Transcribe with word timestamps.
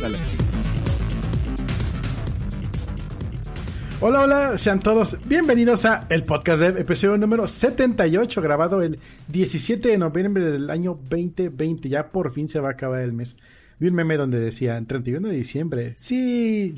Dale. 0.00 0.18
Hola, 4.00 4.20
hola, 4.22 4.56
sean 4.56 4.80
todos 4.80 5.18
bienvenidos 5.26 5.84
a 5.84 6.06
el 6.08 6.24
podcast 6.24 6.62
de 6.62 6.80
episodio 6.80 7.18
número 7.18 7.46
78, 7.46 8.40
grabado 8.40 8.80
el 8.80 8.98
17 9.28 9.90
de 9.90 9.98
noviembre 9.98 10.50
del 10.50 10.70
año 10.70 10.98
2020. 11.10 11.90
Ya 11.90 12.10
por 12.10 12.32
fin 12.32 12.48
se 12.48 12.60
va 12.60 12.68
a 12.68 12.72
acabar 12.72 13.00
el 13.02 13.12
mes. 13.12 13.36
Vi 13.78 13.88
un 13.88 13.94
meme 13.94 14.16
donde 14.16 14.40
decía 14.40 14.82
31 14.82 15.28
de 15.28 15.34
diciembre. 15.36 15.94
Sí. 15.98 16.74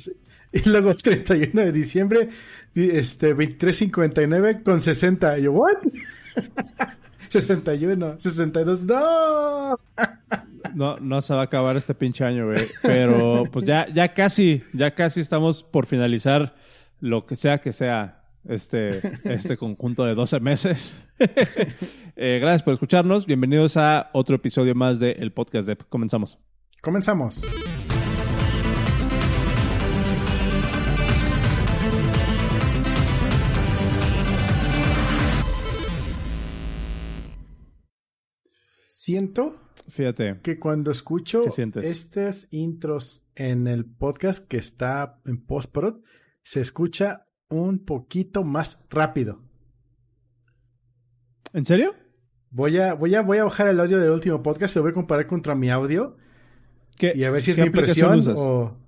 Y 0.50 0.68
luego 0.68 0.92
31 0.96 1.60
de 1.60 1.70
diciembre, 1.70 2.28
este 2.74 3.36
23.59 3.36 4.64
con 4.64 4.82
60. 4.82 5.38
Y 5.38 5.42
yo, 5.44 5.52
¿what? 5.52 5.76
61, 7.28 8.16
62. 8.18 8.82
¡No! 8.82 9.78
No, 10.74 10.96
no 10.96 11.20
se 11.20 11.34
va 11.34 11.40
a 11.40 11.44
acabar 11.44 11.76
este 11.76 11.94
pinche 11.94 12.24
año, 12.24 12.46
güey. 12.46 12.64
Pero 12.82 13.42
pues 13.52 13.66
ya, 13.66 13.86
ya 13.92 14.14
casi, 14.14 14.62
ya 14.72 14.94
casi 14.94 15.20
estamos 15.20 15.62
por 15.62 15.86
finalizar 15.86 16.54
lo 17.00 17.26
que 17.26 17.36
sea 17.36 17.58
que 17.58 17.72
sea 17.72 18.22
este, 18.48 18.90
este 19.24 19.56
conjunto 19.56 20.04
de 20.04 20.14
12 20.14 20.40
meses. 20.40 21.08
Eh, 22.14 22.38
gracias 22.40 22.62
por 22.62 22.74
escucharnos. 22.74 23.24
Bienvenidos 23.24 23.78
a 23.78 24.10
otro 24.12 24.36
episodio 24.36 24.74
más 24.74 24.98
de 24.98 25.12
El 25.12 25.32
Podcast 25.32 25.66
de 25.66 25.76
Comenzamos. 25.76 26.38
Comenzamos. 26.82 27.42
Siento 39.04 39.56
Fíjate. 39.88 40.38
que 40.44 40.60
cuando 40.60 40.92
escucho 40.92 41.42
estos 41.82 42.46
intros 42.52 43.26
en 43.34 43.66
el 43.66 43.84
podcast 43.84 44.46
que 44.46 44.58
está 44.58 45.18
en 45.26 45.44
postprod, 45.44 46.02
se 46.44 46.60
escucha 46.60 47.26
un 47.48 47.84
poquito 47.84 48.44
más 48.44 48.84
rápido. 48.90 49.42
¿En 51.52 51.66
serio? 51.66 51.96
Voy 52.50 52.78
a, 52.78 52.94
voy 52.94 53.16
a, 53.16 53.22
voy 53.22 53.38
a 53.38 53.44
bajar 53.44 53.66
el 53.70 53.80
audio 53.80 53.98
del 53.98 54.10
último 54.10 54.40
podcast 54.40 54.76
y 54.76 54.78
lo 54.78 54.82
voy 54.84 54.92
a 54.92 54.94
comparar 54.94 55.26
contra 55.26 55.56
mi 55.56 55.68
audio 55.68 56.16
¿Qué, 56.96 57.12
y 57.16 57.24
a 57.24 57.32
ver 57.32 57.42
si 57.42 57.50
es 57.50 57.58
mi 57.58 57.64
impresión 57.66 58.20
usas? 58.20 58.36
o... 58.38 58.78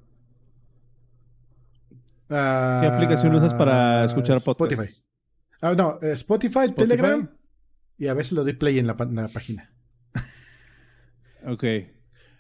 ¿Qué 2.28 2.36
Ah, 2.36 2.88
aplicación 2.94 3.34
usas 3.34 3.52
para 3.52 4.04
escuchar 4.04 4.40
podcasts? 4.40 4.78
Spotify. 4.80 5.04
Ah, 5.60 5.74
no, 5.74 5.98
eh, 6.00 6.12
Spotify, 6.12 6.66
Spotify. 6.66 6.74
Telegram 6.76 7.36
y 7.98 8.06
a 8.06 8.14
veces 8.14 8.30
lo 8.34 8.44
doy 8.44 8.52
play 8.52 8.78
en 8.78 8.86
la, 8.86 8.96
pa- 8.96 9.04
en 9.06 9.16
la 9.16 9.26
página. 9.26 9.73
Ok. 11.46 11.64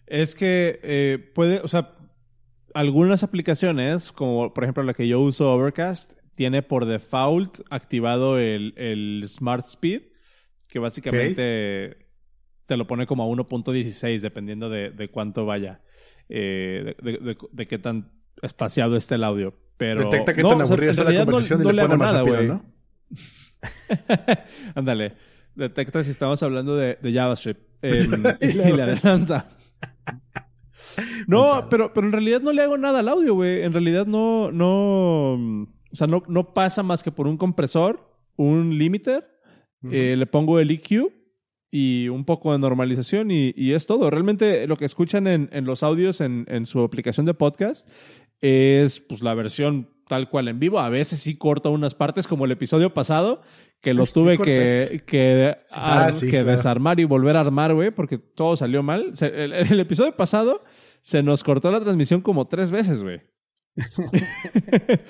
Es 0.06 0.34
que 0.34 0.80
eh, 0.82 1.30
puede, 1.34 1.60
o 1.60 1.68
sea, 1.68 1.92
algunas 2.74 3.22
aplicaciones, 3.22 4.12
como 4.12 4.52
por 4.52 4.64
ejemplo 4.64 4.82
la 4.82 4.94
que 4.94 5.08
yo 5.08 5.20
uso, 5.20 5.52
Overcast, 5.52 6.14
tiene 6.34 6.62
por 6.62 6.84
default 6.84 7.60
activado 7.70 8.38
el, 8.38 8.74
el 8.76 9.22
Smart 9.26 9.64
Speed, 9.66 10.02
que 10.68 10.78
básicamente 10.78 11.96
te 12.66 12.76
lo 12.76 12.86
pone 12.86 13.06
como 13.06 13.22
a 13.24 13.26
1.16, 13.28 14.20
dependiendo 14.20 14.68
de, 14.68 14.90
de 14.90 15.08
cuánto 15.08 15.46
vaya, 15.46 15.80
eh, 16.28 16.96
de, 17.02 17.12
de- 17.18 17.36
de- 17.52 17.66
qué 17.68 17.78
tan 17.78 18.10
espaciado 18.42 18.96
esté 18.96 19.14
el 19.14 19.24
audio. 19.24 19.54
Pero, 19.76 20.04
Detecta 20.04 20.34
que 20.34 20.42
no, 20.42 20.48
tan 20.48 20.62
o 20.62 20.66
sea, 20.66 20.74
aburrida 20.74 21.04
la 21.04 21.10
no- 21.12 21.18
conversación 21.26 21.62
no 21.62 21.70
y 21.70 21.72
le 21.74 21.82
pone 21.82 21.96
más 21.96 22.12
nada, 22.12 22.24
rápido. 22.24 22.42
¿no? 22.44 22.64
Ándale. 24.74 25.12
Detecta 25.54 26.02
si 26.04 26.10
estamos 26.10 26.42
hablando 26.42 26.76
de, 26.76 26.98
de 27.00 27.12
JavaScript. 27.12 27.60
em, 27.82 28.22
Y 28.40 28.46
y 28.46 28.52
le- 28.72 28.82
adelanta. 28.82 29.50
No, 31.26 31.66
pero, 31.70 31.92
pero 31.92 32.06
en 32.06 32.12
realidad 32.12 32.40
no 32.40 32.52
le 32.52 32.62
hago 32.62 32.76
nada 32.78 33.00
al 33.00 33.08
audio, 33.08 33.34
güey. 33.34 33.62
En 33.62 33.72
realidad 33.72 34.06
no, 34.06 34.52
no, 34.52 35.32
o 35.34 35.66
sea, 35.92 36.06
no, 36.06 36.22
no 36.28 36.54
pasa 36.54 36.82
más 36.82 37.02
que 37.02 37.10
por 37.10 37.26
un 37.26 37.36
compresor, 37.36 38.16
un 38.36 38.78
limiter, 38.78 39.26
eh, 39.90 40.14
le 40.16 40.26
pongo 40.26 40.60
el 40.60 40.70
EQ 40.70 41.10
y 41.70 42.08
un 42.08 42.24
poco 42.24 42.52
de 42.52 42.58
normalización 42.58 43.30
y, 43.32 43.52
y 43.56 43.72
es 43.72 43.86
todo. 43.86 44.08
Realmente 44.08 44.66
lo 44.68 44.76
que 44.76 44.84
escuchan 44.84 45.26
en, 45.26 45.48
en 45.52 45.64
los 45.64 45.82
audios 45.82 46.20
en, 46.20 46.44
en 46.48 46.64
su 46.66 46.80
aplicación 46.80 47.26
de 47.26 47.34
podcast 47.34 47.88
es 48.40 49.00
pues 49.00 49.20
la 49.20 49.34
versión 49.34 49.90
tal 50.08 50.28
cual 50.28 50.48
en 50.48 50.58
vivo. 50.58 50.78
A 50.80 50.88
veces 50.88 51.20
sí 51.20 51.36
corto 51.36 51.70
unas 51.70 51.94
partes 51.94 52.26
como 52.26 52.44
el 52.44 52.52
episodio 52.52 52.92
pasado 52.94 53.42
que 53.80 53.94
lo 53.94 54.06
tuve 54.12 54.38
que, 54.38 55.02
que, 55.06 55.56
Ah, 55.70 56.06
ar- 56.06 56.12
sí, 56.12 56.26
que 56.26 56.32
claro. 56.38 56.50
desarmar 56.52 57.00
y 57.00 57.04
volver 57.04 57.36
a 57.36 57.40
armar, 57.40 57.74
güey, 57.74 57.90
porque 57.90 58.18
todo 58.18 58.56
salió 58.56 58.82
mal. 58.82 59.14
Se- 59.16 59.44
el, 59.44 59.52
el 59.72 59.80
episodio 59.80 60.16
pasado 60.16 60.64
se 61.02 61.22
nos 61.22 61.42
cortó 61.44 61.70
la 61.70 61.80
transmisión 61.80 62.20
como 62.22 62.46
tres 62.48 62.70
veces, 62.70 63.02
güey. 63.02 63.20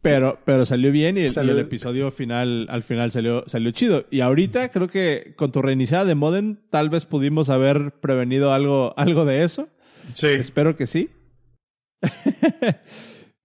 pero, 0.00 0.38
pero 0.46 0.64
salió 0.64 0.90
bien 0.90 1.16
y 1.18 1.20
el, 1.20 1.26
y 1.26 1.30
Salió- 1.30 1.52
el 1.52 1.58
episodio 1.60 2.10
final, 2.10 2.66
al 2.70 2.82
final 2.82 3.12
salió, 3.12 3.44
salió 3.46 3.70
chido. 3.72 4.06
Y 4.10 4.20
ahorita 4.20 4.70
creo 4.70 4.88
que 4.88 5.34
con 5.36 5.52
tu 5.52 5.60
reiniciada 5.62 6.04
de 6.04 6.14
modem 6.14 6.56
tal 6.70 6.88
vez 6.90 7.04
pudimos 7.06 7.50
haber 7.50 7.92
prevenido 8.00 8.52
algo, 8.52 8.94
algo 8.96 9.24
de 9.24 9.42
eso. 9.44 9.68
Sí. 10.14 10.28
Espero 10.28 10.76
que 10.76 10.86
sí. 10.86 11.10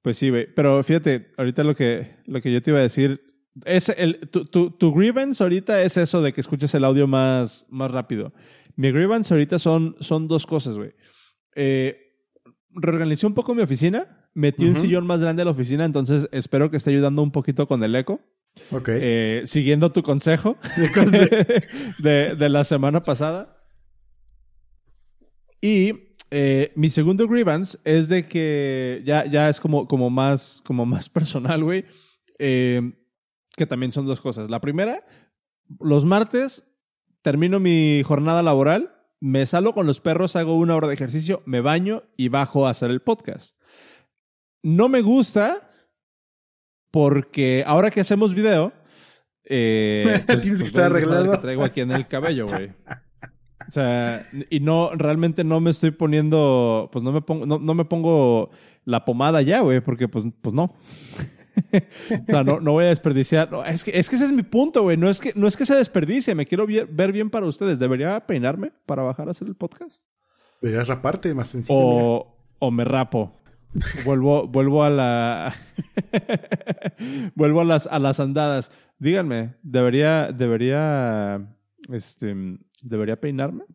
Pues 0.01 0.17
sí, 0.17 0.29
güey. 0.29 0.47
Pero 0.53 0.81
fíjate, 0.83 1.31
ahorita 1.37 1.63
lo 1.63 1.75
que, 1.75 2.15
lo 2.25 2.41
que 2.41 2.51
yo 2.51 2.61
te 2.61 2.71
iba 2.71 2.79
a 2.79 2.83
decir 2.83 3.21
es 3.65 3.89
el, 3.89 4.29
tu, 4.29 4.45
tu, 4.45 4.71
tu 4.71 4.93
grievance 4.93 5.43
ahorita 5.43 5.81
es 5.83 5.97
eso 5.97 6.21
de 6.21 6.31
que 6.33 6.41
escuches 6.41 6.73
el 6.75 6.85
audio 6.85 7.07
más, 7.07 7.65
más 7.69 7.91
rápido. 7.91 8.33
Mi 8.75 8.91
grievance 8.91 9.33
ahorita 9.33 9.59
son, 9.59 9.95
son 9.99 10.27
dos 10.27 10.45
cosas, 10.45 10.77
güey. 10.77 10.93
Eh, 11.55 11.97
reorganicé 12.71 13.27
un 13.27 13.33
poco 13.33 13.53
mi 13.53 13.61
oficina. 13.61 14.15
Metí 14.35 14.63
un 14.65 14.77
sillón 14.79 15.05
más 15.07 15.19
grande 15.19 15.41
a 15.41 15.45
la 15.45 15.51
oficina, 15.51 15.83
entonces 15.83 16.29
espero 16.31 16.69
que 16.69 16.77
esté 16.77 16.91
ayudando 16.91 17.21
un 17.23 17.31
poquito 17.31 17.67
con 17.67 17.83
el 17.83 17.95
eco. 17.95 18.21
Ok. 18.71 18.89
Eh, 18.93 19.41
siguiendo 19.45 19.91
tu 19.91 20.01
consejo 20.03 20.57
De 20.77 20.89
conse- 20.91 21.65
de, 21.99 22.35
de 22.35 22.49
la 22.49 22.63
semana 22.63 23.01
pasada. 23.01 23.57
Y 25.61 26.08
eh, 26.31 26.71
mi 26.75 26.89
segundo 26.89 27.27
grievance 27.27 27.77
es 27.83 28.07
de 28.07 28.27
que 28.27 29.01
ya, 29.05 29.25
ya 29.25 29.49
es 29.49 29.59
como, 29.59 29.87
como, 29.87 30.09
más, 30.09 30.61
como 30.65 30.85
más 30.85 31.09
personal, 31.09 31.63
güey. 31.63 31.85
Eh, 32.37 32.93
que 33.55 33.65
también 33.65 33.91
son 33.91 34.05
dos 34.05 34.21
cosas. 34.21 34.49
La 34.49 34.61
primera, 34.61 35.05
los 35.79 36.05
martes 36.05 36.63
termino 37.21 37.59
mi 37.59 38.01
jornada 38.03 38.41
laboral, 38.41 38.95
me 39.19 39.45
salgo 39.45 39.73
con 39.73 39.85
los 39.85 39.99
perros, 39.99 40.35
hago 40.35 40.57
una 40.57 40.75
hora 40.75 40.87
de 40.87 40.93
ejercicio, 40.93 41.41
me 41.45 41.59
baño 41.59 42.03
y 42.15 42.29
bajo 42.29 42.67
a 42.67 42.69
hacer 42.69 42.89
el 42.89 43.01
podcast. 43.01 43.59
No 44.63 44.87
me 44.87 45.01
gusta 45.01 45.71
porque 46.91 47.63
ahora 47.67 47.91
que 47.91 47.99
hacemos 48.01 48.33
video, 48.33 48.71
eh, 49.49 50.23
Tienes 50.27 50.61
que 50.61 50.67
estar 50.67 50.93
ve 50.93 50.99
el 50.99 51.05
desmadre 51.05 51.19
arreglado. 51.19 51.31
que 51.31 51.41
traigo 51.41 51.63
aquí 51.63 51.81
en 51.81 51.91
el 51.91 52.07
cabello, 52.07 52.47
güey. 52.47 52.71
O 53.69 53.71
sea, 53.71 54.27
y 54.49 54.61
no, 54.61 54.95
realmente 54.95 55.43
no 55.43 55.59
me 55.59 55.69
estoy 55.69 55.91
poniendo, 55.91 56.89
pues 56.91 57.03
no 57.03 57.11
me 57.11 57.21
pongo, 57.21 57.45
no, 57.45 57.59
no 57.59 57.75
me 57.75 57.85
pongo 57.85 58.49
la 58.83 59.05
pomada 59.05 59.43
ya, 59.43 59.59
güey, 59.59 59.79
porque 59.79 60.07
pues, 60.07 60.25
pues 60.41 60.55
no. 60.55 60.63
o 61.73 62.25
sea, 62.27 62.43
no, 62.43 62.59
no 62.59 62.71
voy 62.71 62.85
a 62.85 62.89
desperdiciar. 62.89 63.51
no, 63.51 63.63
es, 63.63 63.83
que, 63.83 63.91
es 63.95 64.09
que 64.09 64.15
ese 64.15 64.25
es 64.25 64.31
mi 64.31 64.41
punto, 64.41 64.81
güey. 64.81 64.97
No 64.97 65.07
es 65.07 65.19
que, 65.19 65.33
no 65.35 65.47
es 65.47 65.55
que 65.55 65.67
se 65.67 65.75
desperdicie, 65.75 66.33
me 66.33 66.47
quiero 66.47 66.65
ver 66.65 67.11
bien 67.11 67.29
para 67.29 67.45
ustedes. 67.45 67.77
¿Debería 67.77 68.19
peinarme 68.25 68.71
para 68.87 69.03
bajar 69.03 69.27
a 69.27 69.31
hacer 69.31 69.47
el 69.47 69.55
podcast? 69.55 70.03
Deberías 70.61 70.87
raparte, 70.87 71.31
más 71.35 71.49
sencillo. 71.49 71.77
O, 71.77 72.37
o 72.57 72.71
me 72.71 72.85
rapo. 72.85 73.33
Vuelvo, 74.03 74.47
vuelvo 74.47 74.83
a 74.83 74.89
la. 74.89 75.55
vuelvo 77.35 77.61
a 77.61 77.65
las, 77.65 77.85
a 77.85 77.99
las 77.99 78.19
andadas. 78.19 78.71
Díganme, 78.97 79.53
¿debería, 79.61 80.31
debería, 80.31 81.55
este, 81.93 82.35
debería 82.81 83.19
peinarme? 83.19 83.65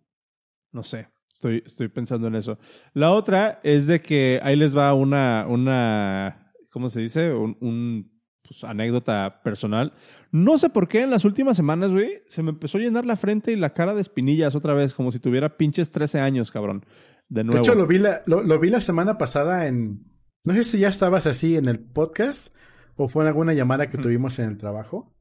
No 0.73 0.83
sé. 0.83 1.09
Estoy, 1.33 1.63
estoy 1.67 1.89
pensando 1.89 2.29
en 2.29 2.37
eso. 2.37 2.59
La 2.93 3.11
otra 3.11 3.61
es 3.65 3.87
de 3.87 4.01
que 4.01 4.41
ahí 4.43 4.55
les 4.55 4.77
va 4.77 4.95
una, 4.95 5.47
una, 5.49 6.53
¿cómo 6.71 6.89
se 6.89 7.01
dice? 7.01 7.33
Un, 7.33 7.57
un, 7.61 8.21
pues, 8.43 8.63
anécdota 8.63 9.41
personal. 9.43 9.95
No 10.31 10.59
sé 10.59 10.71
por 10.71 10.87
qué 10.87 11.03
en 11.03 11.11
las 11.11 11.25
últimas 11.25 11.57
semanas, 11.57 11.91
güey, 11.93 12.23
se 12.29 12.43
me 12.43 12.51
empezó 12.51 12.79
a 12.79 12.83
llenar 12.83 13.05
la 13.05 13.17
frente 13.17 13.51
y 13.51 13.57
la 13.57 13.75
cara 13.75 13.95
de 13.95 14.01
espinillas 14.01 14.55
otra 14.55 14.75
vez, 14.75 14.95
como 14.95 15.11
si 15.11 15.19
tuviera 15.19 15.57
pinches 15.57 15.91
13 15.91 16.21
años, 16.21 16.53
cabrón. 16.53 16.87
De 17.29 17.43
nuevo. 17.43 17.57
De 17.57 17.63
hecho, 17.63 17.75
lo 17.75 17.87
vi, 17.87 17.99
la, 17.99 18.23
lo, 18.27 18.43
lo 18.43 18.59
vi 18.61 18.71
la 18.71 18.81
semana 18.81 19.19
pasada 19.19 19.67
en... 19.67 20.05
No 20.45 20.53
sé 20.53 20.63
si 20.63 20.79
ya 20.79 20.89
estabas 20.89 21.27
así 21.27 21.57
en 21.57 21.67
el 21.67 21.81
podcast 21.81 22.55
o 22.97 23.09
fue 23.09 23.25
en 23.25 23.29
alguna 23.29 23.55
llamada 23.55 23.89
que 23.89 23.99
tuvimos 23.99 24.39
en 24.39 24.51
el 24.51 24.59
trabajo. 24.59 25.14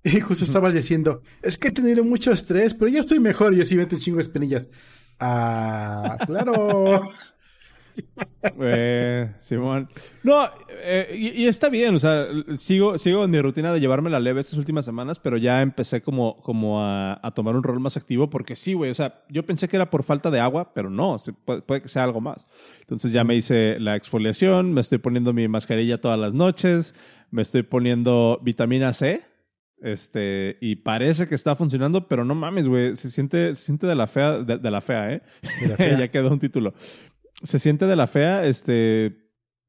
Y 0.04 0.20
justo 0.20 0.44
estabas 0.44 0.72
diciendo, 0.74 1.22
es 1.42 1.58
que 1.58 1.68
he 1.68 1.72
tenido 1.72 2.02
mucho 2.04 2.32
estrés, 2.32 2.72
pero 2.74 2.88
ya 2.88 3.00
estoy 3.00 3.20
mejor. 3.20 3.52
Y 3.52 3.58
yo 3.58 3.64
sí 3.64 3.76
vete 3.76 3.96
un 3.96 4.00
chingo 4.00 4.16
de 4.16 4.22
espinillas. 4.22 4.66
Ah, 5.18 6.16
claro. 6.26 7.02
Eh, 8.60 9.32
Simón. 9.38 9.88
No, 10.22 10.48
eh, 10.70 11.12
y, 11.14 11.42
y 11.42 11.46
está 11.46 11.68
bien, 11.68 11.94
o 11.94 11.98
sea, 11.98 12.26
sigo, 12.56 12.96
sigo 12.98 13.24
en 13.24 13.30
mi 13.30 13.40
rutina 13.42 13.72
de 13.72 13.80
llevarme 13.80 14.08
la 14.08 14.20
leve 14.20 14.40
estas 14.40 14.58
últimas 14.58 14.84
semanas, 14.84 15.18
pero 15.18 15.36
ya 15.36 15.60
empecé 15.60 16.00
como, 16.00 16.40
como 16.40 16.82
a, 16.82 17.18
a 17.22 17.30
tomar 17.32 17.54
un 17.56 17.62
rol 17.62 17.80
más 17.80 17.96
activo 17.96 18.30
porque 18.30 18.56
sí, 18.56 18.72
güey, 18.72 18.90
o 18.90 18.94
sea, 18.94 19.24
yo 19.28 19.44
pensé 19.44 19.68
que 19.68 19.76
era 19.76 19.90
por 19.90 20.04
falta 20.04 20.30
de 20.30 20.40
agua, 20.40 20.72
pero 20.72 20.88
no, 20.88 21.18
se- 21.18 21.32
puede, 21.32 21.62
puede 21.62 21.82
que 21.82 21.88
sea 21.88 22.04
algo 22.04 22.20
más. 22.20 22.46
Entonces 22.80 23.12
ya 23.12 23.24
me 23.24 23.34
hice 23.34 23.78
la 23.80 23.96
exfoliación, 23.96 24.72
me 24.72 24.80
estoy 24.80 24.98
poniendo 24.98 25.32
mi 25.32 25.46
mascarilla 25.48 26.00
todas 26.00 26.18
las 26.18 26.32
noches, 26.32 26.94
me 27.30 27.42
estoy 27.42 27.62
poniendo 27.64 28.38
vitamina 28.42 28.92
C, 28.92 29.22
este, 29.82 30.58
y 30.60 30.76
parece 30.76 31.26
que 31.28 31.34
está 31.34 31.56
funcionando, 31.56 32.06
pero 32.08 32.24
no 32.24 32.34
mames, 32.34 32.68
güey, 32.68 32.96
se 32.96 33.10
siente, 33.10 33.54
se 33.54 33.62
siente 33.62 33.86
de 33.86 33.94
la 33.94 34.06
fea, 34.06 34.38
de, 34.38 34.58
de 34.58 34.70
la 34.70 34.80
fea, 34.80 35.12
¿eh? 35.14 35.22
De 35.60 35.68
la 35.68 35.76
fea. 35.76 35.98
ya 36.00 36.08
quedó 36.10 36.30
un 36.30 36.38
título. 36.40 36.74
Se 37.42 37.58
siente 37.58 37.86
de 37.86 37.96
la 37.96 38.06
fea, 38.06 38.44
este, 38.46 39.16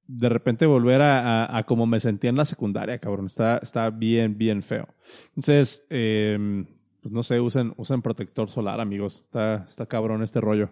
de 0.07 0.29
repente 0.29 0.65
volver 0.65 1.01
a, 1.01 1.45
a- 1.45 1.57
a 1.59 1.63
como 1.63 1.85
me 1.85 1.99
sentía 1.99 2.29
en 2.29 2.35
la 2.35 2.45
secundaria, 2.45 2.99
cabrón. 2.99 3.27
Está, 3.27 3.57
está 3.59 3.89
bien, 3.89 4.37
bien 4.37 4.61
feo. 4.63 4.87
Entonces, 5.29 5.85
eh, 5.89 6.65
pues 7.01 7.13
no 7.13 7.23
sé, 7.23 7.39
usen, 7.39 7.73
usen 7.77 8.01
protector 8.01 8.49
solar, 8.49 8.79
amigos. 8.81 9.21
Está, 9.25 9.65
está 9.69 9.85
cabrón 9.85 10.21
este 10.23 10.41
rollo. 10.41 10.71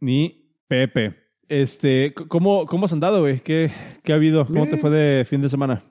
Ni 0.00 0.54
Pepe. 0.68 1.14
Este, 1.48 2.14
¿cómo, 2.14 2.64
cómo 2.66 2.86
has 2.86 2.92
andado, 2.92 3.20
güey? 3.20 3.40
¿Qué, 3.40 3.70
¿Qué 4.02 4.12
ha 4.12 4.16
habido? 4.16 4.46
¿Cómo 4.46 4.66
te 4.66 4.78
fue 4.78 4.90
de 4.90 5.24
fin 5.26 5.42
de 5.42 5.48
semana? 5.50 5.84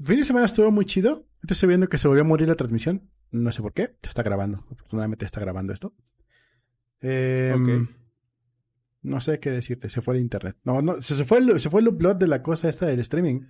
Fin 0.00 0.16
de 0.18 0.24
semana 0.24 0.46
estuvo 0.46 0.70
muy 0.70 0.84
chido. 0.84 1.26
Estoy 1.48 1.68
viendo 1.68 1.88
que 1.88 1.98
se 1.98 2.08
volvió 2.08 2.22
a 2.22 2.26
morir 2.26 2.48
la 2.48 2.54
transmisión. 2.54 3.08
No 3.30 3.52
sé 3.52 3.62
por 3.62 3.72
qué. 3.72 3.96
Se 4.02 4.08
está 4.10 4.22
grabando. 4.22 4.64
Afortunadamente 4.70 5.24
está 5.24 5.40
grabando 5.40 5.72
esto. 5.72 5.94
Eh. 7.00 7.54
No 9.02 9.20
sé 9.20 9.38
qué 9.38 9.50
decirte. 9.50 9.88
Se 9.90 10.00
fue 10.00 10.16
el 10.16 10.20
internet. 10.22 10.56
No, 10.64 10.82
no. 10.82 11.00
Se, 11.00 11.14
se 11.14 11.24
fue 11.24 11.38
el, 11.38 11.60
se 11.60 11.70
fue 11.70 11.80
el 11.80 11.88
upload 11.88 12.16
de 12.16 12.26
la 12.26 12.42
cosa 12.42 12.68
esta 12.68 12.86
del 12.86 13.00
streaming. 13.00 13.42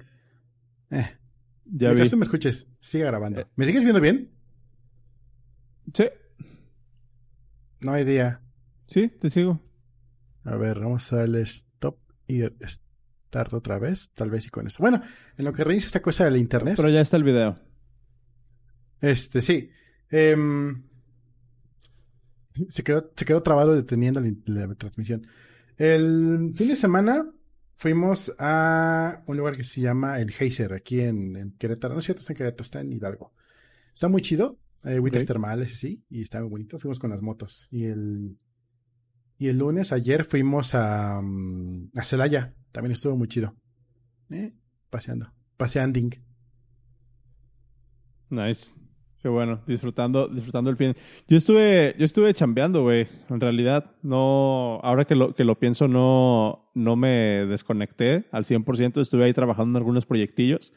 Eh. 0.90 1.18
Ya 1.64 1.92
vi. 1.92 2.08
Tú 2.08 2.16
me 2.16 2.24
escuches, 2.24 2.66
sigue 2.80 3.04
grabando. 3.04 3.46
¿Me 3.56 3.66
sigues 3.66 3.84
viendo 3.84 4.00
bien? 4.00 4.30
Sí, 5.94 6.04
No 7.80 7.92
hay 7.92 8.04
día. 8.04 8.42
sí, 8.86 9.08
te 9.08 9.30
sigo. 9.30 9.60
A 10.44 10.56
ver, 10.56 10.80
vamos 10.80 11.12
a 11.12 11.16
darle 11.16 11.40
stop 11.42 11.98
y 12.26 12.42
start 13.28 13.52
otra 13.52 13.78
vez. 13.78 14.10
Tal 14.14 14.30
vez 14.30 14.46
y 14.46 14.50
con 14.50 14.66
eso. 14.66 14.78
Bueno, 14.80 15.00
en 15.36 15.44
lo 15.44 15.52
que 15.52 15.64
reinicia 15.64 15.86
esta 15.86 16.02
cosa 16.02 16.24
del 16.24 16.36
internet. 16.36 16.74
Pero 16.76 16.90
ya 16.90 17.00
está 17.00 17.16
el 17.16 17.24
video. 17.24 17.54
Este, 19.00 19.40
sí. 19.40 19.70
Em, 20.10 20.82
se, 22.70 22.82
quedó, 22.82 23.10
se 23.14 23.24
quedó 23.24 23.42
trabado 23.42 23.74
deteniendo 23.74 24.20
la, 24.20 24.66
la 24.66 24.74
transmisión. 24.74 25.26
El 25.76 26.52
fin 26.56 26.68
de 26.68 26.76
semana 26.76 27.30
fuimos 27.76 28.34
a 28.38 29.22
un 29.26 29.36
lugar 29.36 29.56
que 29.56 29.62
se 29.62 29.80
llama 29.80 30.20
El 30.20 30.32
Geyser, 30.32 30.72
aquí 30.72 31.00
en, 31.00 31.36
en 31.36 31.52
Querétaro. 31.52 31.94
No 31.94 32.00
es 32.00 32.06
cierto, 32.06 32.20
está 32.20 32.32
en 32.32 32.36
Querétaro, 32.38 32.62
está 32.62 32.80
en 32.80 32.92
Hidalgo. 32.92 33.32
Está 33.94 34.08
muy 34.08 34.22
chido. 34.22 34.58
Hay 34.84 34.96
agüitas 34.96 35.22
Ok. 35.22 35.26
termales, 35.28 35.76
sí, 35.78 36.04
y 36.08 36.22
está 36.22 36.40
muy 36.40 36.50
bonito. 36.50 36.78
Fuimos 36.78 36.98
con 36.98 37.10
las 37.10 37.20
motos. 37.22 37.68
Y 37.70 37.84
el, 37.84 38.36
y 39.36 39.48
el 39.48 39.58
lunes, 39.58 39.92
ayer, 39.92 40.24
fuimos 40.24 40.74
a, 40.74 41.20
mm, 41.20 41.90
a 41.96 42.04
Celaya. 42.04 42.54
También 42.78 42.92
estuvo 42.92 43.16
muy 43.16 43.26
chido. 43.26 43.56
Eh, 44.30 44.52
paseando. 44.88 45.26
Paseanding. 45.56 46.10
Nice. 48.30 48.72
Qué 49.20 49.28
bueno, 49.28 49.60
disfrutando, 49.66 50.28
disfrutando 50.28 50.70
el 50.70 50.76
fin. 50.76 50.94
Yo 51.26 51.38
estuve, 51.38 51.96
yo 51.98 52.04
estuve 52.04 52.32
chambeando, 52.34 52.82
güey. 52.82 53.08
En 53.30 53.40
realidad, 53.40 53.96
no, 54.04 54.78
ahora 54.84 55.06
que 55.06 55.16
lo, 55.16 55.34
que 55.34 55.42
lo 55.42 55.58
pienso, 55.58 55.88
no, 55.88 56.70
no 56.76 56.94
me 56.94 57.46
desconecté 57.46 58.26
al 58.30 58.44
100%. 58.44 59.00
Estuve 59.00 59.24
ahí 59.24 59.32
trabajando 59.32 59.76
en 59.76 59.82
algunos 59.82 60.06
proyectillos, 60.06 60.72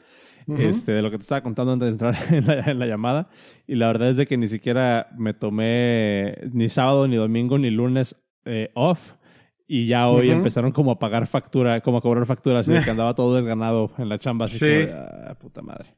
este, 0.58 0.90
de 0.90 1.02
lo 1.02 1.10
que 1.12 1.18
te 1.18 1.22
estaba 1.22 1.44
contando 1.44 1.72
antes 1.72 1.86
de 1.86 1.92
entrar 1.92 2.16
en 2.34 2.48
la, 2.48 2.68
en 2.68 2.80
la 2.80 2.86
llamada. 2.86 3.28
Y 3.68 3.76
la 3.76 3.86
verdad 3.86 4.10
es 4.10 4.16
de 4.16 4.26
que 4.26 4.36
ni 4.36 4.48
siquiera 4.48 5.06
me 5.16 5.34
tomé 5.34 6.36
ni 6.52 6.68
sábado, 6.68 7.06
ni 7.06 7.14
domingo, 7.14 7.58
ni 7.58 7.70
lunes 7.70 8.16
eh, 8.44 8.72
off. 8.74 9.12
Y 9.74 9.86
ya 9.86 10.08
hoy 10.08 10.26
empezaron 10.30 10.70
como 10.72 10.90
a 10.90 10.98
pagar 10.98 11.26
factura, 11.26 11.80
como 11.80 11.96
a 11.96 12.02
cobrar 12.02 12.26
factura, 12.26 12.58
así 12.58 12.70
de 12.72 12.82
que 12.82 12.90
andaba 12.90 13.14
todo 13.14 13.34
desganado 13.36 13.90
en 13.96 14.08
la 14.10 14.18
chamba. 14.18 14.44
Así 14.44 14.58
Sí. 14.58 14.88
"Ah, 14.92 15.34
puta 15.40 15.62
madre. 15.62 15.96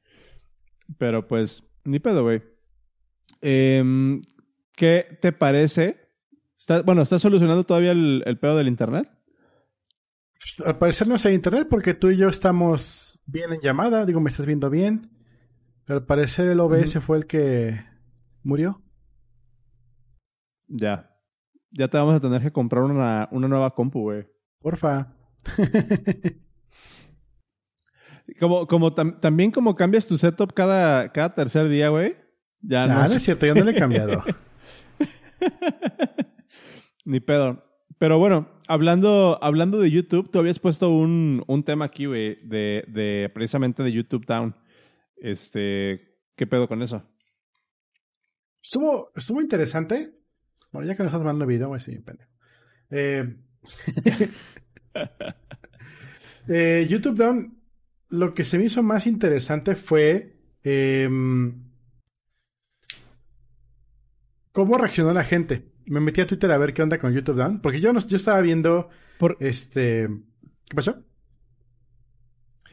Pero 0.96 1.26
pues, 1.26 1.64
ni 1.84 1.98
pedo, 1.98 2.22
güey. 2.22 2.40
Em, 3.40 4.22
¿Qué 4.76 5.18
te 5.20 5.32
parece? 5.32 5.96
Está- 6.56 6.82
bueno, 6.82 7.02
¿estás 7.02 7.20
solucionando 7.22 7.64
todavía 7.64 7.90
el, 7.90 8.22
el 8.26 8.38
pedo 8.38 8.56
del 8.56 8.68
internet? 8.68 9.10
Pues, 10.38 10.66
al 10.66 10.78
parecer 10.78 11.08
no 11.08 11.16
hay 11.24 11.34
internet 11.34 11.66
porque 11.68 11.94
tú 11.94 12.10
y 12.10 12.16
yo 12.16 12.28
estamos 12.28 13.18
bien 13.26 13.52
en 13.52 13.60
llamada. 13.60 14.06
Digo, 14.06 14.20
me 14.20 14.30
estás 14.30 14.46
viendo 14.46 14.70
bien. 14.70 15.10
Pero 15.84 15.98
al 15.98 16.06
parecer 16.06 16.48
el 16.48 16.60
OBS 16.60 17.00
fue 17.00 17.16
el 17.16 17.26
que 17.26 17.80
murió. 18.44 18.80
Ya. 20.68 21.10
Ya 21.76 21.88
te 21.88 21.96
vamos 21.98 22.14
a 22.14 22.20
tener 22.20 22.40
que 22.40 22.52
comprar 22.52 22.84
una, 22.84 23.28
una 23.32 23.48
nueva 23.48 23.74
compu, 23.74 24.02
güey. 24.02 24.24
Porfa. 24.60 25.12
Como, 28.40 28.66
como 28.66 28.94
tam- 28.94 29.20
también 29.20 29.50
como 29.50 29.76
cambias 29.76 30.06
tu 30.06 30.16
setup 30.16 30.52
cada, 30.54 31.12
cada 31.12 31.34
tercer 31.34 31.68
día, 31.68 31.90
güey. 31.90 32.16
Ya 32.62 32.84
Ah, 32.84 32.86
no, 32.86 32.94
no, 33.00 33.04
es- 33.04 33.16
es 33.16 33.22
cierto, 33.22 33.44
yo 33.46 33.54
no 33.54 33.64
le 33.64 33.72
he 33.72 33.74
cambiado. 33.74 34.24
Ni 37.04 37.20
pedo. 37.20 37.62
Pero 37.98 38.18
bueno, 38.18 38.48
hablando, 38.66 39.38
hablando 39.42 39.78
de 39.78 39.90
YouTube, 39.90 40.30
tú 40.30 40.38
habías 40.38 40.58
puesto 40.58 40.88
un, 40.90 41.44
un 41.46 41.64
tema 41.64 41.84
aquí, 41.84 42.06
güey, 42.06 42.36
de, 42.48 42.84
de 42.88 43.30
precisamente 43.34 43.82
de 43.82 43.92
YouTube 43.92 44.24
Down. 44.26 44.56
Este, 45.16 46.18
¿qué 46.34 46.46
pedo 46.46 46.66
con 46.66 46.82
eso? 46.82 47.02
Estuvo, 48.62 49.12
estuvo 49.14 49.40
interesante. 49.42 50.14
Bueno, 50.74 50.88
ya 50.88 50.96
que 50.96 51.04
nos 51.04 51.10
estamos 51.10 51.26
mandando 51.26 51.46
video, 51.46 51.68
voy 51.68 51.76
a 51.76 51.80
seguir 51.80 52.02
pendejo. 52.02 52.32
Eh, 52.90 53.36
eh, 56.48 56.86
YouTube 56.90 57.16
Down, 57.16 57.62
lo 58.10 58.34
que 58.34 58.42
se 58.42 58.58
me 58.58 58.64
hizo 58.64 58.82
más 58.82 59.06
interesante 59.06 59.76
fue 59.76 60.36
em, 60.64 61.62
cómo 64.50 64.76
reaccionó 64.76 65.12
la 65.12 65.22
gente. 65.22 65.70
Me 65.86 66.00
metí 66.00 66.20
a 66.20 66.26
Twitter 66.26 66.50
a 66.50 66.58
ver 66.58 66.74
qué 66.74 66.82
onda 66.82 66.98
con 66.98 67.12
YouTube 67.12 67.36
Down, 67.36 67.60
porque 67.60 67.80
yo, 67.80 67.92
no, 67.92 68.00
yo 68.00 68.16
estaba 68.16 68.40
viendo 68.40 68.88
Por, 69.20 69.36
este... 69.38 70.08
¿Qué 70.68 70.74
pasó? 70.74 71.04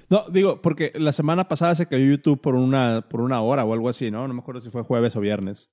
no, 0.09 0.27
digo, 0.31 0.59
porque 0.63 0.91
la 0.95 1.11
semana 1.11 1.47
pasada 1.47 1.75
se 1.75 1.85
cayó 1.85 2.03
YouTube 2.03 2.41
por 2.41 2.55
una, 2.55 3.07
por 3.07 3.21
una 3.21 3.41
hora 3.41 3.63
o 3.63 3.73
algo 3.73 3.89
así, 3.89 4.09
¿no? 4.09 4.27
No 4.27 4.33
me 4.33 4.39
acuerdo 4.39 4.59
si 4.59 4.71
fue 4.71 4.81
jueves 4.81 5.15
o 5.15 5.19
viernes. 5.19 5.69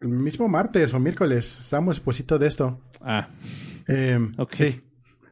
El 0.00 0.08
mismo 0.08 0.48
martes 0.48 0.94
o 0.94 1.00
miércoles 1.00 1.58
estábamos 1.58 1.96
exposito 1.98 2.38
de 2.38 2.46
esto. 2.46 2.80
Ah, 3.00 3.28
Em, 3.86 4.32
Ok. 4.38 4.52
Sí. 4.54 4.80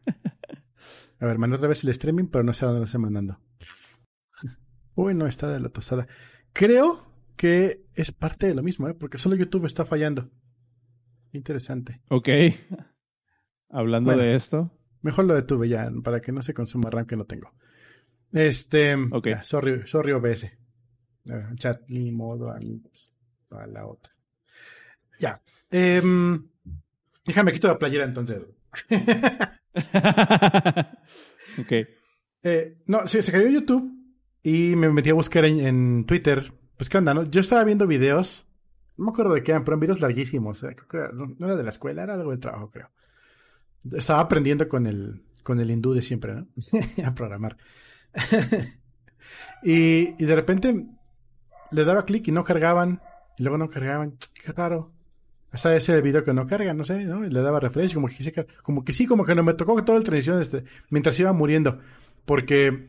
A 1.21 1.27
ver, 1.27 1.39
mandé 1.39 1.57
otra 1.57 1.69
vez 1.69 1.83
el 1.83 1.91
streaming, 1.91 2.27
pero 2.27 2.45
no 2.45 2.53
sé 2.53 2.65
a 2.65 2.69
dónde 2.69 2.79
lo 2.81 2.85
estoy 2.85 3.01
mandando. 3.01 3.41
Uy, 4.95 5.15
no, 5.15 5.27
está 5.27 5.51
de 5.51 5.59
la 5.59 5.69
tostada. 5.69 6.07
Creo 6.53 7.13
que 7.37 7.87
es 7.95 8.13
parte 8.13 8.47
de 8.47 8.55
lo 8.55 8.63
mismo, 8.63 8.89
¿eh? 8.89 8.95
Porque 8.95 9.19
solo 9.19 9.35
YouTube 9.35 9.65
está 9.67 9.85
fallando. 9.85 10.31
Interesante. 11.33 12.03
ok. 12.09 12.29
Hablando 13.71 14.09
Bueno. 14.11 14.23
de 14.23 14.35
esto. 14.37 14.71
Mejor 15.03 15.25
lo 15.25 15.35
detuve 15.35 15.69
ya, 15.69 15.91
para 16.05 16.21
que 16.21 16.31
no 16.33 16.41
se 16.43 16.55
consuma 16.55 16.89
RAM 16.91 17.07
que 17.07 17.17
no 17.17 17.25
tengo. 17.25 17.53
Este. 18.33 18.95
Ok. 19.11 19.29
ya, 19.29 19.45
sorry, 19.45 19.87
sorry 19.87 20.13
OBS. 20.13 20.51
Ver, 21.25 21.55
chat, 21.57 21.83
ni 21.89 22.11
modo, 22.13 22.51
amigos. 22.53 23.13
A 23.51 23.67
la 23.67 23.87
otra. 23.87 24.13
Ya. 25.19 25.43
Em, 25.71 26.49
déjame 27.27 27.53
quito 27.53 27.69
la 27.69 27.79
playera 27.79 28.05
entonces. 28.05 28.41
ok. 31.59 31.73
Eh, 32.43 32.79
no, 32.87 33.07
sí, 33.07 33.23
se 33.23 33.33
cayó 33.33 33.49
YouTube 33.49 33.93
y 34.43 34.77
me 34.77 34.89
metí 34.91 35.11
a 35.11 35.15
buscar 35.15 35.45
en, 35.45 35.61
en 35.61 36.05
Twitter. 36.07 36.53
Pues, 36.77 36.89
¿qué 36.89 36.99
onda? 36.99 37.15
No? 37.15 37.25
Yo 37.25 37.41
estaba 37.41 37.65
viendo 37.65 37.87
videos, 37.87 38.47
no 38.97 39.07
me 39.07 39.11
acuerdo 39.11 39.35
de 39.35 39.43
qué 39.43 39.53
eran, 39.53 39.65
pero 39.65 39.75
eran 39.75 39.81
videos 39.81 40.01
larguísimos. 40.01 40.63
eh, 40.63 40.77
creo 40.89 41.13
no, 41.13 41.27
no 41.39 41.47
era 41.47 41.57
de 41.57 41.65
la 41.65 41.71
escuela, 41.71 42.03
era 42.03 42.15
algo 42.15 42.31
de 42.31 42.39
trabajo, 42.39 42.71
creo. 42.71 42.91
Estaba 43.93 44.21
aprendiendo 44.21 44.69
con 44.69 44.87
el, 44.87 45.23
con 45.43 45.61
el 45.61 45.71
hindú 45.71 45.95
de 45.95 46.03
siempre, 46.03 46.35
¿no? 46.35 46.49
a 47.05 47.15
programar. 47.15 47.57
y, 49.63 50.15
y 50.23 50.25
de 50.25 50.35
repente 50.35 50.87
le 51.71 51.85
daba 51.85 52.05
clic 52.05 52.29
y 52.29 52.33
no 52.33 52.45
cargaban, 52.45 53.01
y 53.37 53.43
luego 53.43 53.59
no 53.59 53.69
cargaban. 53.69 54.17
Qué 54.35 54.53
raro. 54.53 54.93
Ese 55.53 55.95
el 55.95 56.03
video 56.03 56.23
que 56.23 56.35
no 56.35 56.47
carga, 56.47 56.75
no 56.75 56.85
sé, 56.85 57.05
¿no? 57.05 57.23
Le 57.23 57.41
daba 57.41 57.59
refresh, 57.59 57.95
como 57.95 58.09
que, 58.09 58.23
sí, 58.23 58.33
como 58.63 58.85
que 58.85 58.93
sí, 58.93 59.07
como 59.07 59.25
que 59.25 59.35
no 59.35 59.43
me 59.43 59.55
tocó 59.55 59.83
toda 59.83 59.99
la 59.99 60.05
transición 60.05 60.41
este, 60.43 60.65
mientras 60.91 61.19
iba 61.21 61.33
muriendo. 61.33 61.79
Porque 62.27 62.89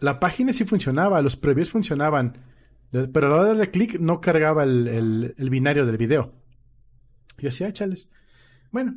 la 0.00 0.18
página 0.18 0.52
sí 0.52 0.64
funcionaba, 0.64 1.22
los 1.22 1.36
previews 1.36 1.70
funcionaban. 1.70 2.38
Pero 2.90 3.26
a 3.26 3.30
la 3.30 3.36
hora 3.36 3.42
de 3.44 3.48
darle 3.50 3.70
clic 3.70 3.98
no 4.00 4.20
cargaba 4.20 4.64
el, 4.64 5.34
binario 5.50 5.86
del 5.86 5.96
video. 5.96 6.32
Yo 7.38 7.48
decía, 7.48 7.68
"Ah, 7.68 7.72
chales. 7.72 8.08
Bueno, 8.72 8.96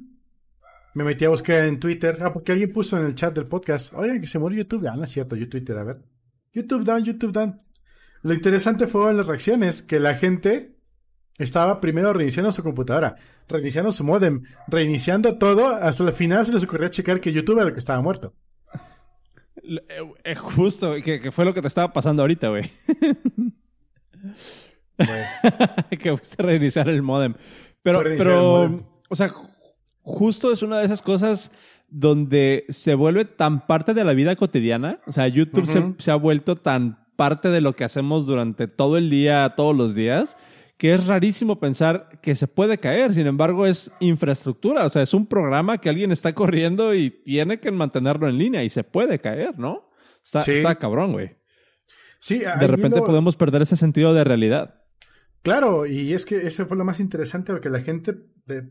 me 0.96 1.04
metí 1.04 1.26
a 1.26 1.30
buscar 1.30 1.66
en 1.66 1.80
Twitter. 1.80 2.18
Ah, 2.22 2.34
porque 2.34 2.52
alguien 2.52 2.74
puso 2.74 2.98
en 2.98 3.06
el 3.06 3.14
chat 3.14 3.34
del 3.34 3.46
podcast, 3.46 3.94
oigan, 3.94 4.20
que 4.20 4.28
se 4.28 4.40
murió 4.40 4.64
YouTube. 4.64 4.88
Ah, 4.88 4.96
no 4.96 5.04
es 5.04 5.12
cierto, 5.12 5.36
yo 5.36 5.48
Twitter, 5.48 5.78
a 5.78 5.84
ver. 5.84 6.02
YouTube 6.54 6.84
down, 6.84 7.04
YouTube 7.04 7.32
down. 7.32 7.58
Lo 8.24 8.34
interesante 8.34 8.88
fue 8.88 9.14
las 9.14 9.28
reacciones, 9.28 9.84
que 9.84 10.00
la 10.00 10.16
gente 10.16 10.77
estaba 11.38 11.80
primero 11.80 12.14
reiniciando 12.14 12.52
su 12.52 12.64
computadora, 12.64 13.16
reiniciando 13.48 13.92
su 13.92 14.04
modem, 14.04 14.44
reiniciando 14.68 15.38
todo, 15.38 15.68
hasta 15.68 16.04
el 16.04 16.14
final 16.14 16.46
se 16.46 16.54
les 16.54 16.64
ocurrió 16.64 16.88
checar 16.90 17.20
que 17.20 17.32
YouTube 17.32 17.58
era 17.58 17.68
el 17.68 17.74
que 17.74 17.80
estaba 17.80 18.02
muerto. 18.02 18.34
Eh, 20.24 20.36
justo, 20.36 20.96
que, 21.04 21.32
fue 21.32 21.46
lo 21.46 21.54
que 21.54 21.62
te 21.62 21.68
estaba 21.68 21.92
pasando 21.92 22.24
ahorita, 22.24 22.50
güey. 22.50 22.72
que 26.00 26.18
fuiste 26.18 26.42
reiniciar 26.42 26.90
el 26.90 27.02
modem. 27.02 27.34
Pero, 27.84 28.04
pero 28.04 28.86
o 29.10 29.16
sea, 29.16 29.30
justo 30.02 30.52
es 30.52 30.62
una 30.62 30.80
de 30.80 30.86
esas 30.86 31.02
cosas 31.02 31.52
donde 31.90 32.66
se 32.70 32.96
vuelve 32.96 33.26
tan 33.26 33.66
parte 33.66 33.94
de 33.94 34.04
la 34.04 34.14
vida 34.14 34.36
cotidiana. 34.36 35.00
O 35.08 35.12
sea, 35.12 35.28
YouTube 35.28 35.96
se, 36.00 36.12
ha 36.12 36.16
vuelto 36.16 36.58
tan 36.58 37.06
parte 37.16 37.50
de 37.50 37.62
lo 37.62 37.74
que 37.74 37.84
hacemos 37.84 38.26
durante 38.26 38.68
todo 38.68 38.98
el 38.98 39.10
día, 39.10 39.54
todos 39.56 39.76
los 39.76 39.96
días, 39.96 40.38
que 40.78 40.94
es 40.94 41.08
rarísimo 41.08 41.60
pensar 41.60 42.20
que 42.22 42.36
se 42.36 42.48
puede 42.48 42.78
caer. 42.80 43.14
Sin 43.14 43.28
embargo, 43.28 43.66
es 43.66 43.92
infraestructura. 44.00 44.86
O 44.86 44.90
sea, 44.90 45.02
es 45.02 45.14
un 45.14 45.28
programa 45.28 45.80
que 45.80 45.90
alguien 45.90 46.12
está 46.12 46.34
corriendo 46.34 46.94
y 46.94 47.10
tiene 47.10 47.60
que 47.60 47.72
mantenerlo 47.72 48.28
en 48.28 48.38
línea 48.38 48.64
y 48.64 48.70
se 48.70 48.84
puede 48.84 49.20
caer, 49.20 49.58
¿no? 49.58 49.90
Está, 50.24 50.40
está 50.40 50.76
cabrón, 50.76 51.14
güey. 51.14 51.38
Sí, 52.20 52.40
de 52.40 52.68
repente 52.68 53.02
podemos 53.02 53.36
perder 53.36 53.62
ese 53.62 53.78
sentido 53.78 54.14
de 54.14 54.24
realidad. 54.24 54.84
Claro, 55.44 55.86
y 55.86 56.14
es 56.14 56.26
que 56.26 56.38
eso 56.46 56.66
fue 56.66 56.78
lo 56.78 56.84
más 56.84 57.00
interesante, 57.00 57.54
porque 57.54 57.70
la 57.70 57.80
gente 57.80 58.14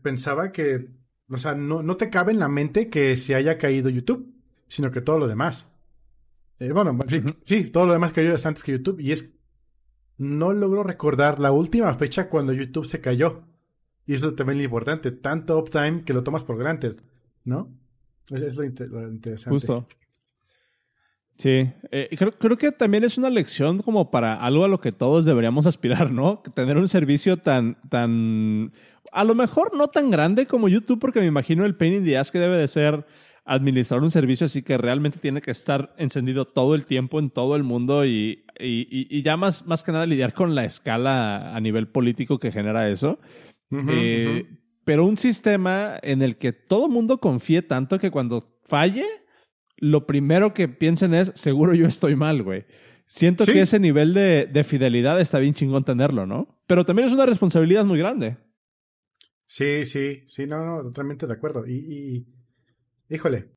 pensaba 0.01 0.51
que 0.51 0.89
o 1.29 1.37
sea, 1.37 1.55
no, 1.55 1.83
no 1.83 1.97
te 1.97 2.09
cabe 2.09 2.31
en 2.31 2.39
la 2.39 2.47
mente 2.47 2.89
que 2.89 3.17
se 3.17 3.35
haya 3.35 3.57
caído 3.57 3.89
YouTube, 3.89 4.33
sino 4.67 4.91
que 4.91 5.01
todo 5.01 5.19
lo 5.19 5.27
demás. 5.27 5.73
Eh, 6.59 6.71
bueno, 6.71 6.97
sí, 7.43 7.65
todo 7.65 7.85
lo 7.85 7.93
demás 7.93 8.13
cayó 8.13 8.35
antes 8.43 8.63
que 8.63 8.71
YouTube. 8.73 8.99
Y 8.99 9.11
es. 9.11 9.36
No 10.17 10.53
logro 10.53 10.83
recordar 10.83 11.39
la 11.39 11.51
última 11.51 11.93
fecha 11.93 12.29
cuando 12.29 12.53
YouTube 12.53 12.85
se 12.85 13.01
cayó. 13.01 13.43
Y 14.05 14.13
eso 14.13 14.33
también 14.33 14.59
es 14.59 14.65
importante. 14.65 15.11
Tanto 15.11 15.57
uptime 15.57 16.03
que 16.03 16.13
lo 16.13 16.23
tomas 16.23 16.43
por 16.43 16.57
granted, 16.57 16.97
¿no? 17.43 17.69
Es, 18.31 18.55
lo, 18.57 18.63
interesante. 18.63 19.49
Justo. 19.49 19.87
Sí, 21.37 21.71
eh, 21.91 22.09
creo, 22.17 22.31
creo, 22.31 22.57
que 22.57 22.71
también 22.71 23.03
es 23.03 23.17
una 23.17 23.29
lección 23.29 23.77
como 23.79 24.09
para 24.09 24.33
algo 24.41 24.65
a 24.65 24.67
lo 24.67 24.81
que 24.81 24.91
todos 24.91 25.23
deberíamos 25.23 25.67
aspirar, 25.67 26.11
¿no? 26.11 26.41
Tener 26.55 26.77
un 26.77 26.87
servicio 26.87 27.37
tan, 27.37 27.77
tan 27.89 28.71
a 29.11 29.23
lo 29.23 29.35
mejor 29.35 29.75
no 29.75 29.87
tan 29.87 30.09
grande 30.09 30.45
como 30.47 30.67
YouTube, 30.67 30.99
porque 30.99 31.19
me 31.19 31.25
imagino 31.27 31.65
el 31.65 31.75
pain 31.75 31.93
in 31.93 32.05
the 32.05 32.17
ass 32.17 32.31
que 32.31 32.39
debe 32.39 32.57
de 32.57 32.67
ser 32.67 33.05
administrar 33.47 34.03
un 34.03 34.11
servicio 34.11 34.45
así 34.45 34.61
que 34.61 34.77
realmente 34.77 35.19
tiene 35.19 35.41
que 35.41 35.51
estar 35.51 35.95
encendido 35.97 36.45
todo 36.45 36.75
el 36.75 36.85
tiempo 36.85 37.19
en 37.19 37.29
todo 37.29 37.55
el 37.55 37.63
mundo 37.63 38.05
y, 38.05 38.43
y, 38.59 39.21
ya 39.23 39.37
más, 39.37 39.65
más 39.65 39.83
que 39.83 39.93
nada 39.93 40.05
lidiar 40.05 40.33
con 40.33 40.53
la 40.53 40.65
escala 40.65 41.55
a 41.55 41.59
nivel 41.61 41.87
político 41.87 42.39
que 42.39 42.51
genera 42.51 42.89
eso. 42.89 43.19
Eh, 43.71 44.45
pero 44.83 45.05
un 45.05 45.17
sistema 45.17 45.97
en 46.01 46.21
el 46.21 46.37
que 46.37 46.51
todo 46.51 46.87
el 46.87 46.91
mundo 46.91 47.19
confíe 47.19 47.61
tanto 47.61 47.99
que 47.99 48.11
cuando 48.11 48.59
falle, 48.67 49.05
lo 49.77 50.05
primero 50.05 50.53
que 50.53 50.67
piensen 50.67 51.13
es, 51.13 51.31
seguro 51.35 51.73
yo 51.73 51.87
estoy 51.87 52.15
mal, 52.15 52.43
güey. 52.43 52.65
Siento 53.05 53.45
que 53.45 53.61
ese 53.61 53.79
nivel 53.79 54.13
de, 54.13 54.49
de 54.51 54.63
fidelidad 54.65 55.21
está 55.21 55.39
bien 55.39 55.53
chingón 55.53 55.85
tenerlo, 55.85 56.25
¿no? 56.25 56.59
Pero 56.67 56.83
también 56.83 57.07
es 57.07 57.13
una 57.13 57.25
responsabilidad 57.25 57.85
muy 57.85 57.97
grande. 57.97 58.35
Sí, 59.45 59.85
sí, 59.85 60.25
sí, 60.27 60.45
no, 60.45 60.65
no, 60.65 60.83
totalmente 60.83 61.25
de 61.25 61.33
acuerdo. 61.33 61.65
Y, 61.65 61.75
y 61.75 62.36
híjole, 63.09 63.51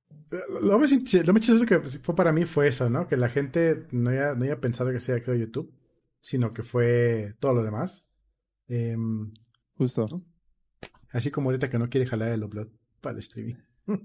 lo 0.63 0.79
más, 0.79 0.93
lo 0.93 1.39
chistoso 1.39 1.67
que 1.67 1.81
fue 1.81 2.15
para 2.15 2.33
mí 2.33 2.45
fue 2.45 2.69
eso, 2.69 2.89
¿no? 2.89 3.09
Que 3.09 3.17
la 3.17 3.29
gente 3.29 3.87
no 3.91 4.11
haya, 4.11 4.35
no 4.35 4.45
haya 4.45 4.61
pensado 4.61 4.91
que 4.91 5.01
sea 5.01 5.23
creado 5.23 5.41
YouTube, 5.41 5.75
sino 6.21 6.51
que 6.51 6.63
fue 6.63 7.35
todo 7.41 7.55
lo 7.55 7.63
demás. 7.63 8.07
Em, 8.69 9.33
Justo. 9.77 10.07
Así 11.13 11.31
como 11.31 11.51
ahorita 11.51 11.69
que 11.69 11.79
no 11.79 11.89
quiere 11.89 12.07
jalar 12.07 12.33
el 12.33 12.45
upload 12.45 12.69
para 13.01 13.15
el 13.15 13.21
streaming. 13.21 13.57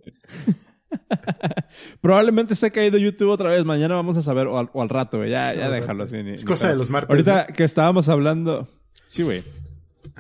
Probablemente 2.02 2.54
esté 2.54 2.72
caído 2.72 2.98
YouTube 2.98 3.30
otra 3.30 3.50
vez. 3.50 3.66
Mañana 3.66 3.96
vamos 3.96 4.18
a 4.18 4.22
saber, 4.22 4.48
o 4.48 4.58
al, 4.58 4.90
rato, 4.90 5.18
güey. 5.18 5.30
Ya, 5.30 5.54
ya 5.54 5.70
déjalo 5.70 6.04
así. 6.04 6.18
es 6.18 6.46
cosa 6.46 6.70
de 6.70 6.76
los 6.76 6.90
martes. 6.90 7.10
Ahorita 7.10 7.48
que 7.48 7.64
estábamos 7.64 8.10
hablando. 8.10 8.68
Sí, 9.06 9.24
güey. 9.24 9.44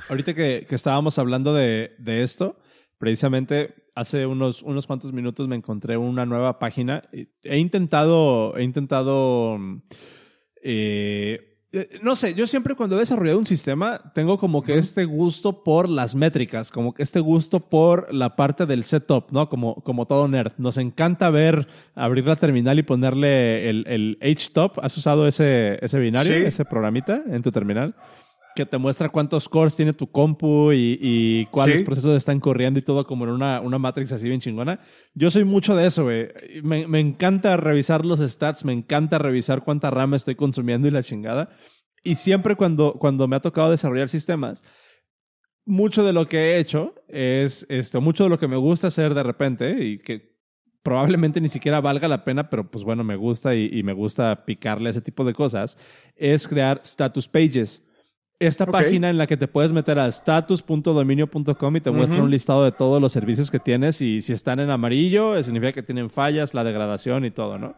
Ahorita 0.09 0.33
que, 0.33 0.67
estábamos 0.69 1.17
hablando 1.19 1.53
de, 1.53 1.95
esto, 2.05 2.59
precisamente 2.97 3.84
hace 3.95 4.25
unos, 4.25 4.61
unos 4.61 4.85
cuantos 4.85 5.13
minutos 5.13 5.47
me 5.47 5.55
encontré 5.55 5.97
una 5.97 6.25
nueva 6.25 6.59
página. 6.59 7.03
He 7.43 7.57
intentado, 7.57 8.55
he 8.57 8.63
intentado, 8.63 9.57
eh, 10.61 11.55
no 12.01 12.15
sé, 12.15 12.33
yo 12.33 12.45
siempre 12.45 12.75
cuando 12.75 12.95
he 12.95 12.99
desarrollado 12.99 13.39
un 13.39 13.45
sistema 13.45 14.11
tengo 14.13 14.37
como 14.37 14.61
que 14.61 14.77
este 14.77 15.05
gusto 15.05 15.63
por 15.63 15.89
las 15.89 16.15
métricas, 16.15 16.71
como 16.71 16.93
que 16.93 17.03
este 17.03 17.19
gusto 17.19 17.59
por 17.61 18.13
la 18.13 18.35
parte 18.35 18.65
del 18.65 18.83
setup, 18.83 19.31
¿no? 19.31 19.49
Como, 19.49 19.75
como 19.75 20.05
todo 20.05 20.27
nerd. 20.27 20.53
Nos 20.57 20.77
encanta 20.77 21.29
ver, 21.29 21.67
abrir 21.95 22.25
la 22.25 22.35
terminal 22.35 22.77
y 22.79 22.83
ponerle 22.83 23.69
el, 23.69 23.85
el 23.87 24.17
H-top. 24.21 24.79
¿Has 24.81 24.97
usado 24.97 25.27
ese, 25.27 25.79
ese 25.83 25.99
binario, 25.99 26.35
ese 26.35 26.65
programita 26.65 27.23
en 27.27 27.41
tu 27.41 27.51
terminal? 27.51 27.95
Que 28.55 28.65
te 28.65 28.77
muestra 28.77 29.09
cuántos 29.09 29.49
cores 29.49 29.75
tiene 29.75 29.93
tu 29.93 30.07
compu 30.07 30.71
y, 30.71 31.45
cuáles 31.51 31.83
procesos 31.83 32.15
están 32.15 32.39
corriendo 32.39 32.79
y 32.79 32.81
todo 32.81 33.05
como 33.05 33.25
en 33.25 33.31
una, 33.31 33.59
una 33.59 33.77
matrix 33.77 34.13
así 34.13 34.27
bien 34.27 34.39
chingona. 34.39 34.79
Yo 35.13 35.29
soy 35.29 35.43
mucho 35.43 35.75
de 35.75 35.85
eso, 35.85 36.05
güey. 36.05 36.29
Me, 36.63 36.87
me, 36.87 36.99
encanta 36.99 37.57
revisar 37.57 38.05
los 38.05 38.21
stats, 38.21 38.63
me 38.63 38.71
encanta 38.71 39.17
revisar 39.17 39.63
cuánta 39.63 39.91
RAM 39.91 40.13
estoy 40.13 40.35
consumiendo 40.35 40.87
y 40.87 40.91
la 40.91 41.03
chingada. 41.03 41.49
Y 42.01 42.15
siempre 42.15 42.55
cuando, 42.55 42.93
cuando 42.93 43.27
me 43.27 43.35
ha 43.35 43.41
tocado 43.41 43.69
desarrollar 43.69 44.07
sistemas, 44.07 44.63
mucho 45.65 46.03
de 46.03 46.13
lo 46.13 46.27
que 46.27 46.37
he 46.37 46.59
hecho 46.59 46.95
es 47.09 47.65
esto, 47.69 47.99
mucho 47.99 48.23
de 48.23 48.29
lo 48.29 48.39
que 48.39 48.47
me 48.47 48.57
gusta 48.57 48.87
hacer 48.87 49.13
de 49.13 49.23
repente 49.23 49.83
y 49.83 49.99
que 49.99 50.33
probablemente 50.81 51.41
ni 51.41 51.49
siquiera 51.49 51.81
valga 51.81 52.07
la 52.07 52.23
pena, 52.23 52.49
pero 52.49 52.69
pues 52.69 52.83
bueno, 52.85 53.03
me 53.03 53.15
gusta 53.15 53.53
y, 53.55 53.69
y 53.71 53.83
me 53.83 53.93
gusta 53.93 54.45
picarle 54.45 54.91
ese 54.91 55.01
tipo 55.01 55.25
de 55.25 55.33
cosas, 55.33 55.77
es 56.15 56.47
crear 56.47 56.79
status 56.83 57.27
pages 57.27 57.84
esta 58.39 58.65
página 58.65 59.09
en 59.09 59.17
la 59.17 59.27
que 59.27 59.37
te 59.37 59.47
puedes 59.47 59.71
meter 59.71 59.97
a 59.99 60.07
status.dominio.com 60.07 61.75
y 61.75 61.81
te 61.81 61.91
muestra 61.91 62.21
un 62.21 62.29
listado 62.29 62.63
de 62.63 62.71
todos 62.71 63.01
los 63.01 63.11
servicios 63.11 63.49
que 63.49 63.59
tienes 63.59 64.01
y 64.01 64.21
si 64.21 64.33
están 64.33 64.59
en 64.59 64.69
amarillo, 64.69 65.41
significa 65.41 65.71
que 65.71 65.83
tienen 65.83 66.09
fallas, 66.09 66.53
la 66.53 66.63
degradación 66.63 67.25
y 67.25 67.31
todo, 67.31 67.57
¿no? 67.57 67.75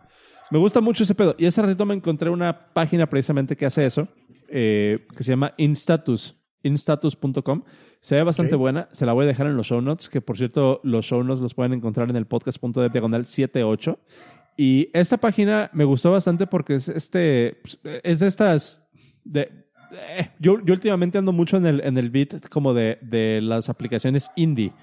Me 0.50 0.58
gusta 0.58 0.82
mucho 0.82 1.04
ese 1.04 1.14
pedo. 1.14 1.36
Y 1.38 1.46
hace 1.46 1.62
ratito 1.62 1.86
me 1.86 1.94
encontré 1.94 2.30
una 2.30 2.74
página 2.74 3.08
precisamente 3.08 3.56
que 3.56 3.66
hace 3.66 3.86
eso, 3.86 4.08
eh, 4.48 5.06
que 5.16 5.24
se 5.24 5.32
llama 5.32 5.54
Instatus, 5.58 6.36
instatus.com. 6.64 7.64
Se 8.00 8.16
ve 8.16 8.24
bastante 8.24 8.56
buena, 8.56 8.88
se 8.92 9.06
la 9.06 9.14
voy 9.14 9.26
a 9.26 9.28
dejar 9.28 9.48
en 9.48 9.58
los 9.58 9.68
show 9.68 9.82
notes, 9.82 10.08
que 10.08 10.22
por 10.22 10.38
cierto 10.38 10.80
los 10.84 11.06
show 11.06 11.24
notes 11.24 11.42
los 11.42 11.54
pueden 11.54 11.74
encontrar 11.74 12.10
en 12.10 12.16
el 12.16 12.26
podcast.de 12.26 12.90
diagonal 12.90 13.26
78. 13.26 14.00
Y 14.56 14.90
esta 14.94 15.18
página 15.18 15.70
me 15.74 15.84
gustó 15.84 16.12
bastante 16.12 16.48
porque 16.48 16.76
es, 16.76 16.90
este, 16.90 17.62
es 18.04 18.20
de 18.20 18.28
estas... 18.28 18.90
De, 19.24 19.67
eh, 19.92 20.30
yo, 20.40 20.64
yo 20.64 20.74
últimamente 20.74 21.18
ando 21.18 21.32
mucho 21.32 21.58
en 21.58 21.66
el, 21.66 21.82
en 21.82 21.98
el 21.98 22.10
beat 22.10 22.50
como 22.50 22.74
de, 22.74 22.98
de 23.02 23.42
las 23.42 23.70
aplicaciones 23.70 24.30
indie, 24.36 24.74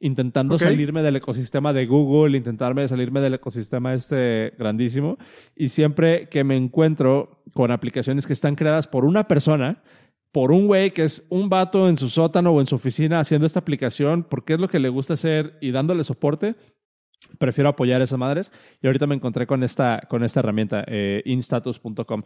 intentando 0.00 0.58
salirme 0.58 1.02
del 1.02 1.16
ecosistema 1.16 1.72
de 1.72 1.86
Google, 1.86 2.36
intentarme 2.36 2.86
salirme 2.88 3.20
del 3.20 3.34
ecosistema 3.34 3.94
este 3.94 4.52
grandísimo. 4.58 5.16
Y 5.54 5.68
siempre 5.68 6.28
que 6.28 6.44
me 6.44 6.56
encuentro 6.56 7.42
con 7.54 7.70
aplicaciones 7.70 8.26
que 8.26 8.32
están 8.32 8.56
creadas 8.56 8.86
por 8.86 9.04
una 9.04 9.28
persona, 9.28 9.82
por 10.32 10.50
un 10.50 10.66
güey 10.66 10.90
que 10.92 11.04
es 11.04 11.26
un 11.28 11.48
vato 11.48 11.88
en 11.88 11.96
su 11.96 12.08
sótano 12.08 12.50
o 12.50 12.60
en 12.60 12.66
su 12.66 12.74
oficina 12.74 13.20
haciendo 13.20 13.46
esta 13.46 13.60
aplicación, 13.60 14.24
porque 14.24 14.54
es 14.54 14.60
lo 14.60 14.68
que 14.68 14.80
le 14.80 14.88
gusta 14.88 15.14
hacer 15.14 15.56
y 15.60 15.70
dándole 15.70 16.02
soporte, 16.04 16.56
prefiero 17.38 17.70
apoyar 17.70 18.00
a 18.00 18.04
esas 18.04 18.18
madres. 18.18 18.52
Y 18.80 18.86
ahorita 18.86 19.06
me 19.06 19.14
encontré 19.14 19.46
con 19.46 19.62
esta, 19.62 20.02
con 20.08 20.24
esta 20.24 20.40
herramienta, 20.40 20.84
eh, 20.88 21.22
instatus.com. 21.26 22.22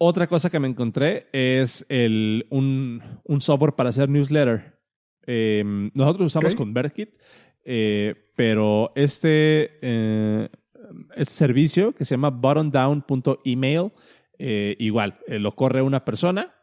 Otra 0.00 0.28
cosa 0.28 0.48
que 0.48 0.60
me 0.60 0.68
encontré 0.68 1.26
es 1.32 1.84
el, 1.88 2.46
un, 2.50 3.02
un 3.24 3.40
software 3.40 3.74
para 3.74 3.90
hacer 3.90 4.08
newsletter. 4.08 4.78
Em, 5.26 5.90
nosotros 5.92 6.26
usamos 6.26 6.54
ConvertKit, 6.54 7.10
eh, 7.64 8.14
pero 8.36 8.92
este, 8.94 9.78
eh, 9.82 10.48
este 11.16 11.34
servicio 11.34 11.92
que 11.92 12.04
se 12.04 12.14
llama 12.14 12.30
buttondown.email, 12.30 13.90
eh, 14.38 14.76
igual, 14.78 15.18
lo 15.26 15.56
corre 15.56 15.82
una 15.82 16.04
persona, 16.04 16.54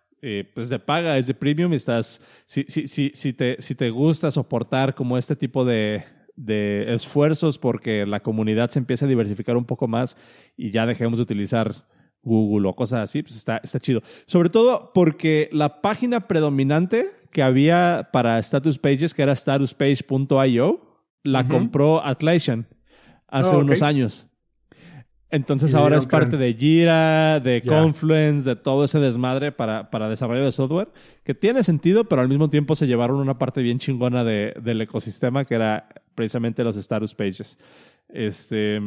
pues 0.55 0.69
de 0.69 0.79
paga, 0.79 1.19
es 1.19 1.27
de 1.27 1.35
premium 1.35 1.73
y 1.73 1.75
estás, 1.75 2.19
si, 2.45 2.63
si, 2.67 2.87
si, 2.87 3.11
si, 3.13 3.33
te, 3.33 3.61
si 3.61 3.75
te 3.75 3.91
gusta 3.91 4.31
soportar 4.31 4.95
como 4.95 5.19
este 5.19 5.35
tipo 5.35 5.63
de, 5.65 6.03
de 6.35 6.95
esfuerzos 6.95 7.59
porque 7.59 8.07
la 8.07 8.21
comunidad 8.21 8.71
se 8.71 8.79
empieza 8.79 9.05
a 9.05 9.09
diversificar 9.09 9.55
un 9.55 9.65
poco 9.65 9.87
más 9.87 10.17
y 10.57 10.71
ya 10.71 10.87
dejemos 10.87 11.19
de 11.19 11.23
utilizar 11.23 11.85
Google 12.25 12.67
o 12.67 12.73
cosas 12.75 13.01
así, 13.01 13.23
pues 13.23 13.37
está, 13.37 13.61
está 13.63 13.79
chido. 13.79 14.01
Sobre 14.25 14.49
todo 14.49 14.91
porque 14.93 15.47
la 15.53 15.81
página 15.81 16.27
predominante 16.27 17.05
que 17.31 17.41
había 17.43 18.09
para 18.11 18.37
status 18.39 18.77
pages, 18.79 19.13
que 19.13 19.21
era 19.21 19.35
statuspage.io, 19.35 20.81
la 21.23 21.47
compró 21.47 22.03
Atlassian 22.05 22.67
hace 23.27 23.55
Oh, 23.55 23.59
unos 23.59 23.81
años. 23.81 24.27
Entonces 25.31 25.73
Y 25.73 25.75
ahora 25.75 25.97
es 25.97 26.05
parte 26.05 26.37
de 26.37 26.53
Jira, 26.53 27.39
de. 27.39 27.61
Confluence, 27.61 28.47
de 28.47 28.55
todo 28.55 28.85
ese 28.85 28.99
desmadre 28.99 29.51
para, 29.51 29.89
para 29.89 30.07
desarrollo 30.07 30.45
de 30.45 30.51
software, 30.51 30.89
que 31.23 31.33
tiene 31.33 31.63
sentido, 31.63 32.05
pero 32.05 32.21
al 32.21 32.29
mismo 32.29 32.49
tiempo 32.49 32.75
se 32.75 32.85
llevaron 32.87 33.17
una 33.17 33.37
parte 33.37 33.61
bien 33.61 33.79
chingona 33.79 34.23
de- 34.23 34.53
del 34.61 34.79
ecosistema, 34.81 35.43
que 35.43 35.55
era 35.55 35.89
precisamente 36.13 36.63
los 36.63 36.77
status 36.77 37.15
pages. 37.15 37.57
Este, 38.07 38.79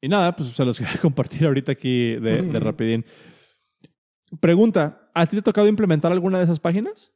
y 0.00 0.08
nada, 0.08 0.34
pues 0.36 0.50
se 0.50 0.64
los 0.64 0.78
quería 0.78 0.98
compartir 1.02 1.46
ahorita 1.46 1.72
aquí 1.72 2.14
de, 2.16 2.42
de 2.42 2.60
rapidín. 2.60 3.04
Pregunta, 4.40 5.10
¿a 5.14 5.26
ti 5.26 5.32
te 5.36 5.40
ha 5.40 5.42
tocado 5.42 5.68
implementar 5.68 6.12
alguna 6.12 6.38
de 6.38 6.44
esas 6.44 6.60
páginas? 6.60 7.12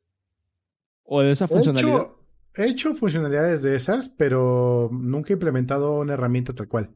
¿O 1.05 1.21
de 1.21 1.33
esa 1.33 1.45
He 1.45 1.49
funcionalidad? 1.49 1.95
hecho, 1.97 2.19
he 2.55 2.65
hecho 2.67 2.95
funcionalidades 2.95 3.62
de 3.62 3.77
esas, 3.77 4.09
pero 4.11 4.89
nunca 4.93 5.31
he 5.33 5.35
implementado 5.35 5.99
una 6.01 6.15
herramienta 6.15 6.55
tal 6.55 6.69
cual. 6.69 6.91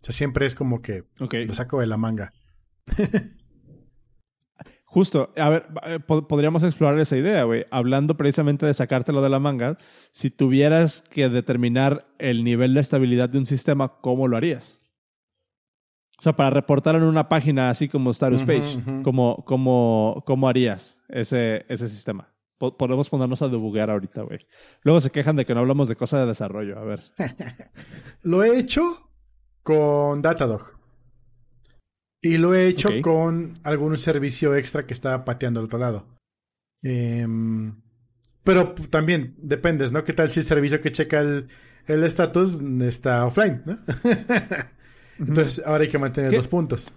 O 0.00 0.04
sea, 0.04 0.12
siempre 0.12 0.46
es 0.46 0.54
como 0.54 0.80
que 0.80 1.04
lo 1.18 1.54
saco 1.54 1.80
de 1.80 1.86
la 1.86 1.96
manga. 1.96 2.32
Justo, 4.90 5.32
a 5.36 5.50
ver, 5.50 5.66
eh, 5.86 5.98
po- 6.00 6.26
podríamos 6.26 6.62
explorar 6.62 6.98
esa 6.98 7.16
idea, 7.16 7.44
güey. 7.44 7.66
Hablando 7.70 8.16
precisamente 8.16 8.64
de 8.64 8.72
sacártelo 8.72 9.20
de 9.20 9.28
la 9.28 9.38
manga, 9.38 9.76
si 10.12 10.30
tuvieras 10.30 11.02
que 11.10 11.28
determinar 11.28 12.06
el 12.18 12.42
nivel 12.42 12.72
de 12.72 12.80
estabilidad 12.80 13.28
de 13.28 13.36
un 13.38 13.44
sistema, 13.46 13.98
¿cómo 14.00 14.28
lo 14.28 14.36
harías? 14.38 14.80
O 16.18 16.22
sea, 16.22 16.34
para 16.34 16.50
reportar 16.50 16.96
en 16.96 17.04
una 17.04 17.28
página 17.28 17.70
así 17.70 17.88
como 17.88 18.10
Status 18.10 18.42
Page. 18.42 19.02
¿cómo, 19.04 19.44
cómo, 19.46 20.22
cómo 20.26 20.48
harías 20.48 20.98
ese, 21.08 21.64
ese 21.68 21.88
sistema? 21.88 22.34
Po- 22.58 22.76
podemos 22.76 23.08
ponernos 23.08 23.40
a 23.42 23.46
debuguear 23.48 23.88
ahorita, 23.88 24.22
güey. 24.22 24.40
Luego 24.82 25.00
se 25.00 25.10
quejan 25.10 25.36
de 25.36 25.46
que 25.46 25.54
no 25.54 25.60
hablamos 25.60 25.88
de 25.88 25.94
cosas 25.94 26.20
de 26.20 26.26
desarrollo. 26.26 26.76
A 26.78 26.82
ver. 26.84 27.00
Lo 28.22 28.42
he 28.42 28.58
hecho 28.58 28.82
con 29.62 30.20
Datadog. 30.22 30.76
Y 32.20 32.38
lo 32.38 32.52
he 32.52 32.66
hecho 32.66 32.88
con 33.00 33.60
algún 33.62 33.96
servicio 33.96 34.56
extra 34.56 34.86
que 34.86 34.92
está 34.94 35.24
pateando 35.24 35.60
al 35.60 35.66
otro 35.66 35.78
lado. 35.78 36.06
Em, 36.82 37.80
pero 38.42 38.74
también 38.90 39.36
dependes, 39.38 39.92
¿no? 39.92 40.02
¿Qué 40.02 40.12
tal 40.12 40.30
si 40.32 40.40
el 40.40 40.46
servicio 40.46 40.80
que 40.80 40.90
checa 40.90 41.20
el 41.20 41.46
el 41.86 42.02
estatus 42.02 42.60
está 42.82 43.24
offline, 43.24 43.62
¿no? 43.64 43.78
Entonces 45.18 45.62
ahora 45.66 45.84
hay 45.84 45.88
que 45.90 45.98
mantener 45.98 46.30
¿Qué? 46.30 46.36
dos 46.36 46.48
puntos. 46.48 46.92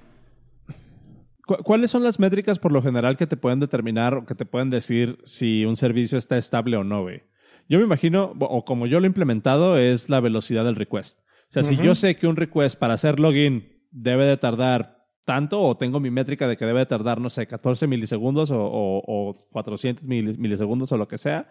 ¿Cu- 1.46 1.58
¿Cuáles 1.64 1.92
son 1.92 2.04
las 2.04 2.20
métricas 2.20 2.60
por 2.60 2.72
lo 2.72 2.82
general 2.82 3.18
que 3.18 3.28
te 3.28 3.38
pueden 3.38 3.60
determinar 3.60 4.14
o 4.16 4.26
que 4.26 4.36
te 4.36 4.46
pueden 4.46 4.70
decir 4.70 5.18
si 5.26 5.66
un 5.66 5.76
servicio 5.76 6.18
está 6.18 6.38
estable 6.38 6.78
o 6.78 6.84
no, 6.84 7.02
güey? 7.04 7.24
Yo 7.68 7.78
me 7.80 7.86
imagino, 7.86 8.34
o 8.40 8.66
como 8.66 8.86
yo 8.86 9.00
lo 9.00 9.06
he 9.06 9.08
implementado, 9.08 9.78
es 9.78 10.10
la 10.10 10.20
velocidad 10.20 10.66
del 10.66 10.76
request. 10.76 11.20
O 11.20 11.54
sea, 11.54 11.64
si 11.64 11.76
yo 11.78 11.96
sé 11.96 12.16
que 12.16 12.28
un 12.28 12.36
request 12.36 12.78
para 12.80 12.94
hacer 12.94 13.20
login 13.20 13.68
debe 13.92 14.26
de 14.26 14.38
tardar 14.38 14.98
tanto, 15.26 15.62
o 15.62 15.76
tengo 15.78 16.00
mi 16.00 16.10
métrica 16.10 16.48
de 16.48 16.58
que 16.58 16.66
debe 16.66 16.80
de 16.80 16.86
tardar, 16.86 17.20
no 17.22 17.30
sé, 17.30 17.48
14 17.48 17.88
milisegundos 17.88 18.52
o, 18.52 18.60
o- 18.60 19.04
o 19.30 19.34
400 19.52 20.06
milis- 20.06 20.38
milisegundos 20.38 20.92
o 20.92 20.98
lo 20.98 21.08
que 21.08 21.18
sea, 21.18 21.50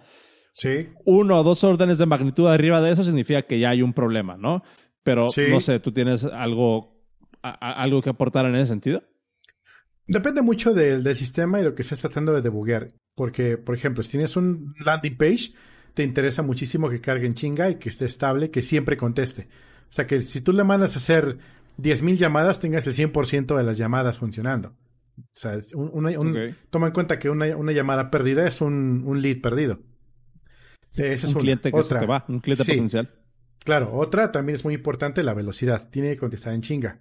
Sí. 0.53 0.89
uno 1.05 1.39
o 1.39 1.43
dos 1.45 1.63
órdenes 1.65 1.99
de 1.99 2.07
magnitud 2.07 2.47
arriba 2.49 2.81
de 2.81 2.93
eso 2.93 3.05
significa 3.05 3.43
que 3.43 3.59
ya 3.61 3.71
hay 3.71 3.83
un 3.83 3.93
problema, 3.93 4.37
¿no? 4.37 4.63
Pero 5.03 5.29
Sí. 5.31 5.43
no 5.49 5.61
sé, 5.61 5.81
¿tú 5.81 5.93
tienes 5.93 6.25
algo, 6.25 7.01
a- 7.43 7.51
a- 7.51 7.83
algo 7.83 8.03
que 8.03 8.11
aportar 8.11 8.47
en 8.47 8.55
ese 8.57 8.67
sentido? 8.67 9.03
Depende 10.07 10.43
mucho 10.43 10.75
del, 10.75 11.03
del 11.03 11.17
sistema 11.17 11.61
y 11.61 11.65
lo 11.65 11.75
que 11.75 11.83
estés 11.83 11.99
tratando 12.01 12.33
de 12.33 12.43
debuguear. 12.43 12.89
Porque, 13.15 13.57
por 13.59 13.75
ejemplo, 13.75 14.03
si 14.03 14.13
tienes 14.13 14.37
un 14.37 14.75
landing 14.85 15.17
page, 15.17 15.53
te 15.95 16.03
interesa 16.03 16.43
muchísimo 16.43 16.89
que 16.89 17.01
cargue 17.01 17.27
en 17.27 17.35
chinga 17.35 17.71
y 17.71 17.77
que 17.77 17.89
esté 17.89 18.07
estable, 18.07 18.51
que 18.51 18.63
siempre 18.63 18.97
conteste. 18.97 19.49
O 19.85 19.93
sea, 19.93 20.07
que 20.07 20.21
si 20.23 20.41
tú 20.41 20.53
le 20.53 20.65
mandas 20.65 20.95
a 20.95 20.99
hacer 20.99 21.39
10.000 21.77 22.17
llamadas, 22.17 22.61
tengas 22.61 22.87
el 22.87 22.93
100% 22.93 23.57
de 23.57 23.65
las 23.65 23.79
llamadas 23.79 24.19
funcionando. 24.19 24.75
O 25.19 25.23
sea, 25.33 25.59
un- 25.75 25.91
una- 25.93 26.19
un- 26.19 26.37
Ok. 26.37 26.55
toma 26.71 26.87
en 26.89 26.93
cuenta 26.93 27.19
que 27.19 27.29
una, 27.31 27.57
una 27.57 27.73
llamada 27.73 28.11
perdida 28.11 28.47
es 28.47 28.61
un, 28.61 29.03
un 29.07 29.21
lead 29.23 29.41
perdido. 29.41 29.81
Eh, 30.97 31.13
Esa 31.13 31.27
es 31.29 31.35
un 31.35 31.41
cliente 31.41 31.71
que 31.71 31.77
Otra. 31.79 31.99
se 32.01 32.05
te 32.05 32.07
va, 32.11 32.25
un 32.29 32.41
cliente 32.41 32.65
Sí. 32.65 32.73
potencial. 32.73 33.11
Claro, 33.65 33.93
otra 33.95 34.33
también 34.33 34.57
es 34.57 34.65
muy 34.65 34.75
importante, 34.75 35.23
la 35.23 35.35
velocidad. 35.35 35.89
Tiene 35.91 36.11
que 36.11 36.19
contestar 36.19 36.55
en 36.55 36.63
chinga. 36.63 37.01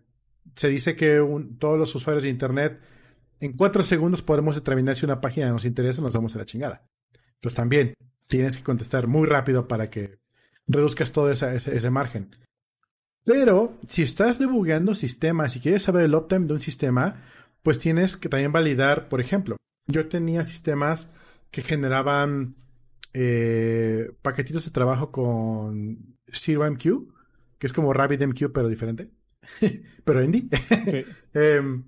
Se 0.55 0.67
dice 0.67 0.95
que 0.95 1.23
todos 1.57 1.79
los 1.79 1.93
usuarios 1.95 2.24
de 2.24 2.29
Internet 2.29 2.79
en 3.39 3.53
cuatro 3.53 3.83
segundos 3.83 4.22
podemos 4.22 4.55
determinar 4.55 4.95
si 4.95 5.05
una 5.05 5.22
página 5.22 5.51
nos 5.51 5.65
interesa 5.65 6.01
nos 6.01 6.13
vamos 6.13 6.35
a 6.35 6.39
la 6.39 6.45
chingada. 6.45 6.85
Pues 7.41 7.55
también 7.55 7.93
tienes 8.27 8.57
que 8.57 8.63
contestar 8.63 9.07
muy 9.07 9.27
rápido 9.27 9.67
para 9.67 9.89
que 9.89 10.19
reduzcas 10.67 11.11
todo 11.11 11.31
ese 11.31 11.89
margen. 11.89 12.35
Pero 13.24 13.77
si 13.87 14.01
estás 14.01 14.39
debugueando 14.39 14.95
sistemas 14.95 15.55
y 15.55 15.59
quieres 15.59 15.83
saber 15.83 16.05
el 16.05 16.15
uptime 16.15 16.48
de 16.48 16.53
un 16.53 16.59
sistema, 16.59 17.24
pues 17.63 17.79
tienes 17.79 18.17
que 18.17 18.29
también 18.29 18.51
validar, 18.51 19.09
por 19.09 19.22
ejemplo, 19.22 19.57
yo 19.87 20.07
tenía 20.07 20.43
sistemas 20.43 21.09
que 21.51 21.61
generaban 21.61 22.55
eh, 23.13 24.11
paquetitos 24.22 24.65
de 24.65 24.72
trabajo 24.72 25.11
con 25.11 26.08
ZeroMQ, 26.33 27.13
que 27.57 27.68
es 27.68 27.74
como 27.74 27.94
RabbitMQ 27.94 28.51
pero 28.53 28.68
diferente, 28.68 29.09
pero 30.03 30.24
indie. 30.24 30.48
Em, 31.33 31.83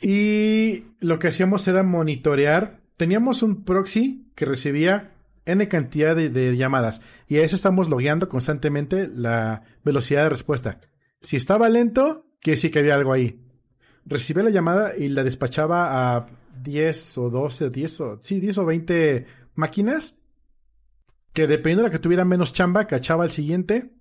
y 0.00 0.84
lo 1.00 1.18
que 1.18 1.28
hacíamos 1.28 1.66
era 1.66 1.82
monitorear. 1.82 2.80
Teníamos 2.96 3.42
un 3.42 3.64
proxy 3.64 4.30
que 4.34 4.44
recibía 4.44 5.14
N 5.44 5.66
cantidad 5.68 6.14
de, 6.14 6.28
de 6.28 6.56
llamadas. 6.56 7.00
Y 7.26 7.38
a 7.38 7.42
eso 7.42 7.56
estamos 7.56 7.88
logueando 7.88 8.28
constantemente 8.28 9.08
la 9.12 9.62
velocidad 9.84 10.24
de 10.24 10.28
respuesta. 10.28 10.80
Si 11.20 11.36
estaba 11.36 11.68
lento, 11.68 12.26
quiere 12.40 12.56
decir 12.56 12.70
que 12.70 12.78
había 12.78 12.94
algo 12.94 13.12
ahí. 13.12 13.40
Recibía 14.04 14.44
la 14.44 14.50
llamada 14.50 14.96
y 14.96 15.08
la 15.08 15.24
despachaba 15.24 16.16
a 16.16 16.26
10 16.62 17.18
o 17.18 17.30
12 17.30 17.64
o 17.64 17.70
10 17.70 18.00
o, 18.00 18.18
sí, 18.22 18.40
10 18.40 18.58
o 18.58 18.64
20 18.64 19.26
máquinas. 19.54 20.18
Que 21.32 21.46
dependiendo 21.46 21.82
de 21.84 21.88
la 21.88 21.92
que 21.92 21.98
tuviera 21.98 22.24
menos 22.24 22.52
chamba, 22.52 22.86
cachaba 22.86 23.24
al 23.24 23.30
siguiente. 23.30 23.92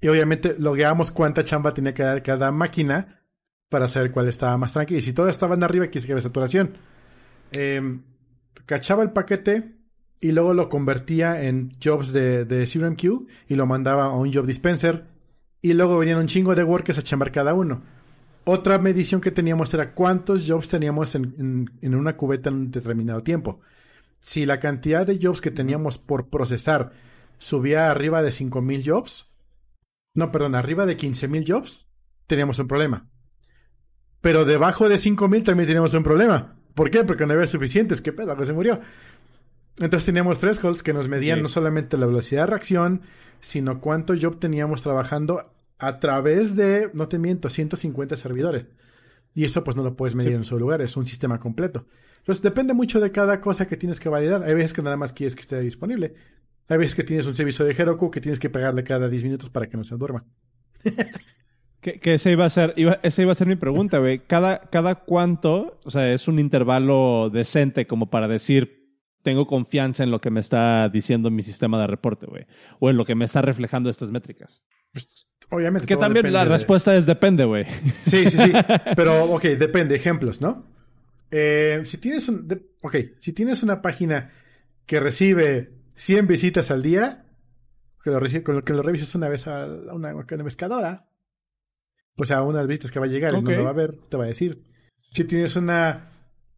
Y 0.00 0.08
obviamente 0.08 0.54
logueábamos 0.58 1.10
cuánta 1.10 1.44
chamba 1.44 1.74
tenía 1.74 1.92
que 1.94 2.02
dar 2.02 2.22
cada 2.22 2.50
máquina 2.52 3.22
para 3.68 3.88
saber 3.88 4.10
cuál 4.12 4.28
estaba 4.28 4.56
más 4.56 4.72
tranquila. 4.72 4.98
Y 4.98 5.02
si 5.02 5.12
todas 5.12 5.34
estaban 5.34 5.62
arriba, 5.62 5.86
decir 5.86 6.06
que 6.06 6.12
había 6.12 6.22
saturación. 6.22 6.76
Em, 7.52 8.02
cachaba 8.66 9.02
el 9.02 9.10
paquete 9.10 9.76
y 10.20 10.32
luego 10.32 10.54
lo 10.54 10.68
convertía 10.68 11.42
en 11.44 11.70
jobs 11.82 12.12
de, 12.12 12.44
de 12.44 12.66
ZeroMQ 12.66 13.04
y 13.48 13.54
lo 13.56 13.66
mandaba 13.66 14.04
a 14.04 14.14
un 14.16 14.32
job 14.32 14.46
dispenser. 14.46 15.04
Y 15.62 15.74
luego 15.74 15.98
venían 15.98 16.18
un 16.18 16.26
chingo 16.26 16.54
de 16.54 16.64
workers 16.64 16.98
a 16.98 17.02
chambar 17.02 17.32
cada 17.32 17.52
uno. 17.52 17.82
Otra 18.44 18.78
medición 18.78 19.20
que 19.20 19.30
teníamos 19.30 19.74
era 19.74 19.92
cuántos 19.92 20.46
jobs 20.48 20.68
teníamos 20.70 21.14
en, 21.14 21.34
en- 21.38 21.70
en 21.82 21.94
una 21.94 22.16
cubeta 22.16 22.48
en 22.48 22.54
un 22.56 22.70
determinado 22.70 23.20
tiempo. 23.22 23.60
Si 24.20 24.46
la 24.46 24.60
cantidad 24.60 25.06
de 25.06 25.18
jobs 25.20 25.40
que 25.40 25.50
teníamos 25.50 25.98
por 25.98 26.28
procesar 26.28 26.92
subía 27.38 27.90
arriba 27.90 28.22
de 28.22 28.30
5.000 28.30 28.84
jobs, 28.86 29.30
no, 30.14 30.30
perdón, 30.30 30.54
arriba 30.54 30.86
de 30.86 30.96
15.000 30.96 31.50
jobs, 31.50 31.88
teníamos 32.26 32.58
un 32.58 32.68
problema. 32.68 33.08
Pero 34.20 34.44
debajo 34.44 34.88
de 34.88 34.96
5.000 34.96 35.44
también 35.44 35.66
teníamos 35.66 35.94
un 35.94 36.02
problema. 36.02 36.56
¿Por 36.74 36.90
qué? 36.90 37.04
Porque 37.04 37.26
no 37.26 37.32
había 37.32 37.46
suficientes. 37.46 38.00
¿Qué 38.00 38.12
pedo? 38.12 38.30
Algo 38.30 38.44
se 38.44 38.52
murió. 38.52 38.80
Entonces 39.78 40.04
teníamos 40.04 40.38
thresholds 40.38 40.82
que 40.82 40.92
nos 40.92 41.08
medían 41.08 41.42
no 41.42 41.48
solamente 41.48 41.96
la 41.96 42.06
velocidad 42.06 42.42
de 42.42 42.48
reacción, 42.48 43.02
sino 43.40 43.80
cuánto 43.80 44.14
job 44.20 44.38
teníamos 44.38 44.82
trabajando 44.82 45.54
a 45.78 45.98
través 45.98 46.56
de, 46.56 46.90
no 46.92 47.08
te 47.08 47.18
miento, 47.18 47.48
150 47.48 48.16
servidores. 48.16 48.66
Y 49.34 49.44
eso 49.44 49.62
pues 49.64 49.76
no 49.76 49.82
lo 49.82 49.96
puedes 49.96 50.14
medir 50.14 50.32
Sí. 50.32 50.36
en 50.36 50.44
su 50.44 50.58
lugar, 50.58 50.80
es 50.82 50.96
un 50.96 51.06
sistema 51.06 51.38
completo. 51.38 51.86
Entonces 52.18 52.42
depende 52.42 52.74
mucho 52.74 53.00
de 53.00 53.10
cada 53.12 53.40
cosa 53.40 53.66
que 53.66 53.76
tienes 53.76 54.00
que 54.00 54.08
validar. 54.08 54.42
Hay 54.42 54.54
veces 54.54 54.72
que 54.72 54.82
nada 54.82 54.96
más 54.96 55.12
quieres 55.12 55.34
que 55.34 55.40
esté 55.42 55.60
disponible. 55.60 56.14
Hay 56.68 56.78
veces 56.78 56.94
que 56.94 57.04
tienes 57.04 57.26
un 57.26 57.32
servicio 57.34 57.64
de 57.64 57.72
Heroku 57.72 58.10
que 58.10 58.20
tienes 58.20 58.38
que 58.38 58.50
pegarle 58.50 58.84
cada 58.84 59.08
10 59.08 59.24
minutos 59.24 59.48
para 59.48 59.68
que 59.68 59.76
no 59.76 59.84
se 59.84 59.96
duerma. 59.96 60.24
Que, 61.80 61.98
que 61.98 62.12
ese 62.12 62.30
iba 62.30 62.44
a 62.44 62.50
ser, 62.50 62.74
iba, 62.76 63.00
esa 63.02 63.22
iba 63.22 63.32
a 63.32 63.34
ser 63.34 63.46
mi 63.46 63.56
pregunta, 63.56 63.98
güey. 64.00 64.18
Cada, 64.26 64.68
cada 64.68 64.96
cuánto, 64.96 65.80
o 65.82 65.90
sea, 65.90 66.12
es 66.12 66.28
un 66.28 66.38
intervalo 66.38 67.30
decente 67.30 67.86
como 67.86 68.10
para 68.10 68.28
decir, 68.28 68.92
tengo 69.22 69.46
confianza 69.46 70.02
en 70.04 70.10
lo 70.10 70.20
que 70.20 70.28
me 70.28 70.40
está 70.40 70.90
diciendo 70.90 71.30
mi 71.30 71.42
sistema 71.42 71.80
de 71.80 71.86
reporte, 71.86 72.26
güey. 72.26 72.44
O 72.80 72.90
en 72.90 72.98
lo 72.98 73.06
que 73.06 73.14
me 73.14 73.24
está 73.24 73.40
reflejando 73.40 73.88
estas 73.88 74.10
métricas. 74.10 74.62
Obviamente. 75.50 75.86
Que 75.86 75.94
todo 75.94 76.02
también 76.06 76.32
la 76.32 76.44
de- 76.44 76.50
respuesta 76.50 76.96
es 76.96 77.06
depende, 77.06 77.44
güey. 77.44 77.64
Sí, 77.94 78.28
sí, 78.30 78.38
sí. 78.38 78.52
Pero, 78.96 79.24
ok, 79.24 79.42
depende. 79.42 79.94
Ejemplos, 79.96 80.40
¿no? 80.40 80.60
Eh, 81.30 81.82
si 81.84 81.98
tienes 81.98 82.28
un, 82.28 82.46
de- 82.48 82.62
ok, 82.82 82.96
si 83.18 83.32
tienes 83.32 83.62
una 83.62 83.82
página 83.82 84.30
que 84.86 85.00
recibe 85.00 85.72
100 85.96 86.26
visitas 86.26 86.70
al 86.70 86.82
día, 86.82 87.24
que 88.02 88.10
lo, 88.10 88.20
recibe- 88.20 88.42
con 88.42 88.54
lo 88.56 88.64
que 88.64 88.72
lo 88.72 88.82
revises 88.82 89.14
una 89.14 89.28
vez 89.28 89.46
a 89.46 89.66
una, 89.92 90.14
una 90.14 90.26
pescadora, 90.44 91.08
pues 92.16 92.30
a 92.30 92.42
unas 92.42 92.66
visitas 92.66 92.90
que 92.90 92.98
va 93.00 93.06
a 93.06 93.08
llegar 93.08 93.32
y 93.34 93.36
Ok. 93.36 93.44
no 93.44 93.50
lo 93.52 93.64
va 93.64 93.70
a 93.70 93.74
ver, 93.74 93.94
te 94.08 94.16
va 94.16 94.24
a 94.24 94.28
decir. 94.28 94.62
Si 95.12 95.24
tienes 95.24 95.56
una, 95.56 96.10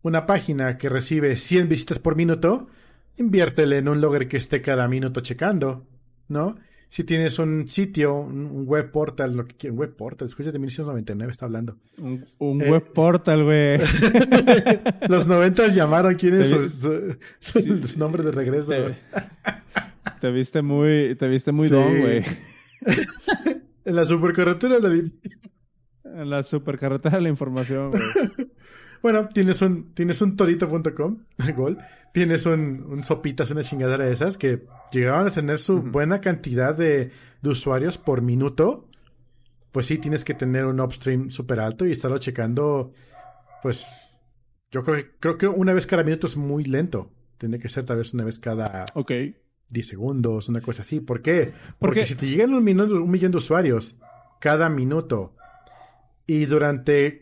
una 0.02 0.26
página 0.26 0.76
que 0.78 0.88
recibe 0.88 1.36
100 1.36 1.68
visitas 1.68 1.98
por 1.98 2.16
minuto, 2.16 2.68
inviértele 3.16 3.78
en 3.78 3.88
un 3.88 4.00
logger 4.00 4.28
que 4.28 4.36
esté 4.36 4.60
cada 4.62 4.88
minuto 4.88 5.20
checando. 5.20 5.86
¿no? 6.28 6.56
Si 6.92 7.04
tienes 7.04 7.38
un 7.38 7.66
sitio, 7.68 8.16
un 8.16 8.66
web 8.66 8.90
portal, 8.90 9.34
lo 9.34 9.46
que 9.46 9.54
quieras, 9.54 9.78
web 9.78 9.96
portal, 9.96 10.28
escucha 10.28 10.52
de 10.52 10.58
1999 10.58 11.30
está 11.30 11.46
hablando. 11.46 11.78
Un, 11.96 12.60
web 12.60 12.92
portal, 12.92 13.44
güey. 13.44 13.78
Los 15.08 15.26
90 15.26 15.68
llamaron, 15.68 16.16
¿quién 16.16 16.42
es 16.42 16.50
su, 16.50 17.98
nombre 17.98 18.22
de 18.22 18.30
regreso? 18.30 18.74
Te, 20.20 20.30
viste 20.32 20.60
muy, 20.60 21.16
te 21.18 21.28
viste 21.28 21.50
muy 21.50 21.68
don, 21.68 21.98
güey. 21.98 22.24
en 23.86 23.96
la 23.96 24.04
supercarretera 24.04 24.78
de 24.78 24.88
la... 24.90 25.10
En 26.04 26.28
la 26.28 26.42
supercarretera 26.42 27.16
de 27.16 27.22
la 27.22 27.30
información, 27.30 27.92
güey. 27.92 28.02
bueno, 29.02 29.28
tienes 29.28 29.60
un, 29.62 29.92
tienes 29.94 30.22
un 30.22 30.36
torito.com, 30.36 31.18
gol 31.56 31.78
tienes 32.12 32.46
un, 32.46 32.84
un 32.88 33.02
sopitas, 33.02 33.50
una 33.50 33.62
chingadera 33.62 34.04
de 34.04 34.12
esas 34.12 34.38
que 34.38 34.66
llegaban 34.92 35.26
a 35.26 35.30
tener 35.30 35.58
su 35.58 35.82
buena 35.82 36.20
cantidad 36.20 36.76
de, 36.76 37.10
usuarios 37.42 37.98
por 37.98 38.22
minuto, 38.22 38.88
pues 39.72 39.86
sí 39.86 39.98
tienes 39.98 40.24
que 40.24 40.34
tener 40.34 40.66
un 40.66 40.78
upstream 40.78 41.30
súper 41.30 41.58
alto 41.58 41.86
y 41.86 41.90
estarlo 41.90 42.18
checando, 42.18 42.92
pues 43.62 43.86
yo 44.70 44.84
creo 44.84 44.96
que, 44.96 45.10
creo 45.18 45.38
que 45.38 45.48
una 45.48 45.72
vez 45.72 45.86
cada 45.86 46.04
minuto 46.04 46.26
es 46.26 46.36
muy 46.36 46.64
lento. 46.64 47.10
Tiene 47.38 47.58
que 47.58 47.68
ser 47.68 47.84
tal 47.84 47.96
vez 47.96 48.14
una 48.14 48.22
vez 48.22 48.38
cada 48.38 48.84
ok 48.94 49.10
10 49.70 49.86
segundos, 49.86 50.48
una 50.48 50.60
cosa 50.60 50.82
así. 50.82 51.00
¿Por 51.00 51.20
qué? 51.20 51.52
Porque 51.80 52.06
si 52.06 52.14
te 52.14 52.28
llegan 52.28 52.54
un, 52.54 52.62
minuto, 52.62 53.02
un 53.02 53.10
millón 53.10 53.32
de 53.32 53.38
usuarios 53.38 53.96
cada 54.38 54.68
minuto 54.68 55.34
y 56.26 56.44
durante 56.44 57.21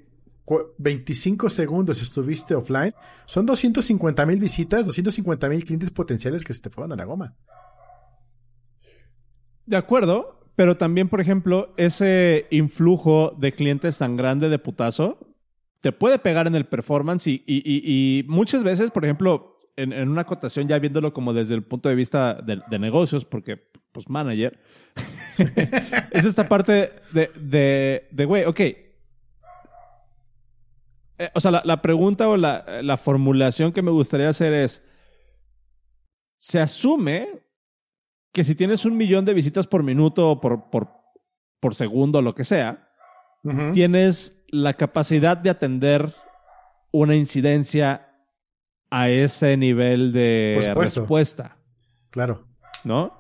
25 0.79 1.51
segundos 1.51 2.03
estuviste 2.03 2.55
offline, 2.55 2.95
son 3.27 3.47
250 3.47 4.27
mil 4.27 4.39
visitas, 4.39 4.87
250 4.87 5.49
mil 5.49 5.65
clientes 5.65 5.91
potenciales 5.91 6.45
que 6.45 6.53
se 6.53 6.61
te 6.61 6.71
fueron 6.71 6.93
a 6.93 6.97
la 6.97 7.05
goma. 7.05 7.37
De 9.67 9.77
acuerdo, 9.77 10.41
pero 10.57 10.77
también, 10.77 11.09
por 11.09 11.21
ejemplo, 11.21 11.73
ese 11.77 12.47
influjo 12.51 13.35
de 13.39 13.53
clientes 13.53 13.99
tan 13.99 14.17
grande 14.17 14.49
de 14.49 14.59
putazo 14.59 15.19
te 15.81 15.93
puede 15.93 16.19
pegar 16.19 16.47
en 16.47 16.55
el 16.55 16.67
performance 16.67 17.27
y, 17.29 18.25
muchas 18.29 18.63
veces, 18.63 18.91
por 18.91 19.05
ejemplo, 19.05 19.57
en, 19.77 20.09
una 20.09 20.23
acotación, 20.23 20.69
ya 20.69 20.79
viéndolo 20.79 21.15
como 21.15 21.33
desde 21.33 21.55
el 21.55 21.63
punto 21.63 21.89
de 21.89 21.95
vista 21.95 22.35
de, 22.35 22.79
negocios, 22.79 23.25
porque, 23.25 23.57
pues, 23.93 24.11
manager, 24.11 24.59
es 26.11 26.25
esta 26.25 26.47
parte 26.49 26.93
de, 27.13 28.05
de, 28.11 28.25
güey, 28.27 28.45
ok, 28.45 28.61
eh, 31.20 31.30
o 31.35 31.40
sea, 31.40 31.50
la, 31.50 31.83
pregunta 31.83 32.30
o 32.30 32.38
la, 32.38 32.96
formulación 32.96 33.72
que 33.72 33.83
me 33.83 33.90
gustaría 33.90 34.30
hacer 34.30 34.54
es, 34.54 34.83
se 36.38 36.61
asume 36.61 37.28
que 38.33 38.42
si 38.42 38.54
tienes 38.54 38.87
un 38.87 38.96
millón 38.96 39.26
de 39.26 39.35
visitas 39.35 39.66
por 39.66 39.83
minuto 39.83 40.30
o 40.30 40.40
por, 40.40 40.70
por, 40.70 40.88
por 41.61 41.74
segundo, 41.74 42.22
lo 42.22 42.35
que 42.35 42.44
sea, 42.44 42.88
tienes 43.74 44.42
la 44.48 44.74
capacidad 44.74 45.37
de 45.37 45.50
atender 45.50 46.14
una 46.90 47.16
incidencia 47.16 48.14
a 48.90 49.11
ese 49.11 49.59
nivel 49.59 50.12
de 50.12 50.72
respuesta. 50.74 51.59
Claro. 52.09 52.46
¿No? 52.83 53.19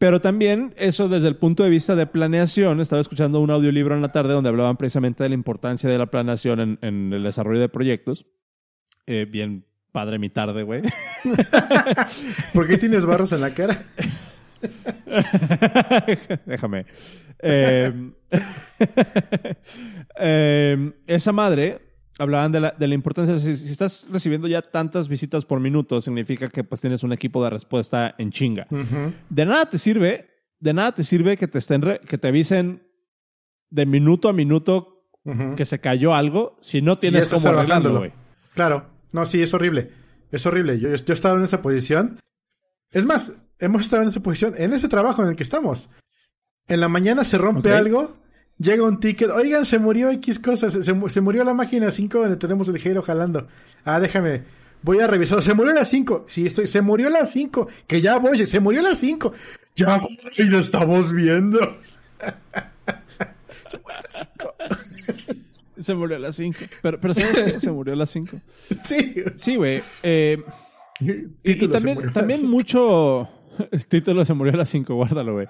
Pero 0.00 0.22
también 0.22 0.72
eso 0.78 1.10
desde 1.10 1.28
el 1.28 1.36
punto 1.36 1.62
de 1.62 1.68
vista 1.68 1.94
de 1.94 2.06
planeación, 2.06 2.80
estaba 2.80 3.02
escuchando 3.02 3.38
un 3.38 3.50
audiolibro 3.50 3.94
en 3.94 4.00
la 4.00 4.12
tarde 4.12 4.32
donde 4.32 4.48
hablaban 4.48 4.78
precisamente 4.78 5.22
de 5.22 5.28
la 5.28 5.34
importancia 5.34 5.90
de 5.90 5.98
la 5.98 6.06
planeación 6.06 6.78
en, 6.80 7.12
el 7.12 7.22
desarrollo 7.22 7.60
de 7.60 7.68
proyectos. 7.68 8.24
Eh, 9.06 9.26
bien 9.30 9.66
padre 9.92 10.18
mi 10.18 10.30
tarde, 10.30 10.62
güey. 10.62 10.80
¿Por 12.54 12.66
qué 12.66 12.78
tienes 12.78 13.04
barros 13.04 13.30
en 13.32 13.42
la 13.42 13.52
cara? 13.52 13.78
Déjame. 16.46 16.86
Em, 17.40 18.14
em, 20.16 20.92
esa 21.06 21.32
madre 21.32 21.89
hablaban 22.20 22.52
de 22.52 22.60
la, 22.60 22.74
de 22.78 22.86
la 22.86 22.94
importancia, 22.94 23.38
si, 23.38 23.56
si, 23.56 23.72
estás 23.72 24.06
recibiendo 24.10 24.46
ya 24.46 24.62
tantas 24.62 25.08
visitas 25.08 25.44
por 25.44 25.58
minuto, 25.58 26.00
significa 26.00 26.48
que 26.48 26.64
pues 26.64 26.80
tienes 26.80 27.02
un 27.02 27.12
equipo 27.12 27.42
de 27.42 27.50
respuesta 27.50 28.14
en 28.18 28.30
chinga. 28.30 28.66
De 29.28 29.44
nada 29.46 29.66
te 29.70 29.78
sirve, 29.78 30.28
de 30.58 30.72
nada 30.74 30.92
te 30.92 31.02
sirve 31.02 31.36
que 31.36 31.48
te 31.48 31.58
estén, 31.58 31.80
que 32.06 32.18
te 32.18 32.28
avisen 32.28 32.86
de 33.70 33.86
minuto 33.86 34.28
a 34.28 34.32
minuto 34.32 35.06
que 35.56 35.64
se 35.64 35.80
cayó 35.80 36.14
algo 36.14 36.58
si 36.60 36.82
no 36.82 36.98
tienes 36.98 37.28
cómo 37.28 37.48
arreglarlo, 37.48 37.98
güey. 37.98 38.12
Claro, 38.54 38.86
no, 39.12 39.24
sí, 39.26 39.42
es 39.42 39.54
horrible. 39.54 39.90
Es 40.30 40.44
horrible. 40.46 40.78
Yo, 40.78 40.88
yo 40.88 40.94
he 40.94 41.12
estado 41.12 41.36
en 41.36 41.44
esa 41.44 41.62
posición. 41.62 42.18
Es 42.90 43.06
más, 43.06 43.34
hemos 43.58 43.82
estado 43.82 44.02
en 44.02 44.08
esa 44.08 44.22
posición, 44.22 44.54
en 44.56 44.72
ese 44.72 44.88
trabajo 44.88 45.22
en 45.22 45.28
el 45.28 45.36
que 45.36 45.42
estamos. 45.42 45.88
En 46.68 46.80
la 46.80 46.88
mañana 46.88 47.24
se 47.24 47.38
rompe 47.38 47.72
algo 47.72 48.16
Llega 48.60 48.84
un 48.84 49.00
ticket. 49.00 49.30
Oigan, 49.30 49.64
se 49.64 49.78
murió 49.78 50.10
X 50.10 50.38
cosas. 50.38 50.72
Se, 50.84 51.20
murió 51.22 51.44
la 51.44 51.54
máquina 51.54 51.90
5 51.90 52.18
donde 52.18 52.36
tenemos 52.36 52.68
el 52.68 52.78
giro 52.78 53.00
jalando. 53.00 53.48
Ah, 53.84 53.98
déjame. 53.98 54.42
Voy 54.82 55.00
a 55.00 55.06
revisar. 55.06 55.40
Se 55.40 55.54
murió 55.54 55.72
la 55.72 55.86
5. 55.86 56.26
Sí, 56.28 56.44
estoy. 56.44 56.66
Se 56.66 56.82
murió 56.82 57.08
la 57.08 57.24
5. 57.24 57.68
Que 57.86 58.02
ya 58.02 58.18
voy. 58.18 58.36
Se 58.44 58.60
murió 58.60 58.82
la 58.82 58.94
5. 58.94 59.32
Ya 59.76 59.98
y 60.36 60.44
lo 60.44 60.58
estamos 60.58 61.10
viendo. 61.10 61.58
se 63.70 63.78
murió 63.78 63.98
la 64.02 64.12
5. 64.12 64.54
se 65.80 65.94
murió 65.94 66.18
la 66.18 66.32
5. 66.32 66.58
Pero, 66.82 67.00
pero 67.00 67.14
¿sabes 67.14 67.62
Se 67.62 67.70
murió 67.70 67.94
la 67.94 68.04
5. 68.04 68.40
Sí. 68.84 69.14
Sí, 69.36 69.56
güey. 69.56 69.82
Eh, 70.02 70.42
y, 71.00 71.66
también, 71.68 72.12
también 72.12 72.46
mucho. 72.46 73.26
El 73.70 73.86
título 73.86 74.22
se 74.26 74.34
murió 74.34 74.52
a 74.52 74.58
las 74.58 74.68
5. 74.68 74.94
Guárdalo, 74.94 75.32
güey. 75.32 75.46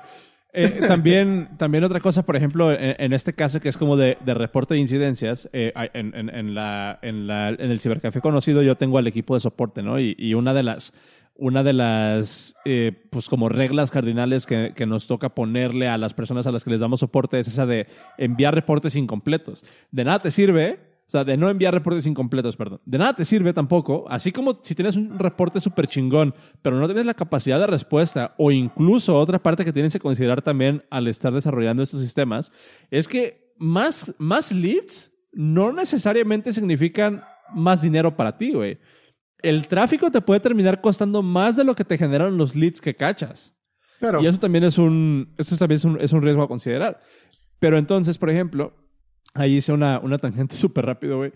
Eh, 0.53 0.81
también, 0.87 1.51
también 1.57 1.85
otra 1.85 2.01
cosa, 2.01 2.25
por 2.25 2.37
ejemplo, 2.37 2.73
en, 2.73 3.13
este 3.13 3.35
caso 3.35 3.61
que 3.61 3.69
es 3.69 3.77
como 3.77 3.97
de, 3.97 4.17
reporte 4.27 4.75
de 4.75 4.81
incidencias, 4.81 5.49
eh, 5.53 5.73
en, 5.95 6.55
la, 6.55 6.99
en, 7.03 7.27
la, 7.27 7.51
en 7.51 7.71
el 7.71 7.81
cibercafé 7.81 8.21
conocido 8.21 8.63
yo 8.63 8.77
tengo 8.77 8.99
al 8.99 9.07
equipo 9.07 9.35
de 9.35 9.41
soporte, 9.41 9.83
¿no? 9.83 10.01
Y, 10.01 10.35
una 10.35 10.53
de 10.55 10.63
las, 10.63 10.93
una 11.37 11.63
de 11.63 11.73
las 11.73 12.57
eh, 12.65 12.93
pues 13.11 13.29
como 13.29 13.49
reglas 13.49 13.91
cardinales 13.91 14.47
que, 14.47 14.73
que, 14.75 14.87
nos 14.87 15.07
toca 15.07 15.31
ponerle 15.31 15.89
a 15.89 15.99
las 15.99 16.15
personas 16.15 16.47
a 16.47 16.53
las 16.53 16.65
que 16.65 16.71
les 16.71 16.81
damos 16.81 17.01
soporte 17.01 17.39
es 17.39 17.49
esa 17.49 17.67
de 17.67 17.87
enviar 18.19 18.55
reportes 18.55 18.97
incompletos. 18.97 19.65
De 19.91 20.05
nada 20.05 20.21
te 20.21 20.31
sirve 20.31 20.90
o 21.11 21.13
sea, 21.13 21.25
de 21.25 21.37
no 21.37 21.51
enviar 21.51 21.75
reportes 21.75 22.07
incompletos, 22.07 22.57
perdón. 22.57 22.81
De 22.85 22.97
nada 22.97 23.15
te 23.15 23.25
sirve 23.25 23.53
tampoco, 23.53 24.05
así 24.09 24.31
como 24.31 24.61
si 24.63 24.77
tienes 24.77 24.95
un 24.95 25.19
reporte 25.19 25.59
súper 25.59 25.89
chingón, 25.89 26.37
pero 26.63 26.79
no 26.79 26.87
tienes 26.87 27.05
la 27.05 27.15
capacidad 27.15 27.59
de 27.59 27.67
respuesta, 27.67 28.37
o 28.39 28.53
incluso 28.53 29.17
otra 29.17 29.43
parte 29.43 29.65
que 29.65 29.73
tienes 29.73 29.93
que 29.93 29.99
considerar 29.99 30.41
también 30.41 30.85
al 30.89 31.09
estar 31.09 31.33
desarrollando 31.33 31.83
estos 31.83 32.01
sistemas, 32.01 32.53
es 32.93 33.09
que 33.09 33.53
más, 33.59 34.15
más 34.19 34.53
leads 34.53 35.13
no 35.33 35.73
necesariamente 35.73 36.53
significan 36.53 37.25
más 37.53 37.83
dinero 37.83 38.15
para 38.15 38.39
ti, 38.39 38.53
güey. 38.53 38.79
El 39.43 39.67
tráfico 39.67 40.13
te 40.13 40.21
puede 40.21 40.39
terminar 40.39 40.81
costando 40.81 41.25
más 41.25 41.57
de 41.57 41.65
lo 41.65 41.75
que 41.75 41.85
te 41.85 41.99
generan 41.99 42.37
los 42.37 42.55
leads 42.55 42.81
que 42.81 42.95
cachas. 42.95 43.59
Y 44.23 44.27
eso 44.27 44.39
también 44.39 44.63
es 44.63 44.79
un, 44.79 45.35
eso 45.39 45.57
también 45.57 45.77
es 45.77 45.85
un, 45.85 46.01
es 46.01 46.13
un 46.13 46.23
riesgo 46.23 46.45
a 46.45 46.49
considerar. 46.49 47.01
Pero 47.59 47.79
entonces, 47.79 48.17
por 48.17 48.31
ejemplo, 48.31 48.80
Ahí 49.35 49.57
hice 49.57 49.73
una, 49.73 49.99
una 50.01 50.19
tangente 50.19 50.57
súper 50.57 50.87
rápido, 50.87 51.19
güey. 51.19 51.33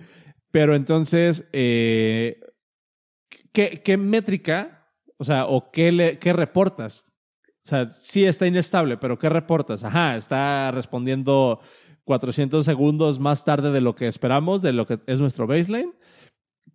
Pero 0.50 0.74
entonces, 0.74 1.48
eh, 1.52 2.40
¿qué, 3.52 3.82
¿qué, 3.84 3.96
métrica, 3.96 4.88
o 5.16 5.24
sea, 5.24 5.46
o 5.46 5.70
qué, 5.70 5.90
le, 5.90 6.18
qué 6.18 6.32
reportas? 6.32 7.04
O 7.64 7.68
sea, 7.68 7.90
sí 7.90 8.24
está 8.24 8.46
inestable, 8.46 8.98
pero 8.98 9.18
¿qué 9.18 9.28
reportas? 9.28 9.84
Ajá, 9.84 10.16
está 10.16 10.70
respondiendo 10.70 11.60
400 12.04 12.64
segundos 12.64 13.18
más 13.18 13.44
tarde 13.44 13.70
de 13.70 13.80
lo 13.80 13.94
que 13.94 14.06
esperamos, 14.06 14.62
de 14.62 14.72
lo 14.72 14.86
que 14.86 15.00
es 15.06 15.18
nuestro 15.18 15.46
baseline. 15.46 15.92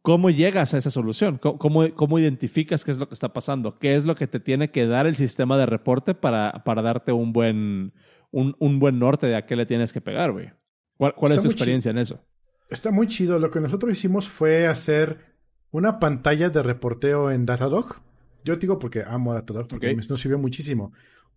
¿Cómo 0.02 0.30
llegas 0.30 0.74
a 0.74 0.78
esa 0.78 0.90
solución? 0.90 1.38
¿Cómo, 1.38 1.94
cómo, 1.94 2.20
identificas 2.20 2.84
qué 2.84 2.92
es 2.92 2.98
lo 2.98 3.08
que 3.08 3.14
está 3.14 3.34
pasando? 3.34 3.78
¿Qué 3.78 3.96
es 3.96 4.06
lo 4.06 4.16
que 4.16 4.28
te 4.28 4.40
tiene 4.40 4.72
que 4.72 4.88
dar 4.88 5.08
el 5.08 5.16
sistema 5.16 5.58
de 5.58 5.66
reporte 5.66 6.16
para, 6.16 6.64
para 6.64 6.82
darte 6.82 7.12
un 7.12 7.34
buen, 7.34 7.94
un, 8.32 8.56
un 8.60 8.80
buen 8.80 8.98
norte 8.98 9.28
de 9.28 9.36
a 9.36 9.46
qué 9.46 9.56
le 9.56 9.66
tienes 9.66 9.94
que 9.94 10.02
pegar, 10.02 10.32
güey? 10.32 10.52
¿Cuál, 11.00 11.32
es 11.32 11.44
tu 11.44 11.50
experiencia 11.50 11.92
en 11.92 11.98
eso? 11.98 12.22
Está 12.70 12.92
muy 12.92 13.08
chido. 13.08 13.40
Lo 13.40 13.50
que 13.50 13.62
nosotros 13.62 13.94
hicimos 13.94 14.28
fue 14.28 14.68
hacer 14.68 15.34
una 15.72 15.98
pantalla 15.98 16.50
de 16.50 16.62
reporteo 16.62 17.32
en 17.32 17.46
Datadog. 17.46 18.02
Yo 18.44 18.58
digo 18.58 18.78
porque 18.80 19.04
amo 19.04 19.34
Datadog, 19.34 19.68
porque 19.68 19.96
nos 19.96 20.20
sirvió 20.20 20.38
muchísimo. 20.38 20.92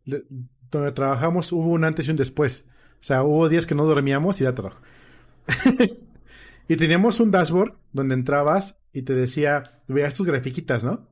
donde 0.04 0.92
trabajamos 0.92 1.52
hubo 1.52 1.70
un 1.70 1.84
antes 1.84 2.08
y 2.08 2.10
un 2.10 2.16
después. 2.16 2.64
O 2.94 3.04
sea, 3.04 3.22
hubo 3.22 3.48
días 3.48 3.64
que 3.64 3.76
no 3.76 3.84
dormíamos 3.84 4.40
y 4.40 4.44
Datadog. 4.44 4.74
y 6.68 6.76
teníamos 6.76 7.20
un 7.20 7.30
dashboard 7.30 7.74
donde 7.92 8.14
entrabas 8.14 8.80
y 8.92 9.02
te 9.02 9.14
decía, 9.14 9.62
veías 9.86 10.16
tus 10.16 10.26
grafiquitas, 10.26 10.82
¿no? 10.82 11.08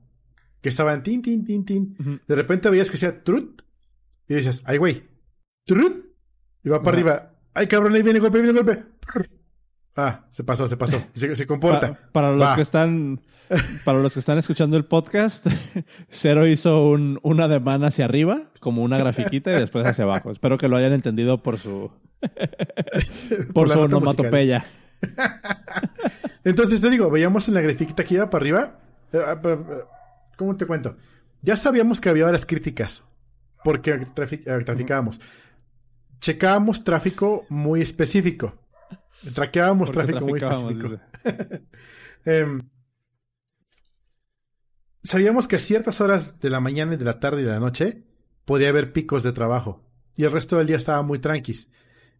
Que 0.60 0.70
estaban 0.70 1.04
tin, 1.04 1.22
tin, 1.22 1.44
tin, 1.44 1.64
tin. 1.64 2.20
De 2.26 2.34
repente 2.34 2.68
veías 2.68 2.88
que 2.88 2.94
decía 2.94 3.22
trut. 3.22 3.62
Y 4.26 4.34
dices, 4.34 4.62
ay, 4.64 4.78
güey, 4.78 5.04
trut. 5.64 6.04
Y 6.64 6.68
va 6.68 6.82
para 6.82 6.96
arriba, 6.96 7.29
Ay, 7.54 7.66
cabrón, 7.66 7.94
ahí 7.94 8.02
viene 8.02 8.18
golpe, 8.20 8.38
viene 8.40 8.52
golpe. 8.58 8.84
Ah, 9.96 10.24
se 10.30 10.44
pasó, 10.44 10.66
se 10.66 10.76
pasó. 10.76 11.02
Se, 11.14 11.34
se 11.34 11.46
comporta. 11.46 11.92
Pa- 11.94 11.98
para 12.12 12.32
los 12.32 12.52
que 12.54 12.62
están 12.62 13.20
para 13.84 13.98
los 13.98 14.14
que 14.14 14.20
están 14.20 14.38
escuchando 14.38 14.76
el 14.76 14.84
podcast, 14.84 15.46
Cero 16.08 16.46
hizo 16.46 16.86
un, 16.86 17.18
un 17.22 17.40
ademán 17.40 17.82
hacia 17.84 18.04
arriba, 18.04 18.50
como 18.60 18.82
una 18.82 18.96
grafiquita, 18.98 19.50
y 19.52 19.58
después 19.58 19.84
hacia 19.86 20.04
abajo. 20.04 20.30
Espero 20.30 20.56
que 20.56 20.68
lo 20.68 20.76
hayan 20.76 20.92
entendido 20.92 21.42
por 21.42 21.58
su 21.58 21.90
por, 22.20 23.52
Por 23.52 23.68
su 23.70 23.80
onomatopeya. 23.80 24.64
Entonces 26.44 26.80
te 26.80 26.90
digo, 26.90 27.10
veíamos 27.10 27.48
en 27.48 27.54
la 27.54 27.60
grafiquita 27.60 28.04
que 28.04 28.14
iba 28.14 28.30
para 28.30 28.42
arriba. 28.42 28.78
eh, 29.12 29.18
ah, 29.26 29.40
eh, 29.44 29.58
¿Cómo 30.36 30.56
te 30.56 30.66
cuento? 30.66 30.96
Ya 31.42 31.56
sabíamos 31.56 32.00
que 32.00 32.08
había 32.08 32.26
horas 32.26 32.46
críticas. 32.46 33.04
Porque 33.64 33.90
eh, 33.92 34.06
traficábamos. 34.64 35.20
Checábamos 36.20 36.84
tráfico 36.84 37.46
muy 37.48 37.80
específico. 37.82 38.54
Traqueábamos 39.34 39.90
tráfico 39.92 40.26
muy 40.26 40.38
específico. 40.38 40.98
Em, 42.26 42.60
sabíamos 45.02 45.48
que 45.48 45.56
a 45.56 45.58
ciertas 45.58 46.00
horas 46.00 46.38
de 46.40 46.50
la 46.50 46.60
mañana 46.60 46.94
y 46.94 46.96
de 46.98 47.04
la 47.04 47.18
tarde 47.18 47.40
y 47.42 47.44
de 47.44 47.50
la 47.52 47.60
noche 47.60 48.04
podía 48.44 48.68
haber 48.68 48.92
picos 48.92 49.22
de 49.22 49.32
trabajo. 49.32 49.82
Y 50.16 50.24
el 50.24 50.32
resto 50.32 50.58
del 50.58 50.66
día 50.66 50.76
estaba 50.76 51.02
muy 51.02 51.18
tranquis. 51.18 51.70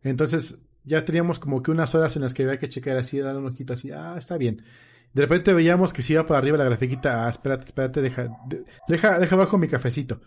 Entonces 0.02 0.58
ya 0.84 1.04
teníamos 1.04 1.38
como 1.38 1.62
que 1.62 1.70
unas 1.70 1.94
horas 1.94 2.16
en 2.16 2.22
las 2.22 2.32
que 2.32 2.44
había 2.44 2.58
que 2.58 2.68
checar 2.68 2.96
así, 2.96 3.18
darle 3.18 3.40
un 3.40 3.46
ojito 3.48 3.74
así, 3.74 3.90
ah, 3.90 4.14
está 4.16 4.38
bien. 4.38 4.64
De 5.12 5.22
repente 5.22 5.52
veíamos 5.52 5.92
que 5.92 6.02
si 6.02 6.14
iba 6.14 6.24
para 6.26 6.38
arriba 6.38 6.56
la 6.56 6.64
grafiquita, 6.64 7.26
ah, 7.26 7.30
espérate, 7.30 7.66
espérate, 7.66 8.00
deja, 8.00 8.28
de- 8.46 8.64
deja, 8.88 9.18
deja 9.18 9.34
abajo 9.34 9.58
mi 9.58 9.68
cafecito. 9.68 10.20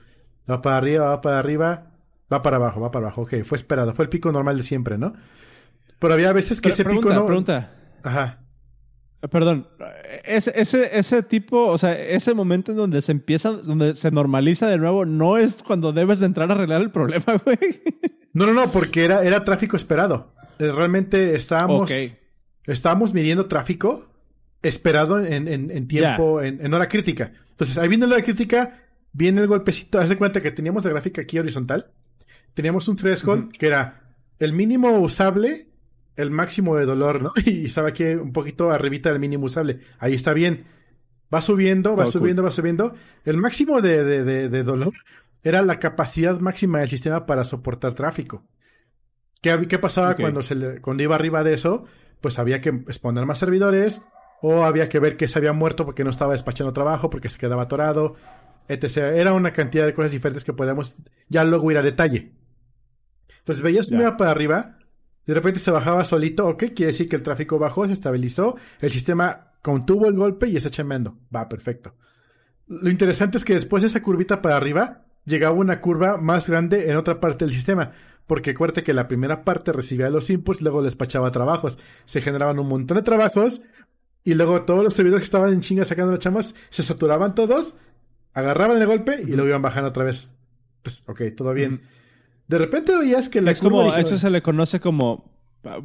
Va 0.49 0.61
para 0.61 0.77
arriba, 0.77 1.05
va 1.05 1.21
para 1.21 1.39
arriba, 1.39 1.92
va 2.33 2.41
para 2.41 2.57
abajo, 2.57 2.81
va 2.81 2.91
para 2.91 3.07
abajo. 3.07 3.21
Ok, 3.21 3.35
fue 3.45 3.55
esperado, 3.55 3.93
fue 3.93 4.03
el 4.05 4.09
pico 4.09 4.31
normal 4.31 4.57
de 4.57 4.63
siempre, 4.63 4.97
¿no? 4.97 5.13
Pero 5.99 6.13
había 6.13 6.33
veces 6.33 6.59
que 6.59 6.69
Pero 6.69 6.73
ese 6.73 6.83
pregunta, 6.83 7.09
pico 7.09 7.19
no. 7.21 7.25
pregunta. 7.25 7.71
Ajá. 8.03 8.39
Perdón, 9.31 9.69
ese, 10.25 10.51
ese, 10.53 10.97
ese 10.99 11.23
tipo, 11.23 11.67
o 11.67 11.77
sea, 11.77 11.93
ese 11.97 12.33
momento 12.33 12.71
en 12.71 12.77
donde 12.77 13.01
se 13.01 13.13
empieza, 13.13 13.51
donde 13.51 13.93
se 13.93 14.11
normaliza 14.11 14.67
de 14.67 14.77
nuevo, 14.77 15.05
no 15.05 15.37
es 15.37 15.63
cuando 15.63 15.93
debes 15.93 16.19
de 16.19 16.25
entrar 16.25 16.51
a 16.51 16.55
arreglar 16.55 16.81
el 16.81 16.91
problema, 16.91 17.23
güey. 17.45 17.57
No, 18.33 18.45
no, 18.45 18.51
no, 18.53 18.69
porque 18.71 19.05
era, 19.05 19.23
era 19.23 19.45
tráfico 19.45 19.77
esperado. 19.77 20.33
Eh, 20.59 20.69
Realmente 20.69 21.35
estábamos, 21.37 21.89
Ok. 21.89 22.17
estábamos 22.65 23.13
midiendo 23.13 23.45
tráfico 23.45 24.05
esperado 24.61 25.23
en, 25.23 25.47
en- 25.47 25.71
en 25.71 25.87
tiempo, 25.87 26.41
en, 26.41 26.59
en 26.65 26.73
hora 26.73 26.89
crítica. 26.89 27.31
Entonces, 27.51 27.77
ahí 27.77 27.87
viene 27.87 28.07
la 28.07 28.15
hora 28.15 28.23
crítica, 28.25 28.73
viene 29.13 29.39
el 29.41 29.47
golpecito. 29.47 29.99
Haz 29.99 30.09
de 30.09 30.17
cuenta 30.17 30.41
que 30.41 30.51
teníamos 30.51 30.83
la 30.83 30.91
gráfica 30.91 31.21
aquí 31.21 31.39
horizontal. 31.39 31.91
Teníamos 32.53 32.87
un 32.87 32.95
threshold 32.95 33.51
que 33.51 33.67
era 33.67 34.15
el 34.39 34.53
mínimo 34.53 34.89
usable, 34.99 35.67
el 36.15 36.29
máximo 36.31 36.75
de 36.77 36.85
dolor, 36.85 37.21
¿no? 37.21 37.31
Y 37.45 37.65
estaba 37.65 37.89
aquí 37.89 38.03
un 38.05 38.31
poquito 38.33 38.71
arribita 38.71 39.09
del 39.09 39.19
mínimo 39.19 39.45
usable. 39.45 39.79
Ahí 39.99 40.13
está 40.13 40.33
bien. 40.33 40.65
Va 41.33 41.41
subiendo, 41.41 41.95
va 41.95 42.03
Oh, 42.03 42.05
cool. 42.05 42.11
subiendo, 42.11 42.43
va 42.43 42.51
subiendo. 42.51 42.93
El 43.25 43.37
máximo 43.37 43.81
de, 43.81 44.03
de- 44.03 44.23
de- 44.23 44.49
de 44.49 44.63
dolor 44.63 44.93
era 45.43 45.61
la 45.63 45.79
capacidad 45.79 46.39
máxima 46.39 46.79
del 46.79 46.89
sistema 46.89 47.25
para 47.25 47.43
soportar 47.43 47.93
tráfico. 47.95 48.45
¿Qué, 49.41 49.67
qué 49.67 49.79
pasaba 49.79 50.15
cuando, 50.15 50.41
se 50.41 50.55
le- 50.55 50.79
cuando 50.81 51.03
iba 51.03 51.15
arriba 51.15 51.43
de 51.43 51.53
eso? 51.53 51.85
Pues 52.21 52.39
había 52.39 52.61
que 52.61 52.69
exponer 52.69 53.25
más 53.25 53.39
servidores 53.39 54.03
o 54.41 54.63
había 54.63 54.87
que 54.89 54.99
ver 54.99 55.17
que 55.17 55.27
se 55.27 55.37
había 55.39 55.53
muerto 55.53 55.85
porque 55.85 56.03
no 56.03 56.09
estaba 56.11 56.33
despachando 56.33 56.71
trabajo, 56.71 57.09
porque 57.09 57.29
se 57.29 57.39
quedaba 57.39 57.63
atorado, 57.63 58.15
etc. 58.67 58.97
Era 59.15 59.33
una 59.33 59.51
cantidad 59.51 59.85
de 59.85 59.93
cosas 59.93 60.11
diferentes 60.11 60.43
que 60.45 60.53
podíamos 60.53 60.95
ya 61.29 61.43
luego 61.43 61.71
ir 61.71 61.77
a 61.77 61.81
detalle. 61.81 62.31
Entonces 63.43 63.61
veías 63.61 63.85
Ya. 63.87 63.89
primero 63.91 64.17
para 64.17 64.31
arriba, 64.31 64.77
de 65.25 65.33
repente 65.33 65.59
se 65.59 65.71
bajaba 65.71 66.03
solito, 66.05 66.47
ok, 66.47 66.63
quiere 66.75 66.87
decir 66.87 67.07
que 67.09 67.15
el 67.15 67.23
tráfico 67.23 67.59
bajó, 67.59 67.85
se 67.87 67.93
estabilizó, 67.93 68.57
el 68.81 68.91
sistema 68.91 69.51
contuvo 69.61 70.07
el 70.07 70.15
golpe 70.15 70.47
y 70.47 70.57
está 70.57 70.69
chambeando. 70.69 71.17
Va, 71.33 71.47
perfecto. 71.47 71.95
Lo 72.67 72.89
interesante 72.89 73.37
es 73.37 73.45
que 73.45 73.53
después 73.53 73.83
de 73.83 73.87
esa 73.87 74.01
curvita 74.01 74.41
para 74.41 74.57
arriba, 74.57 75.05
llegaba 75.25 75.55
una 75.55 75.79
curva 75.81 76.17
más 76.17 76.49
grande 76.49 76.89
en 76.89 76.97
otra 76.97 77.19
parte 77.19 77.45
del 77.45 77.53
sistema. 77.53 77.91
Porque 78.27 78.51
acuérdate 78.51 78.83
que 78.83 78.93
la 78.93 79.07
primera 79.09 79.43
parte 79.43 79.73
recibía 79.73 80.09
los 80.09 80.29
inputs, 80.29 80.61
luego 80.61 80.81
despachaba 80.81 81.29
trabajos. 81.31 81.77
Se 82.05 82.21
generaban 82.21 82.57
un 82.59 82.67
montón 82.69 82.95
de 82.95 83.03
trabajos 83.03 83.61
y 84.23 84.33
luego 84.35 84.61
todos 84.63 84.83
los 84.83 84.93
servidores 84.93 85.21
que 85.21 85.25
estaban 85.25 85.51
en 85.51 85.59
chinga 85.59 85.83
sacando 85.83 86.11
las 86.13 86.21
chamas 86.21 86.55
se 86.69 86.83
saturaban 86.83 87.35
todos, 87.35 87.75
agarraban 88.33 88.81
el 88.81 88.87
golpe 88.87 89.21
y 89.21 89.27
luego 89.31 89.47
iban 89.49 89.61
bajando 89.61 89.89
otra 89.89 90.05
vez. 90.05 90.29
Pues, 90.83 91.03
ok, 91.07 91.21
todo 91.35 91.53
bien. 91.53 91.81
De 92.47 92.57
repente 92.57 92.95
veías 92.97 93.29
que 93.29 93.41
la 93.41 93.51
es 93.51 93.59
curva 93.59 93.71
como, 93.77 93.81
original- 93.89 94.05
eso 94.05 94.17
se 94.17 94.29
le 94.29 94.41
conoce 94.41 94.79
como, 94.79 95.31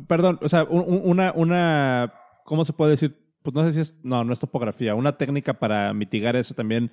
perdón, 0.08 0.38
o 0.42 0.48
sea, 0.48 0.64
un- 0.64 0.84
un- 0.86 1.02
una, 1.04 1.32
una, 1.34 2.12
¿cómo 2.44 2.64
se 2.64 2.72
puede 2.72 2.92
decir? 2.92 3.16
Pues 3.42 3.54
no 3.54 3.64
sé 3.64 3.72
si 3.72 3.80
es, 3.80 3.98
no, 4.02 4.24
no 4.24 4.32
es 4.32 4.40
topografía. 4.40 4.94
Una 4.94 5.16
técnica 5.16 5.54
para 5.54 5.94
mitigar 5.94 6.34
eso 6.36 6.54
también 6.54 6.90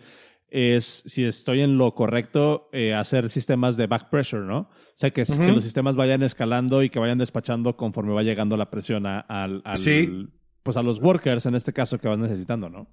es, 0.50 1.04
si 1.08 1.26
estoy 1.26 1.62
en 1.62 1.78
lo 1.78 1.96
correcto, 1.96 2.70
eh, 2.72 2.94
hacer 2.94 3.30
sistemas 3.30 3.76
de 3.76 3.88
back 3.88 4.10
pressure, 4.10 4.46
¿no? 4.46 4.60
O 4.60 4.70
sea, 4.96 5.10
que, 5.12 5.22
los 5.26 5.64
sistemas 5.64 5.96
vayan 5.96 6.22
escalando 6.24 6.84
y 6.84 6.90
que 6.90 7.00
vayan 7.00 7.18
despachando 7.18 7.76
conforme 7.76 8.14
va 8.14 8.22
llegando 8.22 8.56
la 8.56 8.70
presión 8.70 9.06
a, 9.08 9.20
al, 9.22 9.62
al- 9.66 9.76
Sí. 9.78 10.28
pues 10.64 10.78
a 10.78 10.84
los 10.84 11.00
workers, 11.02 11.46
en 11.48 11.56
este 11.56 11.74
caso, 11.74 11.98
que 12.00 12.08
van 12.08 12.22
necesitando, 12.22 12.70
¿no? 12.70 12.88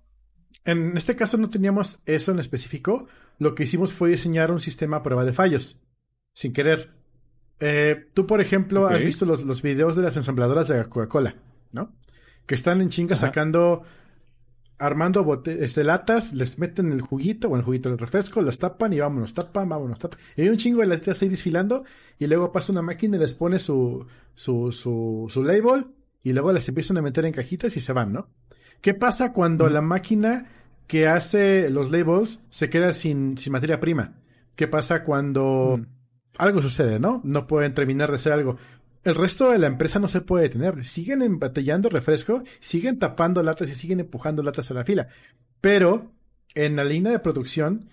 En 0.64 0.96
este 0.96 1.14
caso 1.14 1.37
no 1.37 1.48
teníamos 1.48 2.00
eso 2.06 2.32
en 2.32 2.38
específico. 2.38 3.06
Lo 3.38 3.54
que 3.54 3.64
hicimos 3.64 3.92
fue 3.92 4.08
diseñar 4.11 4.50
un 4.50 4.61
sistema 4.61 4.96
a 4.98 5.02
prueba 5.02 5.24
de 5.24 5.32
fallos. 5.32 5.80
Sin 6.33 6.53
querer. 6.53 6.90
Eh, 7.61 8.09
tú, 8.14 8.27
por 8.27 8.40
ejemplo, 8.40 8.87
has 8.88 9.03
visto 9.05 9.25
los, 9.25 9.45
los 9.45 9.62
videos 9.62 9.95
de 9.97 10.03
las 10.03 10.16
ensambladoras 10.16 10.68
de 10.68 10.85
Coca-Cola, 10.85 11.37
¿no? 11.73 11.95
Que 12.47 12.55
están 12.57 12.81
en 12.81 12.88
chinga 12.88 13.14
Ajá. 13.14 13.27
sacando, 13.27 13.83
armando 14.79 15.42
este, 15.47 15.85
latas, 15.85 16.33
les 16.33 16.59
meten 16.59 16.90
el 16.90 17.01
juguito 17.03 17.49
o 17.49 17.57
el 17.57 17.62
juguito 17.62 17.88
del 17.88 17.99
refresco, 17.99 18.42
las 18.42 18.59
tapan 18.59 18.92
y 18.92 18.99
vámonos, 19.01 19.33
tapan, 19.33 19.68
vámonos, 19.68 19.99
tapan. 20.01 20.18
Y 20.37 20.42
hay 20.42 20.49
un 20.49 20.57
chingo 20.57 20.81
de 20.81 20.87
latitas 20.88 21.23
ahí 21.23 21.29
desfilando 21.29 21.85
y 22.18 22.27
luego 22.27 22.51
pasa 22.51 22.73
una 22.73 22.83
máquina 22.83 23.16
y 23.16 23.21
les 23.21 23.35
pone 23.35 23.61
su, 23.61 24.07
su, 24.35 24.73
su, 24.73 25.27
su 25.29 25.45
label 25.45 25.87
y 26.25 26.33
luego 26.33 26.53
las 26.53 26.68
empiezan 26.68 26.99
a 26.99 27.03
meter 27.03 27.25
en 27.27 27.33
cajitas 27.33 27.77
y 27.77 27.81
se 27.81 27.92
van, 27.92 28.12
¿no? 28.12 28.29
¿Qué 28.81 28.95
pasa 28.95 29.33
cuando 29.33 29.68
la 29.68 29.83
máquina 29.83 30.49
que 30.88 31.07
hace 31.07 31.71
los 31.71 31.92
labels 31.92 32.40
se 32.51 32.68
queda 32.68 32.92
sin, 32.92 33.38
sin 33.38 33.53
materia 33.53 33.79
prima? 33.79 34.14
¿Qué 34.57 34.66
pasa 34.66 35.05
cuando 35.05 35.79
Mm. 35.79 36.02
Algo 36.38 36.62
sucede, 36.62 36.99
¿no? 36.99 37.21
No 37.25 37.47
pueden 37.47 37.75
terminar 37.75 38.11
de 38.11 38.16
hacer 38.16 38.33
algo. 38.33 38.57
El 39.05 39.14
resto 39.16 39.51
de 39.51 39.59
la 39.59 39.66
empresa 39.66 39.99
no 39.99 40.09
se 40.09 40.21
puede 40.21 40.45
detener. 40.45 40.85
Siguen 40.85 41.23
embatallando 41.23 41.88
refresco, 41.88 42.42
siguen 42.61 42.99
tapando 42.99 43.42
latas 43.42 43.68
y 43.68 43.75
siguen 43.75 44.01
empujando 44.01 44.42
latas 44.42 44.71
a 44.71 44.75
la 44.75 44.85
fila. 44.85 45.09
Pero 45.61 46.12
en 46.55 46.77
la 46.77 46.85
línea 46.85 47.12
de 47.12 47.18
producción 47.18 47.88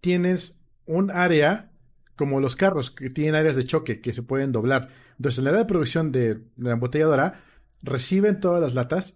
tienes 0.00 0.56
un 0.86 1.10
área 1.10 1.70
como 2.16 2.40
los 2.40 2.56
carros 2.56 2.90
que 2.90 3.10
tienen 3.10 3.34
áreas 3.34 3.56
de 3.56 3.64
choque 3.64 4.00
que 4.00 4.12
se 4.12 4.22
pueden 4.22 4.52
doblar. 4.52 4.88
Entonces, 5.18 5.38
en 5.38 5.44
la 5.44 5.50
área 5.50 5.62
de 5.62 5.68
producción 5.68 6.12
de 6.12 6.40
la 6.56 6.72
embotelladora 6.72 7.40
reciben 7.82 8.40
todas 8.40 8.60
las 8.62 8.74
latas 8.74 9.14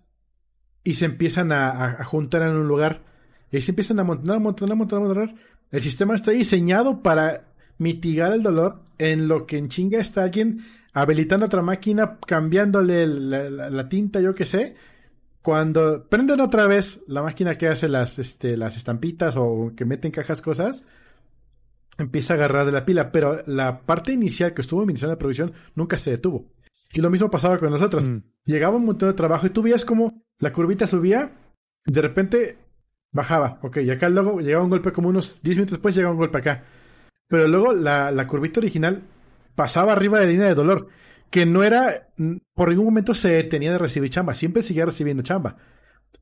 y 0.85 0.95
se 0.95 1.05
empiezan 1.07 1.53
a, 1.53 1.71
a- 1.71 1.91
a 2.01 2.05
juntar 2.05 2.43
en 2.43 2.51
un 2.57 2.69
lugar. 2.69 3.03
Y 3.51 3.61
se 3.63 3.73
empiezan 3.73 3.99
a 3.99 4.03
amontonar, 4.03 4.37
amontonar, 4.37 4.73
amontonar, 4.73 5.05
amontonar. 5.05 5.35
El 5.71 5.81
sistema 5.83 6.15
está 6.15 6.31
diseñado 6.33 7.03
para 7.03 7.48
mitigar 7.79 8.33
el 8.33 8.43
dolor 8.43 8.83
en 8.99 9.29
lo 9.29 9.47
que 9.47 9.57
en 9.59 9.69
chinga 9.69 9.99
está 10.01 10.25
alguien 10.25 10.65
habilitando 10.93 11.47
otra 11.47 11.63
máquina, 11.63 12.19
cambiándole 12.27 13.07
la, 13.07 13.49
la- 13.51 13.71
la 13.71 13.89
tinta, 13.89 14.21
yo 14.21 14.35
qué 14.35 14.45
sé. 14.47 14.75
Cuando 15.43 16.07
prenden 16.09 16.41
otra 16.41 16.67
vez 16.67 17.05
la 17.07 17.23
máquina 17.23 17.55
que 17.55 17.69
hace 17.69 17.89
las, 17.89 18.19
este, 18.19 18.57
las 18.57 18.77
estampitas 18.77 19.37
o 19.37 19.73
que 19.77 19.85
mete 19.85 20.09
en 20.09 20.13
cajas 20.13 20.43
cosas, 20.43 20.85
empieza 21.97 22.35
a 22.35 22.37
agarrar 22.37 22.67
de 22.67 22.73
la 22.73 22.85
pila. 22.85 23.13
Pero 23.13 23.43
la 23.47 23.83
parte 23.83 24.13
inicial 24.13 24.55
que 24.55 24.63
estuvo 24.63 24.83
en 24.83 24.89
de 24.95 25.17
producción 25.17 25.53
nunca 25.75 25.97
se 25.99 26.11
detuvo. 26.11 26.51
Y 26.93 27.01
lo 27.01 27.11
mismo 27.11 27.31
pasaba 27.31 27.59
con 27.59 27.71
nosotros. 27.71 28.09
Mm. 28.09 28.19
Llegaba 28.45 28.77
un 28.77 28.87
montón 28.87 29.09
de 29.11 29.15
trabajo 29.15 29.47
y 29.47 29.51
tú 29.51 29.63
veías 29.63 29.85
como 29.85 30.23
la 30.39 30.53
curvita 30.53 30.87
subía, 30.87 31.33
de 31.87 32.03
repente 32.03 32.59
bajaba. 33.13 33.59
Ok, 33.63 33.79
y 33.79 33.91
acá 33.91 34.09
luego 34.09 34.41
llegaba 34.41 34.65
un 34.65 34.71
golpe 34.71 34.93
como 34.93 35.09
unos 35.09 35.41
10 35.43 35.57
minutos 35.59 35.73
después 35.73 35.95
llegaba 35.95 36.13
un 36.15 36.19
golpe 36.19 36.39
acá. 36.39 36.65
Pero 37.29 37.49
luego 37.49 37.73
la, 37.75 38.11
la 38.11 38.27
curvita 38.27 38.61
original 38.61 39.03
pasaba 39.55 39.93
arriba 39.93 40.19
de 40.19 40.25
la 40.27 40.31
línea 40.33 40.47
de 40.49 40.55
dolor, 40.55 40.89
que 41.31 41.47
no 41.47 41.63
era, 41.63 42.09
por 42.55 42.71
ningún 42.71 42.87
momento 42.87 43.15
se 43.15 43.29
detenía 43.31 43.73
de 43.73 43.79
recibir 43.79 44.11
chamba, 44.11 44.35
siempre 44.35 44.63
seguía 44.63 44.87
recibiendo 44.87 45.23
chamba. 45.23 45.57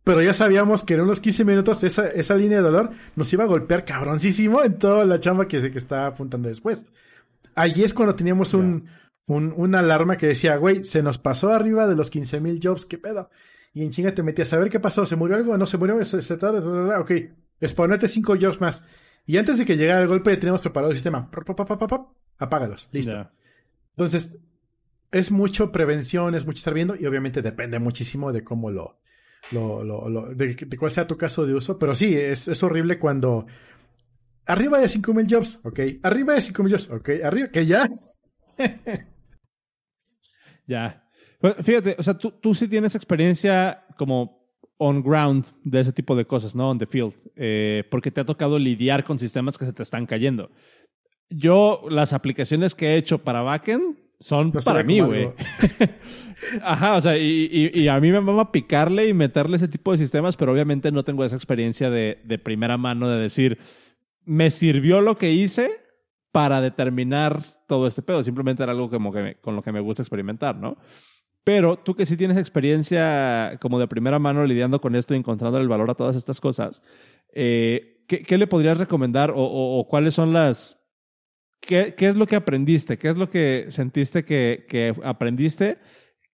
Pero 0.05 0.23
ya 0.23 0.35
sabíamos 0.35 0.85
que 0.85 0.95
en 0.95 1.03
unos 1.03 1.21
15 1.21 1.45
minutos 1.45 1.83
esa, 1.85 2.09
esa 2.09 2.37
línea 2.37 2.59
de 2.59 2.64
dolor 2.64 2.90
nos 3.16 3.33
iba 3.33 3.45
a 3.45 3.49
golpear 3.49 3.85
cabroncísimo 3.85 4.62
en 4.64 4.79
toda 4.79 5.05
la 5.05 5.21
chamba 5.21 5.49
que 5.49 5.61
se 5.61 5.71
que 5.73 5.79
estaba 5.79 6.07
apuntando 6.07 6.49
después. 6.49 6.87
Allí 7.55 7.85
es 7.85 7.95
cuando 7.95 8.14
teníamos 8.14 8.55
un, 8.55 8.88
un- 9.27 9.55
una 9.57 9.81
alarma 9.81 10.16
que 10.16 10.27
decía, 10.29 10.57
güey, 10.57 10.85
se 10.85 11.03
nos 11.03 11.19
pasó 11.19 11.51
arriba 11.53 11.88
de 11.88 11.97
los 11.97 12.11
15 12.11 12.40
mil 12.40 12.61
jobs, 12.62 12.87
¿qué 12.87 12.99
pedo? 12.99 13.31
Y 13.73 13.83
en 13.83 13.90
chinga 13.90 14.14
te 14.14 14.23
metías 14.23 14.53
a 14.53 14.59
ver 14.59 14.71
qué 14.71 14.81
pasó, 14.81 15.07
¿se 15.07 15.16
murió 15.16 15.37
algo? 15.37 15.57
¿No 15.59 15.66
se 15.66 15.79
murió? 15.79 16.03
¿Se, 16.05 16.23
se? 16.23 16.35
Ok, 16.35 17.11
exponete 17.61 18.09
5 18.09 18.37
jobs 18.40 18.61
más. 18.61 18.85
Y 19.27 19.39
antes 19.39 19.59
de 19.59 19.67
que 19.67 19.77
llegara 19.77 20.03
el 20.03 20.09
golpe, 20.09 20.31
ya 20.31 20.39
teníamos 20.39 20.62
preparado 20.62 20.93
el 20.93 20.97
sistema. 20.97 21.29
Apágalos, 22.39 22.89
listo. 22.93 23.31
Entonces, 23.91 24.39
es 25.11 25.31
mucho 25.31 25.73
prevención, 25.73 26.35
es 26.35 26.47
mucho 26.47 26.59
estar 26.59 26.75
viendo 26.75 26.95
y 26.95 27.07
obviamente 27.07 27.43
depende 27.43 27.79
muchísimo 27.79 28.33
de 28.33 28.45
cómo 28.45 28.71
lo, 28.71 29.01
lo, 29.51 29.83
lo, 29.83 30.35
de, 30.35 30.57
cuál 30.79 30.93
sea 30.93 31.07
tu 31.07 31.17
caso 31.17 31.47
de 31.47 31.55
uso, 31.55 31.79
pero 31.79 31.95
sí, 31.95 32.15
es, 32.15 32.49
es 32.49 32.62
horrible 32.62 32.99
cuando 32.99 33.47
arriba 34.47 34.79
de 34.79 34.89
5000 34.89 35.27
jobs, 35.29 35.61
ok, 35.65 35.81
arriba 36.03 36.35
de 36.35 36.41
5000 36.41 36.73
jobs, 36.73 36.91
ok, 36.91 37.11
arriba, 37.25 37.49
que 37.49 37.67
ya. 37.67 37.89
ya. 40.67 41.03
Fíjate, 41.62 41.97
o 41.99 42.03
sea, 42.03 42.19
tú, 42.19 42.33
tú 42.33 42.55
sí 42.55 42.67
tienes 42.67 42.95
experiencia 42.95 43.85
como 43.97 44.36
on 44.79 45.03
ground 45.03 45.47
de 45.65 45.81
ese 45.81 45.93
tipo 45.93 46.17
de 46.17 46.27
cosas, 46.27 46.55
¿no? 46.55 46.71
On 46.71 46.79
the 46.79 46.87
field, 46.87 47.15
eh, 47.37 47.85
porque 47.91 48.11
te 48.11 48.21
ha 48.21 48.25
tocado 48.25 48.59
lidiar 48.59 49.05
con 49.05 49.19
sistemas 49.19 49.59
que 49.59 49.65
se 49.65 49.73
te 49.73 49.83
están 49.83 50.07
cayendo. 50.07 50.51
Yo, 51.29 51.83
las 51.89 52.12
aplicaciones 52.12 52.75
que 52.75 52.89
he 52.89 52.97
hecho 52.97 53.19
para 53.19 53.43
backend 53.43 53.97
son 54.21 54.53
para 54.53 54.83
mí, 54.83 55.01
güey. 55.01 55.31
Ajá, 56.62 56.97
o 56.97 57.01
sea, 57.01 57.19
y, 57.19 57.71
y, 57.73 57.89
a 57.89 57.99
mí 58.01 58.12
me 58.12 58.21
va 58.21 58.43
a 58.43 58.53
picarle 58.53 59.09
y 59.09 59.15
meterle 59.15 59.57
ese 59.57 59.69
tipo 59.69 59.93
de 59.93 59.99
sistemas, 59.99 60.37
pero 60.37 60.53
obviamente 60.53 60.93
no 60.93 61.03
tengo 61.03 61.25
esa 61.25 61.37
experiencia 61.37 61.91
de, 61.91 62.21
de 62.25 62.39
primera 62.39 62.77
mano 62.77 63.09
de 63.09 63.21
decir, 63.21 63.59
me 64.25 64.51
sirvió 64.51 65.01
lo 65.01 65.17
que 65.17 65.33
hice 65.33 65.71
para 66.33 66.61
determinar 66.61 67.43
todo 67.67 67.87
este 67.87 68.03
pedo. 68.03 68.23
Simplemente 68.23 68.62
era 68.62 68.73
algo 68.73 68.91
como 68.91 69.12
que 69.12 69.37
con 69.41 69.57
lo 69.57 69.62
que 69.62 69.73
me 69.73 69.81
gusta 69.81 70.03
experimentar, 70.03 70.57
¿no? 70.57 70.77
Pero 71.46 71.76
tú 71.76 71.94
que 71.94 72.06
sí 72.06 72.16
tienes 72.16 72.38
experiencia 72.38 73.56
como 73.61 73.78
de 73.78 73.87
primera 73.87 74.18
mano 74.18 74.44
lidiando 74.44 74.80
con 74.80 74.96
esto 74.96 75.14
y 75.14 75.18
encontrando 75.18 75.59
el 75.59 75.68
valor 75.68 75.88
a 75.88 75.94
todas 75.94 76.16
estas 76.16 76.40
cosas, 76.40 76.82
eh, 77.32 78.02
¿qué, 78.09 78.37
le 78.37 78.48
podrías 78.48 78.78
recomendar 78.78 79.32
o, 79.32 79.87
cuáles 79.88 80.14
son 80.14 80.32
las... 80.32 80.76
Qué, 81.61 81.94
es 81.96 82.16
lo 82.16 82.26
que 82.26 82.35
aprendiste? 82.35 82.98
¿Qué 82.98 83.11
es 83.11 83.16
lo 83.16 83.30
que 83.30 83.66
sentiste 83.68 84.24
que, 84.24 84.92
aprendiste 85.04 85.78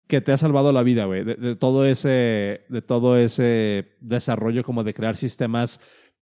que 0.06 0.20
te 0.20 0.30
ha 0.30 0.36
salvado 0.36 0.70
la 0.70 0.84
vida, 0.84 1.06
güey? 1.06 1.24
De, 1.24 1.56
todo 1.56 1.86
ese, 1.86 2.60
de 2.68 2.80
todo 2.80 3.16
ese 3.16 3.96
desarrollo 3.98 4.62
como 4.62 4.84
de 4.84 4.94
crear 4.94 5.16
sistemas 5.16 5.80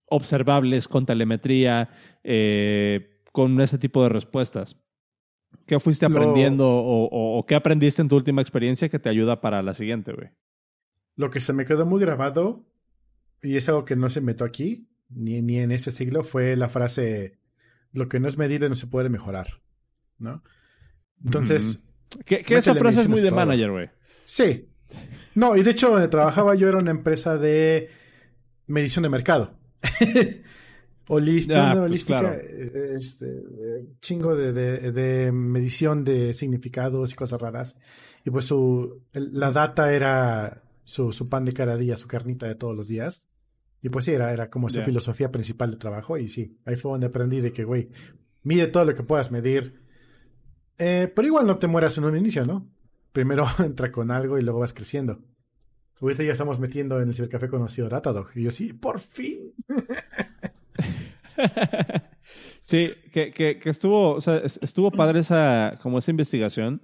observables 0.05 0.87
con 0.87 1.05
telemetría, 1.05 1.89
eh, 2.23 3.23
con 3.33 3.59
ese 3.59 3.77
tipo 3.77 4.03
de 4.03 4.07
respuestas. 4.07 4.77
¿Qué 5.65 5.79
fuiste 5.79 6.05
aprendiendo 6.05 6.67
o, 6.67 7.45
qué 7.47 7.55
aprendiste 7.55 8.01
en 8.01 8.07
tu 8.07 8.15
última 8.15 8.41
experiencia 8.41 8.89
que 8.89 8.99
te 8.99 9.09
ayuda 9.09 9.39
para 9.39 9.61
la 9.61 9.73
siguiente, 9.73 10.13
güey? 10.13 10.29
Lo 11.15 11.29
que 11.29 11.39
se 11.39 11.53
me 11.53 11.65
quedó 11.65 11.85
muy 11.85 12.01
grabado, 12.01 12.65
y 13.43 13.55
es 13.55 13.69
algo 13.69 13.85
que 13.85 13.95
no 13.95 14.09
se 14.09 14.21
metió 14.21 14.45
aquí, 14.45 14.89
ni, 15.09 15.41
ni 15.41 15.59
en 15.59 15.71
este 15.71 15.91
siglo, 15.91 16.23
fue 16.23 16.55
la 16.55 16.69
frase, 16.69 17.39
lo 17.91 18.09
que 18.09 18.19
no 18.19 18.27
es 18.27 18.37
medible 18.37 18.69
no 18.69 18.75
se 18.75 18.87
puede 18.87 19.09
mejorar, 19.09 19.61
¿no? 20.17 20.43
Entonces... 21.23 21.83
¿Qué, 22.25 22.43
esa 22.47 22.73
frase 22.73 23.01
es 23.01 23.07
muy 23.07 23.21
de 23.21 23.29
manager, 23.29 23.71
güey? 23.71 23.89
Sí. 24.25 24.69
No, 25.35 25.55
y 25.55 25.61
de 25.61 25.71
hecho, 25.71 25.91
donde 25.91 26.07
trabajaba 26.07 26.55
yo 26.55 26.67
era 26.67 26.79
una 26.79 26.91
empresa 26.91 27.37
de 27.37 27.91
medición 28.65 29.03
de 29.03 29.09
mercado. 29.09 29.53
Holística, 31.11 31.71
ah, 31.71 31.75
pues 31.87 32.05
este, 32.95 33.43
chingo 33.99 34.35
de, 34.35 34.53
de, 34.53 35.31
medición 35.31 36.05
de 36.05 36.35
significados 36.35 37.11
y 37.11 37.15
cosas 37.15 37.41
raras. 37.41 37.77
Y 38.23 38.29
pues 38.29 38.45
su, 38.45 39.01
la 39.13 39.51
data 39.51 39.91
era 39.91 40.61
su, 40.83 41.11
su, 41.11 41.27
pan 41.27 41.45
de 41.45 41.53
cada 41.53 41.77
día, 41.77 41.97
su 41.97 42.07
carnita 42.07 42.45
de 42.45 42.53
todos 42.53 42.75
los 42.75 42.87
días. 42.87 43.25
Y 43.81 43.89
pues 43.89 44.05
sí, 44.05 44.11
era, 44.11 44.31
era 44.31 44.51
como 44.51 44.69
su 44.69 44.83
filosofía 44.83 45.31
principal 45.31 45.71
de 45.71 45.77
trabajo. 45.77 46.15
Y 46.15 46.27
sí, 46.27 46.59
ahí 46.63 46.75
fue 46.75 46.91
donde 46.91 47.07
aprendí 47.07 47.41
de 47.41 47.53
que, 47.53 47.63
güey, 47.63 47.89
mide 48.43 48.67
todo 48.67 48.85
lo 48.85 48.93
que 48.93 49.01
puedas 49.01 49.31
medir. 49.31 49.81
Eh, 50.77 51.11
pero 51.15 51.27
igual 51.27 51.47
no 51.47 51.57
te 51.57 51.65
mueras 51.65 51.97
en 51.97 52.03
un 52.03 52.17
inicio, 52.17 52.45
¿no? 52.45 52.69
Primero 53.13 53.47
entra 53.65 53.91
con 53.91 54.11
algo 54.11 54.37
y 54.37 54.41
luego 54.43 54.59
vas 54.59 54.73
creciendo. 54.73 55.23
Ahorita 55.99 56.23
ya 56.23 56.33
estamos 56.33 56.59
metiendo 56.59 57.01
en 57.01 57.09
el 57.09 57.15
cibercafé 57.15 57.47
conocido 57.47 57.89
Datadog. 57.89 58.29
Y 58.35 58.43
yo 58.43 58.51
sí, 58.51 58.73
por 58.73 58.99
fin. 58.99 59.53
sí, 62.63 62.91
que, 63.11 63.31
que, 63.31 63.59
que, 63.59 63.69
estuvo, 63.69 64.15
o 64.15 64.21
sea, 64.21 64.37
estuvo 64.37 64.91
padre 64.91 65.19
esa, 65.19 65.77
como 65.81 65.97
esa 65.97 66.11
investigación. 66.11 66.81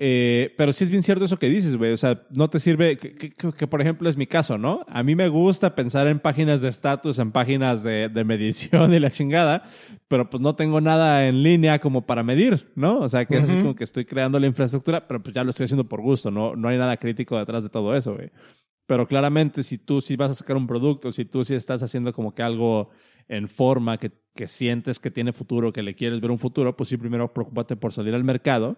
Eh, 0.00 0.54
pero 0.56 0.72
sí 0.72 0.84
es 0.84 0.90
bien 0.90 1.02
cierto 1.02 1.24
eso 1.24 1.38
que 1.38 1.48
dices, 1.48 1.76
güey. 1.76 1.92
O 1.92 1.96
sea, 1.96 2.22
no 2.30 2.48
te 2.48 2.60
sirve, 2.60 2.98
que, 2.98 3.32
que, 3.32 3.66
por 3.66 3.80
ejemplo 3.80 4.08
es 4.08 4.16
mi 4.16 4.28
caso, 4.28 4.56
¿no? 4.56 4.84
A 4.88 5.02
mí 5.02 5.16
me 5.16 5.28
gusta 5.28 5.74
pensar 5.74 6.06
en 6.06 6.20
páginas 6.20 6.60
de 6.60 6.68
estatus, 6.68 7.18
en 7.18 7.32
páginas 7.32 7.82
de, 7.82 8.08
de, 8.08 8.24
medición 8.24 8.94
y 8.94 9.00
la 9.00 9.10
chingada, 9.10 9.64
pero 10.06 10.30
pues 10.30 10.40
no 10.40 10.54
tengo 10.54 10.80
nada 10.80 11.26
en 11.26 11.42
línea 11.42 11.80
como 11.80 12.06
para 12.06 12.22
medir, 12.22 12.70
¿no? 12.76 13.00
O 13.00 13.08
sea, 13.08 13.24
que 13.24 13.38
es 13.38 13.56
como 13.56 13.74
que 13.74 13.84
estoy 13.84 14.04
creando 14.04 14.38
la 14.38 14.46
infraestructura, 14.46 15.08
pero 15.08 15.20
pues 15.20 15.34
ya 15.34 15.42
lo 15.42 15.50
estoy 15.50 15.64
haciendo 15.64 15.88
por 15.88 16.00
gusto, 16.00 16.30
¿no? 16.30 16.54
No 16.54 16.68
hay 16.68 16.78
nada 16.78 16.96
crítico 16.96 17.36
detrás 17.36 17.64
de 17.64 17.68
todo 17.68 17.96
eso, 17.96 18.14
güey. 18.14 18.30
Pero 18.86 19.06
claramente, 19.06 19.62
si 19.64 19.78
tú 19.78 20.00
sí 20.00 20.16
vas 20.16 20.30
a 20.30 20.34
sacar 20.34 20.56
un 20.56 20.66
producto, 20.66 21.12
si 21.12 21.24
tú 21.24 21.44
sí 21.44 21.54
estás 21.54 21.82
haciendo 21.82 22.12
como 22.12 22.34
que 22.34 22.42
algo 22.42 22.88
en 23.28 23.48
forma, 23.48 23.98
que, 23.98 24.12
que 24.34 24.46
sientes 24.46 24.98
que 24.98 25.10
tiene 25.10 25.32
futuro, 25.32 25.72
que 25.72 25.82
le 25.82 25.94
quieres 25.94 26.20
ver 26.20 26.30
un 26.30 26.38
futuro, 26.38 26.76
pues 26.76 26.88
sí, 26.88 26.96
primero 26.96 27.32
preocúpate 27.32 27.76
por 27.76 27.92
salir 27.92 28.14
al 28.14 28.24
mercado. 28.24 28.76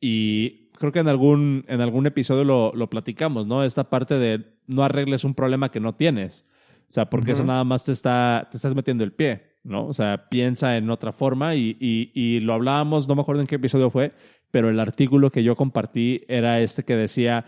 Y 0.00 0.70
creo 0.78 0.92
que 0.92 1.00
en 1.00 1.08
algún, 1.08 1.64
en 1.68 1.80
algún 1.80 2.06
episodio 2.06 2.44
lo, 2.44 2.72
lo 2.74 2.88
platicamos, 2.88 3.46
¿no? 3.46 3.64
Esta 3.64 3.90
parte 3.90 4.18
de 4.18 4.44
no 4.66 4.84
arregles 4.84 5.24
un 5.24 5.34
problema 5.34 5.70
que 5.70 5.80
no 5.80 5.94
tienes. 5.94 6.46
O 6.88 6.92
sea, 6.92 7.10
porque 7.10 7.32
eso 7.32 7.44
nada 7.44 7.64
más 7.64 7.84
te, 7.84 7.92
está, 7.92 8.48
te 8.50 8.56
estás 8.56 8.74
metiendo 8.74 9.04
el 9.04 9.12
pie, 9.12 9.42
¿no? 9.62 9.86
O 9.86 9.92
sea, 9.92 10.28
piensa 10.30 10.78
en 10.78 10.88
otra 10.88 11.12
forma 11.12 11.54
y, 11.54 11.76
y, 11.78 12.10
y 12.14 12.40
lo 12.40 12.54
hablábamos, 12.54 13.08
no 13.08 13.14
me 13.14 13.20
acuerdo 13.20 13.42
en 13.42 13.46
qué 13.46 13.56
episodio 13.56 13.90
fue, 13.90 14.12
pero 14.50 14.70
el 14.70 14.80
artículo 14.80 15.30
que 15.30 15.42
yo 15.42 15.54
compartí 15.54 16.22
era 16.28 16.60
este 16.60 16.84
que 16.84 16.96
decía 16.96 17.44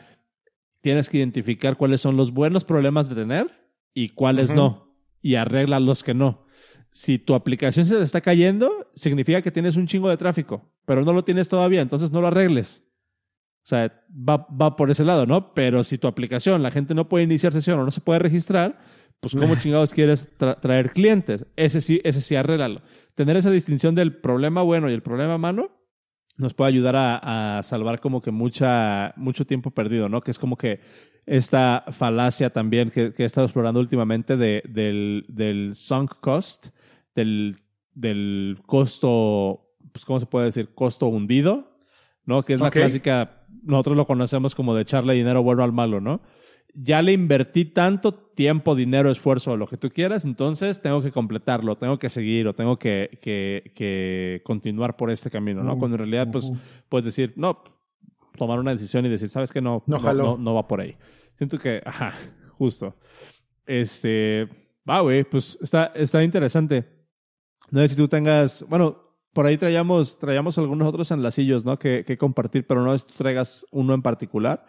tienes 0.82 1.08
que 1.08 1.18
identificar 1.18 1.76
cuáles 1.76 2.00
son 2.00 2.16
los 2.16 2.32
buenos 2.32 2.64
problemas 2.64 3.08
de 3.08 3.14
tener 3.14 3.50
y 3.94 4.10
cuáles 4.10 4.52
no, 4.52 4.89
y 5.22 5.34
arregla 5.34 5.80
los 5.80 6.02
que 6.02 6.14
no. 6.14 6.46
Si 6.92 7.18
tu 7.18 7.34
aplicación 7.34 7.86
se 7.86 7.96
te 7.96 8.02
está 8.02 8.20
cayendo, 8.20 8.90
significa 8.94 9.42
que 9.42 9.52
tienes 9.52 9.76
un 9.76 9.86
chingo 9.86 10.08
de 10.08 10.16
tráfico, 10.16 10.72
pero 10.84 11.04
no 11.04 11.12
lo 11.12 11.24
tienes 11.24 11.48
todavía, 11.48 11.80
entonces 11.80 12.10
no 12.10 12.20
lo 12.20 12.26
arregles. 12.28 12.82
O 13.62 13.68
sea, 13.70 13.92
va, 14.10 14.46
va 14.48 14.74
por 14.74 14.90
ese 14.90 15.04
lado, 15.04 15.26
¿no? 15.26 15.54
Pero 15.54 15.84
si 15.84 15.98
tu 15.98 16.08
aplicación, 16.08 16.62
la 16.62 16.70
gente 16.70 16.94
no 16.94 17.08
puede 17.08 17.24
iniciar 17.24 17.52
sesión 17.52 17.78
o 17.78 17.84
no 17.84 17.90
se 17.90 18.00
puede 18.00 18.18
registrar, 18.18 18.80
pues 19.20 19.34
¿cómo 19.34 19.54
chingados 19.60 19.92
quieres 19.92 20.28
traer 20.60 20.92
clientes? 20.92 21.46
Ese 21.56 21.80
sí, 21.80 22.00
ese 22.02 22.22
sí, 22.22 22.34
arréglalo. 22.34 22.82
Tener 23.14 23.36
esa 23.36 23.50
distinción 23.50 23.94
del 23.94 24.16
problema 24.16 24.62
bueno 24.62 24.90
y 24.90 24.94
el 24.94 25.02
problema 25.02 25.38
malo 25.38 25.79
nos 26.36 26.54
puede 26.54 26.70
ayudar 26.70 26.96
a, 26.96 27.62
salvar 27.62 28.00
como 28.00 28.22
que 28.22 28.30
mucha, 28.30 29.12
mucho 29.16 29.46
tiempo 29.46 29.70
perdido, 29.70 30.08
¿no? 30.08 30.20
Que 30.20 30.30
es 30.30 30.38
como 30.38 30.56
que 30.56 30.80
esta 31.26 31.84
falacia 31.90 32.50
también 32.50 32.90
que, 32.90 33.12
he 33.16 33.24
estado 33.24 33.46
explorando 33.46 33.80
últimamente 33.80 34.36
de, 34.36 34.62
del, 34.68 35.26
del 35.28 35.74
sunk 35.74 36.14
cost, 36.20 36.68
del, 37.14 37.56
del 37.94 38.58
costo, 38.66 39.74
pues, 39.92 40.04
¿cómo 40.04 40.18
se 40.18 40.26
puede 40.26 40.46
decir? 40.46 40.74
Costo 40.74 41.06
hundido, 41.06 41.70
¿no? 42.24 42.42
Que 42.42 42.54
es 42.54 42.60
la 42.60 42.70
clásica, 42.70 43.44
nosotros 43.62 43.96
lo 43.96 44.06
conocemos 44.06 44.54
como 44.54 44.74
de 44.74 44.82
echarle 44.82 45.14
dinero 45.14 45.42
bueno 45.42 45.62
al 45.62 45.72
malo, 45.72 46.00
¿no? 46.00 46.20
Ya 46.74 47.02
le 47.02 47.12
invertí 47.12 47.64
tanto 47.64 48.14
tiempo, 48.14 48.74
dinero, 48.74 49.10
esfuerzo, 49.10 49.56
lo 49.56 49.66
que 49.66 49.76
tú 49.76 49.90
quieras, 49.90 50.24
entonces 50.24 50.80
tengo 50.80 51.02
que 51.02 51.12
completarlo, 51.12 51.76
tengo 51.76 51.98
que 51.98 52.08
seguir 52.08 52.46
o 52.48 52.54
tengo 52.54 52.78
que, 52.78 53.18
que, 53.20 54.40
continuar 54.44 54.96
por 54.96 55.10
este 55.10 55.30
camino, 55.30 55.62
¿no? 55.62 55.78
Cuando 55.78 55.96
en 55.96 56.10
realidad, 56.10 56.28
pues, 56.30 56.50
puedes 56.88 57.04
decir, 57.04 57.32
no, 57.36 57.62
tomar 58.36 58.58
una 58.58 58.72
decisión 58.72 59.04
y 59.06 59.08
decir, 59.08 59.28
¿sabes 59.28 59.50
qué? 59.50 59.60
No, 59.60 59.82
no, 59.86 60.36
no, 60.38 60.54
va 60.54 60.66
por 60.66 60.80
ahí. 60.80 60.96
Siento 61.36 61.58
que, 61.58 61.82
ajá, 61.84 62.14
justo. 62.56 62.94
Este, 63.66 64.48
va, 64.88 65.00
güey, 65.00 65.24
pues 65.24 65.58
está, 65.60 65.86
está 65.94 66.22
interesante. 66.22 66.84
No 67.70 67.80
sé 67.80 67.88
si 67.88 67.96
tú 67.96 68.08
tengas, 68.08 68.64
bueno, 68.68 68.96
por 69.32 69.46
ahí 69.46 69.56
traíamos, 69.56 70.18
traíamos 70.18 70.58
algunos 70.58 70.88
otros 70.88 71.10
enlacillos, 71.10 71.64
¿no? 71.64 71.78
Que, 71.78 72.04
que 72.04 72.18
compartir, 72.18 72.66
pero 72.66 72.82
no 72.82 72.94
es 72.94 73.04
que 73.04 73.12
tú 73.12 73.18
traigas 73.18 73.66
uno 73.70 73.94
en 73.94 74.02
particular 74.02 74.66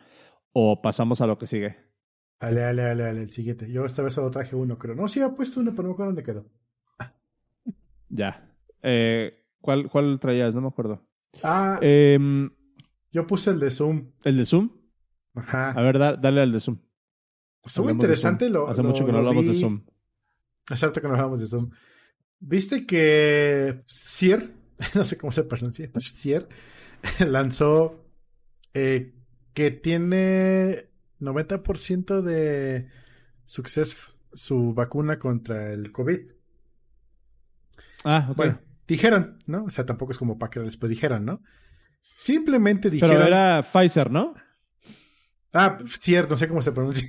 o 0.54 0.82
pasamos 0.82 1.22
a 1.22 1.28
lo 1.28 1.38
que 1.38 1.48
sigue. 1.48 1.91
Ale, 2.42 2.64
ale, 2.64 2.84
ale, 2.90 3.06
ale, 3.06 3.22
el 3.22 3.30
siguiente. 3.30 3.72
Yo 3.72 3.86
esta 3.86 4.02
vez 4.02 4.16
solo 4.16 4.32
traje 4.32 4.56
uno, 4.56 4.76
creo. 4.76 4.96
No, 4.96 5.08
sí, 5.08 5.22
ha 5.22 5.30
puesto 5.30 5.60
uno, 5.60 5.72
pero 5.72 5.84
no 5.84 5.90
me 5.90 5.94
acuerdo 5.94 6.12
dónde 6.12 6.24
quedó. 6.24 6.46
Ya. 8.10 8.52
Eh, 8.82 9.46
¿cuál, 9.62 9.90
¿Cuál 9.90 10.20
traías? 10.20 10.56
No 10.56 10.62
me 10.62 10.70
acuerdo. 10.70 11.08
Ah. 11.44 11.78
Em, 11.82 12.50
yo 13.12 13.28
puse 13.28 13.52
el 13.52 13.60
de 13.60 13.70
Zoom. 13.70 14.12
¿El 14.24 14.38
de 14.38 14.46
Zoom? 14.46 14.72
Ajá. 15.36 15.70
A 15.70 15.82
ver, 15.84 16.00
dale 16.00 16.42
al 16.42 16.52
de 16.52 16.60
Zoom. 16.60 16.80
Estuvo 17.64 17.92
interesante 17.92 18.50
lo. 18.50 18.68
Hace 18.68 18.82
mucho 18.82 19.06
que 19.06 19.12
no 19.12 19.20
hablamos 19.20 19.46
de 19.46 19.54
Zoom. 19.54 19.84
Hace 20.68 20.92
que 20.92 21.08
no 21.08 21.14
hablamos 21.14 21.42
de 21.42 21.46
Zoom. 21.46 21.70
Viste 22.40 22.88
que 22.88 23.84
Sier, 23.86 24.52
no 24.96 25.04
sé 25.04 25.18
cómo 25.18 25.32
se 25.32 25.44
pronuncia, 25.44 25.92
Sier, 26.00 26.50
lanzó 27.20 28.04
eh, 28.74 29.14
que 29.54 29.70
tiene 29.70 30.91
90% 31.22 32.22
de 32.22 32.88
suceso 33.46 34.14
su 34.34 34.74
vacuna 34.74 35.20
contra 35.20 35.74
el 35.74 35.92
COVID. 35.92 36.32
Ah, 38.04 38.28
ok. 38.30 38.38
Bueno, 38.38 38.60
dijeron, 38.88 39.38
¿no? 39.46 39.66
O 39.66 39.70
sea, 39.70 39.86
tampoco 39.86 40.14
es 40.14 40.18
como 40.18 40.40
para 40.40 40.50
que 40.50 40.62
después 40.62 40.90
dijeron, 40.90 41.26
¿no? 41.26 41.42
Simplemente 42.00 42.90
dijeron. 42.90 43.16
Pero 43.16 43.28
era 43.28 43.64
Pfizer, 43.64 44.10
¿no? 44.10 44.34
Ah, 45.54 45.78
cierto, 45.86 46.34
no 46.34 46.38
sé 46.38 46.48
cómo 46.48 46.62
se 46.62 46.72
pronuncia. 46.72 47.08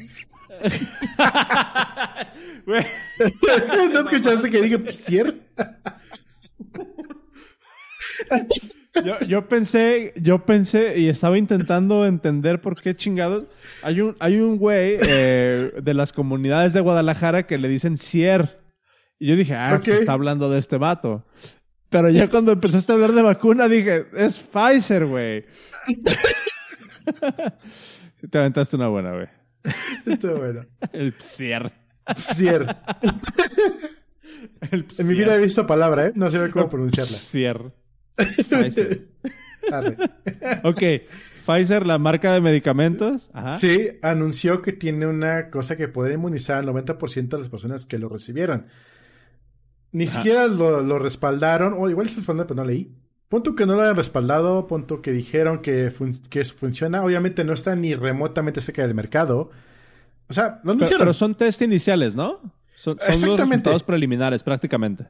¿No 2.66 4.00
escuchaste 4.00 4.50
que 4.50 4.62
dije 4.62 4.78
Pfizer? 4.78 5.40
Yo, 9.04 9.20
yo, 9.20 9.48
pensé, 9.48 10.12
yo 10.16 10.44
pensé 10.44 10.98
y 10.98 11.08
estaba 11.08 11.38
intentando 11.38 12.04
entender 12.04 12.60
por 12.60 12.80
qué 12.80 12.94
chingados. 12.94 13.44
Hay 13.82 14.02
un, 14.02 14.16
hay 14.18 14.38
un 14.38 14.58
güey 14.58 14.96
eh, 15.00 15.72
de 15.82 15.94
las 15.94 16.12
comunidades 16.12 16.72
de 16.72 16.80
Guadalajara 16.80 17.46
que 17.46 17.58
le 17.58 17.68
dicen 17.68 17.96
Cier. 17.96 18.60
Y 19.18 19.28
yo 19.28 19.36
dije, 19.36 19.54
ah, 19.54 19.80
pues 19.82 20.00
está 20.00 20.12
hablando 20.12 20.50
de 20.50 20.58
este 20.58 20.76
vato. 20.76 21.24
Pero 21.88 22.10
ya 22.10 22.28
cuando 22.28 22.52
empezaste 22.52 22.92
a 22.92 22.96
hablar 22.96 23.12
de 23.12 23.22
vacuna 23.22 23.68
dije, 23.68 24.06
es 24.14 24.38
Pfizer, 24.38 25.06
güey. 25.06 25.44
Te 28.30 28.38
aventaste 28.38 28.76
una 28.76 28.88
buena, 28.88 29.12
güey. 29.12 29.28
Estuvo 30.06 30.36
bueno. 30.36 30.66
El 30.92 31.14
Psier. 31.18 31.72
Psier. 32.16 32.76
En 34.70 35.06
mi 35.06 35.14
vida 35.14 35.34
he 35.34 35.38
visto 35.38 35.66
palabra, 35.66 36.06
¿eh? 36.06 36.12
No 36.14 36.30
sé 36.30 36.50
cómo 36.50 36.68
pronunciarla. 36.68 37.16
Psier. 37.16 37.72
Pfizer. 38.16 39.08
ok. 40.64 40.82
Pfizer, 41.44 41.86
la 41.86 41.98
marca 41.98 42.32
de 42.32 42.40
medicamentos. 42.40 43.30
Sí, 43.50 43.90
anunció 44.02 44.62
que 44.62 44.72
tiene 44.72 45.06
una 45.06 45.50
cosa 45.50 45.76
que 45.76 45.88
podría 45.88 46.14
inmunizar 46.14 46.58
al 46.58 46.66
90% 46.66 47.28
de 47.28 47.38
las 47.38 47.48
personas 47.48 47.86
que 47.86 47.98
lo 47.98 48.08
recibieron. 48.08 48.66
Ni 49.90 50.06
siquiera 50.06 50.46
lo, 50.46 50.98
respaldaron, 50.98 51.74
o 51.76 51.90
igual 51.90 52.08
se 52.08 52.16
respaldaron, 52.16 52.46
pero 52.46 52.62
no 52.62 52.66
leí. 52.66 52.94
Punto 53.28 53.54
que 53.54 53.66
no 53.66 53.74
lo 53.74 53.82
hayan 53.82 53.96
respaldado, 53.96 54.66
punto 54.66 55.00
que 55.02 55.10
dijeron 55.10 55.60
que, 55.60 55.92
que 56.28 56.44
funciona. 56.44 57.02
Obviamente 57.02 57.44
no 57.44 57.54
está 57.54 57.74
ni 57.74 57.94
remotamente 57.94 58.60
cerca 58.60 58.82
del 58.82 58.94
mercado. 58.94 59.50
O 60.28 60.32
sea, 60.32 60.60
lo 60.64 60.72
anunciaron. 60.72 61.00
Pero, 61.06 61.12
son 61.12 61.34
test 61.34 61.60
iniciales, 61.62 62.14
¿no? 62.14 62.40
Son, 62.74 62.98
son 62.98 63.28
los 63.30 63.40
resultados 63.40 63.82
preliminares, 63.82 64.42
prácticamente. 64.42 65.08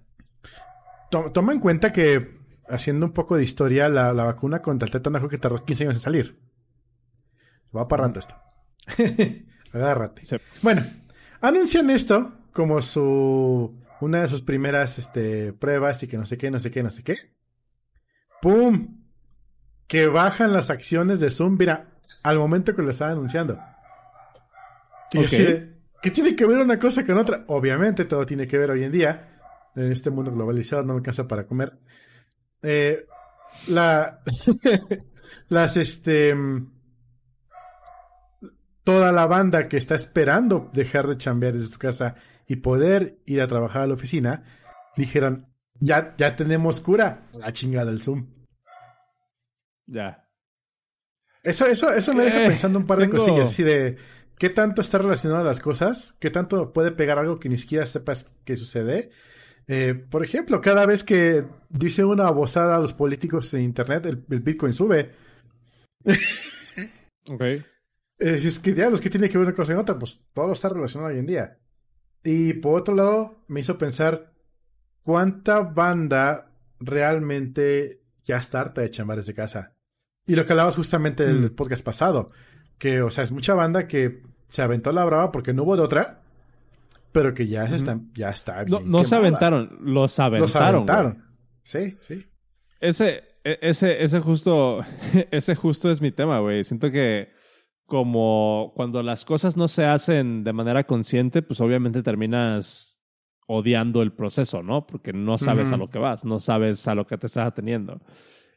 Toma 1.10 1.52
en 1.52 1.60
cuenta 1.60 1.92
que 1.92 2.41
haciendo 2.68 3.06
un 3.06 3.12
poco 3.12 3.36
de 3.36 3.42
historia, 3.42 3.88
la, 3.88 4.12
vacuna 4.12 4.62
contra 4.62 4.86
el 4.86 4.92
tétano 4.92 5.28
que 5.28 5.38
tardó 5.38 5.64
15 5.64 5.84
años 5.84 5.94
en 5.94 6.00
salir. 6.00 6.40
Va 7.74 7.88
parrando 7.88 8.20
esto. 8.20 8.34
Agárrate. 9.72 10.22
Bueno, 10.60 10.84
anuncian 11.40 11.90
esto 11.90 12.32
como 12.52 12.82
su 12.82 13.78
una 14.00 14.22
de 14.22 14.28
sus 14.28 14.42
primeras 14.42 14.98
este, 14.98 15.52
pruebas 15.52 16.02
y 16.02 16.08
que 16.08 16.18
no 16.18 16.26
sé 16.26 16.36
qué, 16.36 16.50
no 16.50 16.58
sé 16.58 16.70
qué, 16.70 16.82
no 16.82 16.90
sé 16.90 17.02
qué. 17.02 17.16
¡Pum! 18.40 19.00
Que 19.86 20.08
bajan 20.08 20.52
las 20.52 20.70
acciones 20.70 21.20
de 21.20 21.30
Zoom, 21.30 21.56
mira, 21.56 21.92
al 22.22 22.38
momento 22.38 22.74
que 22.74 22.82
lo 22.82 22.90
estaba 22.90 23.12
anunciando. 23.12 23.60
¿Qué 25.12 26.10
tiene 26.10 26.34
que 26.34 26.46
ver 26.46 26.58
una 26.58 26.78
cosa 26.78 27.06
con 27.06 27.18
otra? 27.18 27.44
Obviamente 27.46 28.04
todo 28.04 28.26
tiene 28.26 28.48
que 28.48 28.58
ver 28.58 28.70
hoy 28.72 28.82
en 28.84 28.92
día. 28.92 29.38
En 29.76 29.92
este 29.92 30.10
mundo 30.10 30.32
globalizado 30.32 30.82
no 30.82 30.94
me 30.94 30.98
alcanza 30.98 31.28
para 31.28 31.46
comer. 31.46 31.78
Eh, 32.62 33.06
la, 33.66 34.22
las, 35.48 35.76
este, 35.76 36.34
toda 38.84 39.12
la 39.12 39.26
banda 39.26 39.68
que 39.68 39.76
está 39.76 39.94
esperando 39.94 40.70
dejar 40.72 41.06
de 41.06 41.16
chambear 41.16 41.54
desde 41.54 41.68
su 41.68 41.78
casa 41.78 42.14
y 42.46 42.56
poder 42.56 43.18
ir 43.26 43.40
a 43.40 43.48
trabajar 43.48 43.82
a 43.82 43.86
la 43.86 43.94
oficina, 43.94 44.44
dijeron, 44.96 45.48
ya, 45.80 46.14
ya 46.16 46.36
tenemos 46.36 46.80
cura, 46.80 47.28
la 47.32 47.52
chingada 47.52 47.90
del 47.90 48.02
Zoom. 48.02 48.26
Ya. 49.86 50.28
Eso, 51.42 51.66
eso, 51.66 51.92
eso 51.92 52.14
me 52.14 52.24
deja 52.24 52.44
eh, 52.44 52.48
pensando 52.48 52.78
un 52.78 52.86
par 52.86 52.98
de 52.98 53.10
cosillas, 53.10 53.46
así 53.46 53.62
de 53.62 53.96
qué 54.38 54.48
tanto 54.48 54.80
está 54.80 54.98
relacionado 54.98 55.40
a 55.42 55.44
las 55.46 55.60
cosas, 55.60 56.16
qué 56.20 56.30
tanto 56.30 56.72
puede 56.72 56.92
pegar 56.92 57.18
algo 57.18 57.40
que 57.40 57.48
ni 57.48 57.58
siquiera 57.58 57.84
sepas 57.86 58.30
que 58.44 58.56
sucede 58.56 59.10
eh, 59.66 59.94
por 59.94 60.24
ejemplo, 60.24 60.60
cada 60.60 60.86
vez 60.86 61.04
que 61.04 61.44
dice 61.68 62.04
una 62.04 62.30
bozada 62.30 62.76
a 62.76 62.80
los 62.80 62.92
políticos 62.92 63.52
en 63.54 63.62
Internet, 63.62 64.06
el, 64.06 64.16
Bitcoin 64.40 64.72
sube. 64.72 65.12
ok. 67.28 67.42
Eh, 68.18 68.38
si 68.38 68.46
es 68.46 68.60
que 68.60 68.72
ya 68.72 68.88
los 68.88 69.00
que 69.00 69.10
tiene 69.10 69.28
que 69.28 69.36
ver 69.36 69.48
una 69.48 69.56
cosa 69.56 69.72
en 69.72 69.80
otra, 69.80 69.98
pues 69.98 70.24
todo 70.32 70.52
está 70.52 70.68
relacionado 70.68 71.12
hoy 71.12 71.18
en 71.18 71.26
día. 71.26 71.58
Y 72.22 72.52
por 72.52 72.78
otro 72.78 72.94
lado, 72.94 73.42
me 73.48 73.58
hizo 73.58 73.78
pensar 73.78 74.32
cuánta 75.02 75.58
banda 75.62 76.52
realmente 76.78 78.04
ya 78.24 78.36
está 78.36 78.60
harta 78.60 78.80
de 78.80 78.90
chamar 78.90 79.16
desde 79.16 79.34
casa. 79.34 79.74
Y 80.24 80.36
lo 80.36 80.46
que 80.46 80.52
hablabas 80.52 80.76
justamente 80.76 81.26
del 81.26 81.50
mm. 81.50 81.56
podcast 81.56 81.84
pasado, 81.84 82.30
que, 82.78 83.02
o 83.02 83.10
sea, 83.10 83.24
es 83.24 83.32
mucha 83.32 83.54
banda 83.54 83.88
que 83.88 84.22
se 84.46 84.62
aventó 84.62 84.92
la 84.92 85.04
brava 85.04 85.32
porque 85.32 85.52
no 85.52 85.64
hubo 85.64 85.76
de 85.76 85.82
otra 85.82 86.21
pero 87.12 87.34
que 87.34 87.46
ya, 87.46 87.64
están, 87.64 88.10
ya 88.14 88.30
está 88.30 88.64
bien. 88.64 88.90
No, 88.90 89.04
se 89.04 89.14
aventaron, 89.14 89.78
los 89.80 90.18
aventaron. 90.18 90.40
Los 90.40 90.56
aventaron. 90.56 91.24
Sí, 91.62 91.96
sí. 92.00 92.26
Ese, 92.80 93.22
e, 93.44 93.58
ese, 93.60 94.02
ese 94.02 94.20
justo, 94.20 94.84
ese 95.30 95.54
justo 95.54 95.90
es 95.90 96.00
mi 96.00 96.10
tema, 96.10 96.40
güey. 96.40 96.64
Siento 96.64 96.90
que 96.90 97.30
como 97.86 98.72
cuando 98.74 99.02
las 99.02 99.24
cosas 99.24 99.56
no 99.56 99.68
se 99.68 99.84
hacen 99.84 100.44
de 100.44 100.52
manera 100.52 100.84
consciente, 100.84 101.42
pues 101.42 101.60
obviamente 101.60 102.02
terminas 102.02 102.98
odiando 103.46 104.02
el 104.02 104.12
proceso, 104.12 104.62
¿no? 104.62 104.86
Porque 104.86 105.12
no 105.12 105.36
sabes 105.36 105.72
a 105.72 105.76
lo 105.76 105.90
que 105.90 105.98
vas, 105.98 106.24
no 106.24 106.38
sabes 106.38 106.88
a 106.88 106.94
lo 106.94 107.06
que 107.06 107.18
te 107.18 107.26
estás 107.26 107.46
ateniendo. 107.46 108.00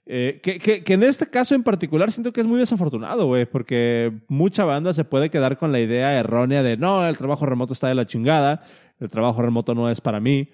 Eh, 0.08 0.40
que, 0.44 0.60
que, 0.60 0.84
que, 0.84 0.94
en 0.94 1.02
este 1.02 1.28
caso 1.28 1.56
en 1.56 1.64
particular 1.64 2.12
siento 2.12 2.32
que 2.32 2.42
es 2.42 2.46
muy 2.46 2.60
desafortunado, 2.60 3.26
güey, 3.26 3.48
porque 3.48 4.14
mucha 4.28 4.64
banda 4.64 4.94
se 4.94 5.04
puede 5.04 5.32
quedar 5.32 5.58
con 5.58 5.72
la 5.72 5.80
idea 5.80 6.20
errónea 6.20 6.62
de 6.62 6.78
no, 6.78 7.08
el 7.08 7.18
trabajo 7.18 7.48
remoto 7.48 7.74
está 7.74 7.88
de 7.88 7.96
la 7.96 8.06
chingada, 8.06 8.62
el 9.00 9.10
trabajo 9.10 9.42
remoto 9.42 9.74
no 9.74 9.90
es 9.90 10.02
para 10.02 10.20
mí, 10.20 10.50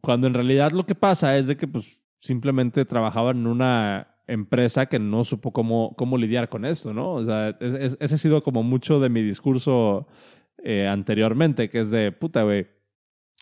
cuando 0.00 0.26
en 0.26 0.34
realidad 0.34 0.72
lo 0.72 0.86
que 0.86 0.96
pasa 0.96 1.38
es 1.38 1.46
de 1.46 1.56
que 1.56 1.68
pues 1.68 2.00
simplemente 2.18 2.84
trabajaban 2.84 3.38
en 3.38 3.46
una 3.46 4.08
empresa 4.26 4.86
que 4.86 4.98
no 4.98 5.22
supo 5.22 5.52
cómo, 5.52 5.94
cómo 5.96 6.18
lidiar 6.18 6.48
con 6.48 6.64
esto, 6.64 6.92
¿no? 6.92 7.12
O 7.12 7.24
sea, 7.24 7.50
ese 7.60 8.14
ha 8.14 8.18
sido 8.18 8.42
como 8.42 8.64
mucho 8.64 8.98
de 8.98 9.08
mi 9.08 9.22
discurso 9.22 10.08
eh, 10.64 10.88
anteriormente, 10.88 11.70
que 11.70 11.78
es 11.78 11.90
de 11.90 12.10
puta, 12.10 12.42
güey, 12.42 12.66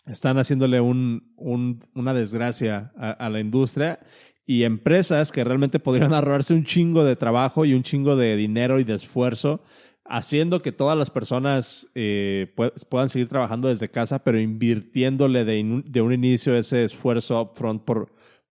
están 0.05 0.37
haciéndole 0.37 0.79
un, 0.79 1.33
un, 1.37 1.83
una 1.95 2.13
desgracia 2.13 2.91
a, 2.95 3.09
a 3.09 3.29
la 3.31 3.39
industria 3.39 3.99
y 4.45 4.63
empresas 4.63 5.31
que 5.31 5.43
realmente 5.43 5.79
podrían 5.79 6.13
ahorrarse 6.13 6.53
un 6.53 6.65
chingo 6.65 7.03
de 7.03 7.15
trabajo 7.15 7.65
y 7.65 7.73
un 7.73 7.83
chingo 7.83 8.15
de 8.15 8.35
dinero 8.35 8.79
y 8.79 8.83
de 8.83 8.95
esfuerzo 8.95 9.61
haciendo 10.05 10.61
que 10.61 10.71
todas 10.71 10.97
las 10.97 11.09
personas 11.09 11.89
eh, 11.95 12.53
puedan 12.89 13.09
seguir 13.09 13.27
trabajando 13.27 13.67
desde 13.67 13.89
casa, 13.89 14.19
pero 14.19 14.39
invirtiéndole 14.39 15.43
de, 15.43 15.83
de, 15.85 16.01
un 16.01 16.13
inicio 16.13 16.55
ese 16.55 16.83
esfuerzo 16.83 17.41
upfront 17.41 17.83
por, 17.83 18.13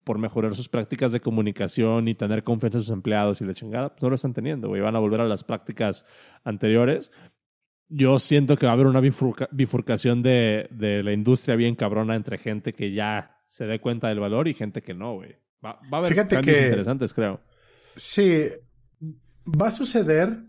por 0.04 0.18
mejorar 0.18 0.56
sus 0.56 0.68
prácticas 0.68 1.12
de 1.12 1.20
comunicación 1.20 2.08
y 2.08 2.14
tener 2.14 2.42
confianza 2.42 2.78
en 2.78 2.82
sus 2.82 2.92
empleados 2.92 3.40
y 3.40 3.44
la 3.44 3.54
chingada, 3.54 3.90
pues 3.90 4.02
no 4.02 4.08
lo 4.08 4.16
están 4.16 4.34
teniendo, 4.34 4.68
güey. 4.68 4.82
Van 4.82 4.96
a 4.96 5.00
volver 5.00 5.20
a 5.20 5.26
las 5.26 5.44
prácticas 5.44 6.04
anteriores. 6.44 7.12
Yo 7.88 8.18
siento 8.18 8.56
que 8.56 8.66
va 8.66 8.72
a 8.72 8.74
haber 8.74 8.88
una 8.88 9.00
bifurcación 9.00 10.22
de, 10.22 10.66
de 10.72 11.04
la 11.04 11.12
industria 11.12 11.54
bien 11.54 11.76
cabrona 11.76 12.16
entre 12.16 12.38
gente 12.38 12.72
que 12.72 12.92
ya 12.92 13.38
se 13.46 13.66
dé 13.66 13.78
cuenta 13.78 14.08
del 14.08 14.18
valor 14.18 14.48
y 14.48 14.54
gente 14.54 14.82
que 14.82 14.94
no, 14.94 15.14
güey. 15.14 15.36
Va, 15.66 15.96
a 15.96 15.96
haber 15.98 16.12
Fíjate 16.12 16.36
cambios 16.36 16.58
interesantes, 16.58 17.12
creo. 17.12 17.40
Sí, 17.96 18.44
va 19.46 19.68
a 19.68 19.70
suceder, 19.70 20.44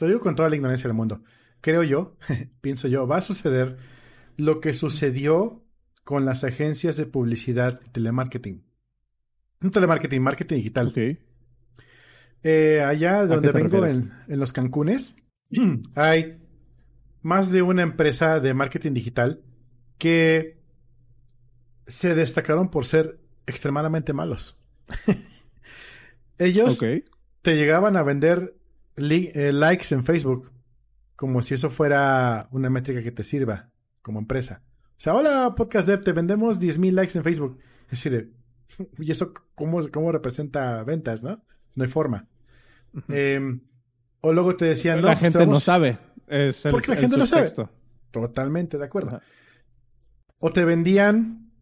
lo 0.00 0.06
digo 0.06 0.20
con 0.20 0.34
toda 0.34 0.48
la 0.48 0.56
ignorancia 0.56 0.88
del 0.88 0.96
mundo, 0.96 1.22
creo 1.60 1.82
yo, 1.82 2.16
pienso 2.60 2.88
yo, 2.88 3.06
va 3.06 3.18
a 3.18 3.22
suceder 3.22 3.76
lo 4.36 4.60
que 4.60 4.72
sucedió 4.72 5.64
con 6.04 6.24
las 6.24 6.44
agencias 6.44 6.96
de 6.96 7.06
publicidad 7.06 7.80
y 7.84 7.90
telemarketing. 7.90 8.64
No 9.60 9.70
telemarketing, 9.70 10.22
marketing 10.22 10.56
digital. 10.56 10.88
Okay. 10.88 11.18
Eh, 12.42 12.82
allá 12.82 13.26
donde 13.26 13.52
vengo, 13.52 13.84
en, 13.84 14.10
en, 14.26 14.40
los 14.40 14.52
Cancunes, 14.52 15.14
hay 15.94 16.38
más 17.20 17.52
de 17.52 17.60
una 17.60 17.82
empresa 17.82 18.40
de 18.40 18.54
marketing 18.54 18.92
digital 18.92 19.42
que 19.98 20.58
se 21.86 22.14
destacaron 22.14 22.70
por 22.70 22.86
ser 22.86 23.19
extremadamente 23.46 24.12
malos. 24.12 24.58
Ellos 26.38 26.78
te 27.42 27.56
llegaban 27.56 27.96
a 27.96 28.02
vender 28.02 28.56
eh, 28.96 29.52
likes 29.52 29.94
en 29.94 30.04
Facebook 30.04 30.50
como 31.20 31.42
si 31.42 31.52
eso 31.52 31.68
fuera 31.68 32.48
una 32.50 32.70
métrica 32.70 33.02
que 33.02 33.12
te 33.12 33.24
sirva 33.24 33.68
como 34.00 34.18
empresa. 34.18 34.62
O 34.92 34.94
sea, 34.96 35.14
hola 35.14 35.54
Podcast 35.54 35.86
Dev, 35.86 36.02
te 36.02 36.12
vendemos 36.12 36.58
10.000 36.58 36.92
likes 36.92 37.18
en 37.18 37.24
Facebook. 37.24 37.58
Es 37.90 38.02
decir, 38.02 38.32
¿y 38.98 39.10
eso 39.10 39.34
cómo, 39.54 39.80
cómo 39.90 40.12
representa 40.12 40.82
ventas, 40.82 41.22
no? 41.22 41.44
No 41.74 41.84
hay 41.84 41.90
forma. 41.90 42.26
Em, 43.08 43.60
o 44.22 44.32
luego 44.32 44.56
te 44.56 44.64
decían, 44.64 45.02
no, 45.02 45.08
la 45.08 45.12
pues 45.12 45.32
gente 45.32 45.46
no 45.46 45.56
sabe. 45.56 45.98
porque 46.70 46.88
la 46.88 46.96
gente 46.96 47.16
no 47.18 47.26
sabe. 47.26 47.50
Totalmente 48.10 48.78
de 48.78 48.84
acuerdo. 48.84 49.20
O 50.38 50.50
te 50.52 50.64
vendían, 50.64 51.52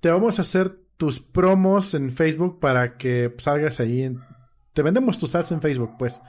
te 0.00 0.10
vamos 0.10 0.40
a 0.40 0.42
hacer 0.42 0.81
tus 1.02 1.18
promos 1.18 1.94
en 1.94 2.12
Facebook 2.12 2.60
para 2.60 2.96
que 2.96 3.34
salgas 3.38 3.80
ahí 3.80 4.16
te 4.72 4.82
vendemos 4.82 5.18
tus 5.18 5.34
ads 5.34 5.50
en 5.50 5.60
Facebook, 5.60 5.96
pues 5.98 6.22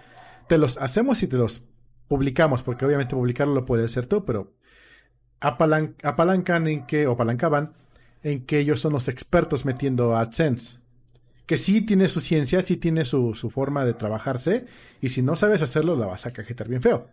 te 0.47 0.57
los 0.57 0.77
hacemos 0.77 1.21
y 1.21 1.27
te 1.27 1.37
los 1.37 1.61
publicamos, 2.07 2.63
porque 2.63 2.83
obviamente 2.83 3.15
publicarlo 3.15 3.53
lo 3.53 3.67
puedes 3.67 3.91
hacer 3.91 4.07
tú, 4.07 4.25
pero 4.25 4.55
apalancan 5.41 6.65
en 6.65 6.87
que, 6.87 7.05
o 7.05 7.11
apalancaban 7.11 7.73
en 8.23 8.47
que 8.47 8.57
ellos 8.57 8.79
son 8.79 8.93
los 8.93 9.09
expertos 9.09 9.63
metiendo 9.63 10.17
AdSense. 10.17 10.79
Que 11.45 11.59
sí 11.59 11.81
tiene 11.81 12.07
su 12.07 12.19
ciencia, 12.19 12.63
sí 12.63 12.75
tiene 12.75 13.05
su, 13.05 13.35
forma 13.53 13.85
de 13.85 13.93
trabajarse, 13.93 14.65
y 15.01 15.09
si 15.09 15.21
no 15.21 15.35
sabes 15.35 15.61
hacerlo, 15.61 15.95
la 15.95 16.07
vas 16.07 16.25
a 16.25 16.33
cajetar 16.33 16.67
bien 16.67 16.81
feo. 16.81 17.09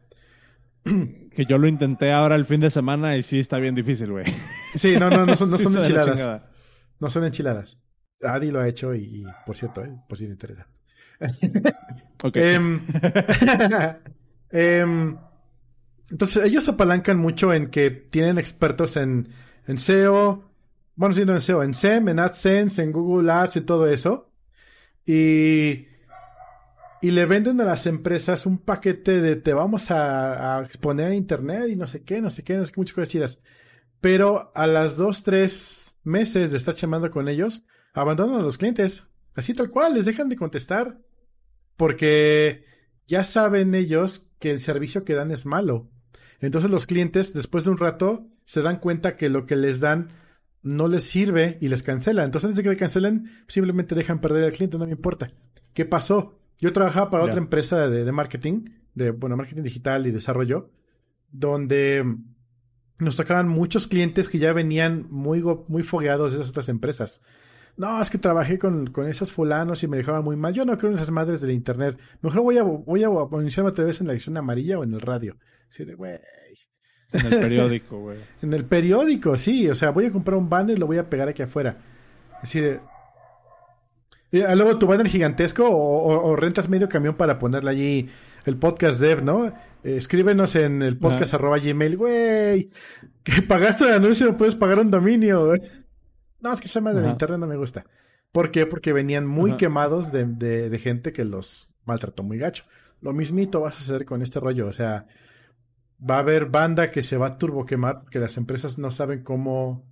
Que 1.36 1.44
yo 1.44 1.58
lo 1.58 1.68
intenté 1.68 2.10
ahora 2.10 2.36
el 2.36 2.46
fin 2.46 2.60
de 2.60 2.70
semana 2.70 3.18
y 3.18 3.22
sí 3.22 3.38
está 3.38 3.58
bien 3.58 3.74
difícil, 3.74 4.12
güey. 4.12 4.24
Sí, 4.74 4.96
no, 4.98 5.10
no, 5.10 5.26
no 5.26 5.36
son, 5.36 5.52
enchiladas. 5.76 6.40
No 7.00 7.10
son 7.10 7.24
enchiladas. 7.24 7.78
Adi 8.22 8.50
lo 8.50 8.60
ha 8.60 8.68
hecho 8.68 8.94
y, 8.94 9.26
por 9.46 9.56
cierto, 9.56 9.82
eh, 9.82 9.92
por 10.08 10.18
si 10.18 10.26
te 10.26 10.32
interesa. 10.32 10.68
ok. 12.22 12.36
Em, 12.36 12.80
em, 14.50 15.16
entonces, 16.10 16.44
ellos 16.44 16.68
apalancan 16.68 17.18
mucho 17.18 17.52
en 17.52 17.70
que 17.70 17.90
tienen 17.90 18.38
expertos 18.38 18.96
en, 18.96 19.28
en 19.66 19.78
SEO, 19.78 20.50
bueno, 21.00 21.14
sí, 21.14 21.24
no 21.24 21.32
en 21.32 21.40
SEO, 21.40 21.62
en 21.62 21.72
SEM, 21.72 22.08
en 22.10 22.18
AdSense, 22.18 22.82
en 22.82 22.92
Google 22.92 23.32
Ads 23.32 23.56
y 23.56 23.60
todo 23.62 23.86
eso. 23.86 24.30
Y, 25.06 25.86
y 27.00 27.10
le 27.10 27.24
venden 27.24 27.60
a 27.60 27.64
las 27.64 27.86
empresas 27.86 28.44
un 28.44 28.58
paquete 28.58 29.20
de 29.22 29.36
te 29.36 29.54
vamos 29.54 29.90
a, 29.90 30.62
exponer 30.62 31.06
a 31.06 31.14
internet 31.14 31.70
y 31.70 31.76
no 31.76 31.86
sé 31.86 32.02
qué, 32.02 32.20
no 32.20 32.28
sé 32.28 32.44
qué, 32.44 32.56
no 32.56 32.66
sé 32.66 32.72
qué, 32.72 32.80
muchas 32.80 32.94
cosas 32.94 33.08
chidas. 33.08 33.42
Pero 34.00 34.52
a 34.54 34.66
las 34.66 34.96
dos, 34.96 35.22
tres 35.22 35.89
meses 36.02 36.50
de 36.50 36.56
estar 36.56 36.74
chamando 36.74 37.10
con 37.10 37.28
ellos, 37.28 37.64
abandonan 37.92 38.40
a 38.40 38.42
los 38.42 38.58
clientes. 38.58 39.04
Así 39.34 39.54
tal 39.54 39.70
cual, 39.70 39.94
les 39.94 40.06
dejan 40.06 40.28
de 40.28 40.36
contestar. 40.36 41.00
Porque 41.76 42.64
ya 43.06 43.24
saben 43.24 43.74
ellos 43.74 44.30
que 44.38 44.50
el 44.50 44.60
servicio 44.60 45.04
que 45.04 45.14
dan 45.14 45.30
es 45.30 45.46
malo. 45.46 45.90
Entonces 46.40 46.70
los 46.70 46.86
clientes, 46.86 47.32
después 47.32 47.64
de 47.64 47.70
un 47.70 47.78
rato, 47.78 48.26
se 48.44 48.62
dan 48.62 48.80
cuenta 48.80 49.12
que 49.12 49.28
lo 49.28 49.46
que 49.46 49.56
les 49.56 49.80
dan 49.80 50.08
no 50.62 50.88
les 50.88 51.04
sirve 51.04 51.58
y 51.60 51.68
les 51.68 51.82
cancela. 51.82 52.24
Entonces, 52.24 52.48
antes 52.48 52.58
de 52.58 52.62
que 52.62 52.70
le 52.70 52.76
cancelen, 52.76 53.30
simplemente 53.46 53.94
dejan 53.94 54.20
perder 54.20 54.44
al 54.44 54.52
cliente, 54.52 54.78
no 54.78 54.86
me 54.86 54.92
importa. 54.92 55.32
¿Qué 55.72 55.84
pasó? 55.84 56.38
Yo 56.58 56.72
trabajaba 56.72 57.08
para 57.08 57.24
otra 57.24 57.38
empresa 57.38 57.88
de, 57.88 58.12
marketing, 58.12 58.66
de, 58.94 59.12
bueno, 59.12 59.36
marketing 59.36 59.62
digital 59.62 60.06
y 60.06 60.10
desarrollo, 60.10 60.70
donde 61.30 62.04
nos 63.04 63.16
tocaban 63.16 63.48
muchos 63.48 63.86
clientes 63.86 64.28
que 64.28 64.38
ya 64.38 64.52
venían 64.52 65.06
muy, 65.10 65.42
muy 65.68 65.82
fogueados 65.82 66.32
de 66.32 66.38
esas 66.38 66.50
otras 66.50 66.68
empresas. 66.68 67.20
No, 67.76 68.00
es 68.00 68.10
que 68.10 68.18
trabajé 68.18 68.58
con, 68.58 68.92
esos 69.06 69.32
fulanos 69.32 69.82
y 69.82 69.88
me 69.88 69.96
dejaban 69.96 70.24
muy 70.24 70.36
mal. 70.36 70.52
Yo 70.52 70.64
no 70.64 70.76
creo 70.76 70.90
en 70.90 70.96
esas 70.96 71.10
madres 71.10 71.40
del 71.40 71.52
internet. 71.52 71.98
Mejor 72.20 72.42
voy 72.42 72.58
a, 72.58 72.62
voy 72.62 73.04
a 73.04 73.40
iniciarme 73.40 73.70
otra 73.70 73.84
vez 73.84 74.00
en 74.00 74.06
la 74.06 74.12
edición 74.12 74.36
amarilla 74.36 74.78
o 74.78 74.84
en 74.84 74.92
el 74.92 75.00
radio. 75.00 75.36
Así 75.68 75.84
de, 75.84 75.94
güey. 75.94 76.18
En 77.12 77.26
el 77.26 77.40
periódico, 77.40 77.98
güey. 77.98 78.18
en 78.42 78.52
el 78.52 78.64
periódico, 78.64 79.36
sí. 79.36 79.68
O 79.68 79.74
sea, 79.74 79.90
voy 79.90 80.06
a 80.06 80.12
comprar 80.12 80.36
un 80.36 80.48
banner 80.48 80.76
y 80.76 80.80
lo 80.80 80.86
voy 80.86 80.98
a 80.98 81.08
pegar 81.08 81.28
aquí 81.28 81.42
afuera. 81.42 81.78
Es 82.42 82.52
decir, 82.52 82.80
luego 84.30 84.78
tu 84.78 84.86
banner 84.86 85.08
gigantesco 85.08 85.66
o, 85.68 86.36
rentas 86.36 86.68
medio 86.68 86.88
camión 86.88 87.14
para 87.14 87.38
ponerle 87.38 87.70
allí 87.70 88.08
el 88.44 88.56
podcast 88.56 89.00
dev, 89.00 89.24
¿no? 89.24 89.52
Eh, 89.84 89.96
escríbenos 89.96 90.54
en 90.56 90.82
el 90.82 90.98
podcast 90.98 91.34
arroba 91.34 91.58
gmail, 91.58 91.96
güey. 91.96 92.68
Que 93.22 93.42
pagaste 93.42 93.84
el 93.84 93.94
anuncio 93.94 94.26
no 94.26 94.36
puedes 94.36 94.56
pagar 94.56 94.78
un 94.78 94.90
dominio. 94.90 95.52
No, 96.40 96.52
es 96.52 96.60
que 96.60 96.66
esa 96.66 96.80
madre 96.80 97.02
de 97.02 97.10
internet 97.10 97.38
no 97.38 97.46
me 97.46 97.56
gusta. 97.56 97.84
¿Por 98.32 98.50
qué? 98.50 98.66
Porque 98.66 98.92
venían 98.92 99.26
muy 99.26 99.56
quemados 99.56 100.12
de, 100.12 100.24
de, 100.24 100.70
de 100.70 100.78
gente 100.78 101.12
que 101.12 101.24
los 101.24 101.68
maltrató 101.84 102.22
muy 102.22 102.38
gacho. 102.38 102.64
Lo 103.00 103.12
mismito 103.12 103.60
va 103.60 103.68
a 103.70 103.72
suceder 103.72 104.04
con 104.04 104.22
este 104.22 104.40
rollo. 104.40 104.66
O 104.66 104.72
sea, 104.72 105.06
va 106.08 106.16
a 106.16 106.20
haber 106.20 106.46
banda 106.46 106.90
que 106.90 107.02
se 107.02 107.16
va 107.16 107.28
a 107.28 107.38
turbo 107.38 107.66
quemar, 107.66 108.04
que 108.10 108.18
las 108.18 108.36
empresas 108.36 108.78
no 108.78 108.90
saben 108.90 109.22
cómo, 109.22 109.84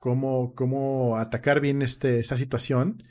cómo, 0.00 0.54
cómo 0.54 1.16
atacar 1.16 1.60
bien 1.60 1.82
este, 1.82 2.18
esta 2.18 2.36
situación. 2.36 3.02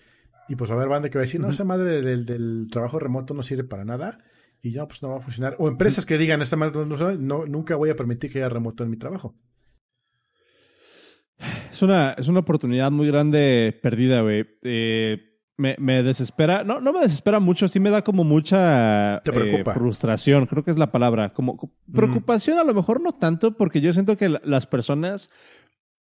Y 0.50 0.56
pues 0.56 0.70
va 0.70 0.76
a 0.76 0.78
haber 0.78 0.90
banda 0.90 1.10
que 1.10 1.18
va 1.18 1.22
a 1.22 1.26
decir, 1.28 1.40
no, 1.40 1.50
esa 1.50 1.64
madre 1.64 2.02
del, 2.02 2.68
trabajo 2.70 3.00
remoto 3.00 3.34
no 3.34 3.44
sirve 3.44 3.64
para 3.64 3.86
nada. 3.86 4.20
Y 4.66 4.72
ya, 4.72 4.88
pues 4.88 5.04
no 5.04 5.10
va 5.10 5.18
a 5.18 5.20
funcionar. 5.20 5.58
O 5.60 5.68
empresas 5.68 6.06
que 6.06 6.18
digan, 6.18 6.42
esta 6.42 6.56
madre 6.56 6.86
no, 6.86 7.46
nunca 7.46 7.76
voy 7.76 7.90
a 7.90 7.98
permitir 7.98 8.32
que 8.32 8.40
haya 8.40 8.48
remoto 8.48 8.86
en 8.86 8.90
mi 8.90 8.96
trabajo. 8.96 9.36
Es 11.70 11.82
una, 11.82 12.14
es 12.14 12.30
una 12.30 12.40
oportunidad 12.40 12.90
muy 12.90 13.08
grande 13.08 13.78
perdida, 13.84 14.22
güey. 14.22 14.46
Eh, 14.62 15.18
me, 15.58 16.04
desespera, 16.04 16.64
no, 16.64 16.80
no 16.80 16.94
me 16.94 17.02
desespera 17.02 17.42
mucho, 17.42 17.68
sí 17.68 17.82
me 17.82 17.90
da 17.90 18.04
como 18.04 18.24
mucha 18.24 19.18
eh, 19.18 19.64
frustración, 19.74 20.46
creo 20.46 20.64
que 20.64 20.72
es 20.72 20.78
la 20.78 20.92
palabra, 20.92 21.34
como 21.34 21.72
preocupación 21.92 22.58
a 22.58 22.64
lo 22.64 22.74
mejor 22.74 23.02
no 23.02 23.14
tanto, 23.14 23.56
porque 23.56 23.80
yo 23.80 23.94
siento 23.94 24.18
que 24.18 24.30
las 24.30 24.66
personas, 24.66 25.30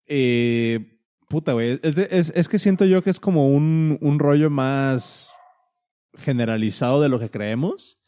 eh, 0.07 1.01
puta, 1.29 1.53
güey, 1.53 1.81
es, 1.83 2.49
que 2.49 2.59
siento 2.59 2.85
yo 2.85 3.03
que 3.03 3.11
es 3.11 3.21
como 3.21 3.49
un, 3.49 3.99
un 4.01 4.19
rollo 4.19 4.51
más 4.51 5.33
generalizado 6.15 7.01
de 7.01 7.09
lo 7.09 7.19
que 7.19 7.31
creemos. 7.31 8.02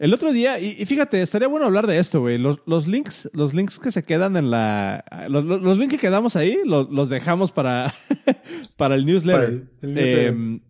El 0.00 0.14
otro 0.14 0.32
día, 0.32 0.58
y, 0.58 0.86
fíjate, 0.86 1.20
estaría 1.20 1.46
bueno 1.46 1.66
hablar 1.66 1.86
de 1.86 1.98
esto, 1.98 2.20
güey. 2.20 2.38
Los, 2.38 2.62
los, 2.64 2.88
links, 2.88 3.28
los 3.34 3.52
links 3.52 3.78
que 3.78 3.90
se 3.90 4.02
quedan 4.02 4.34
en 4.34 4.50
la. 4.50 5.04
Los, 5.28 5.44
los 5.44 5.78
links 5.78 5.94
que 5.94 6.00
quedamos 6.00 6.36
ahí, 6.36 6.56
los, 6.64 7.10
dejamos 7.10 7.52
para, 7.52 7.92
para 8.78 8.94
el 8.94 9.04
newsletter. 9.04 9.68
Em, 9.82 10.60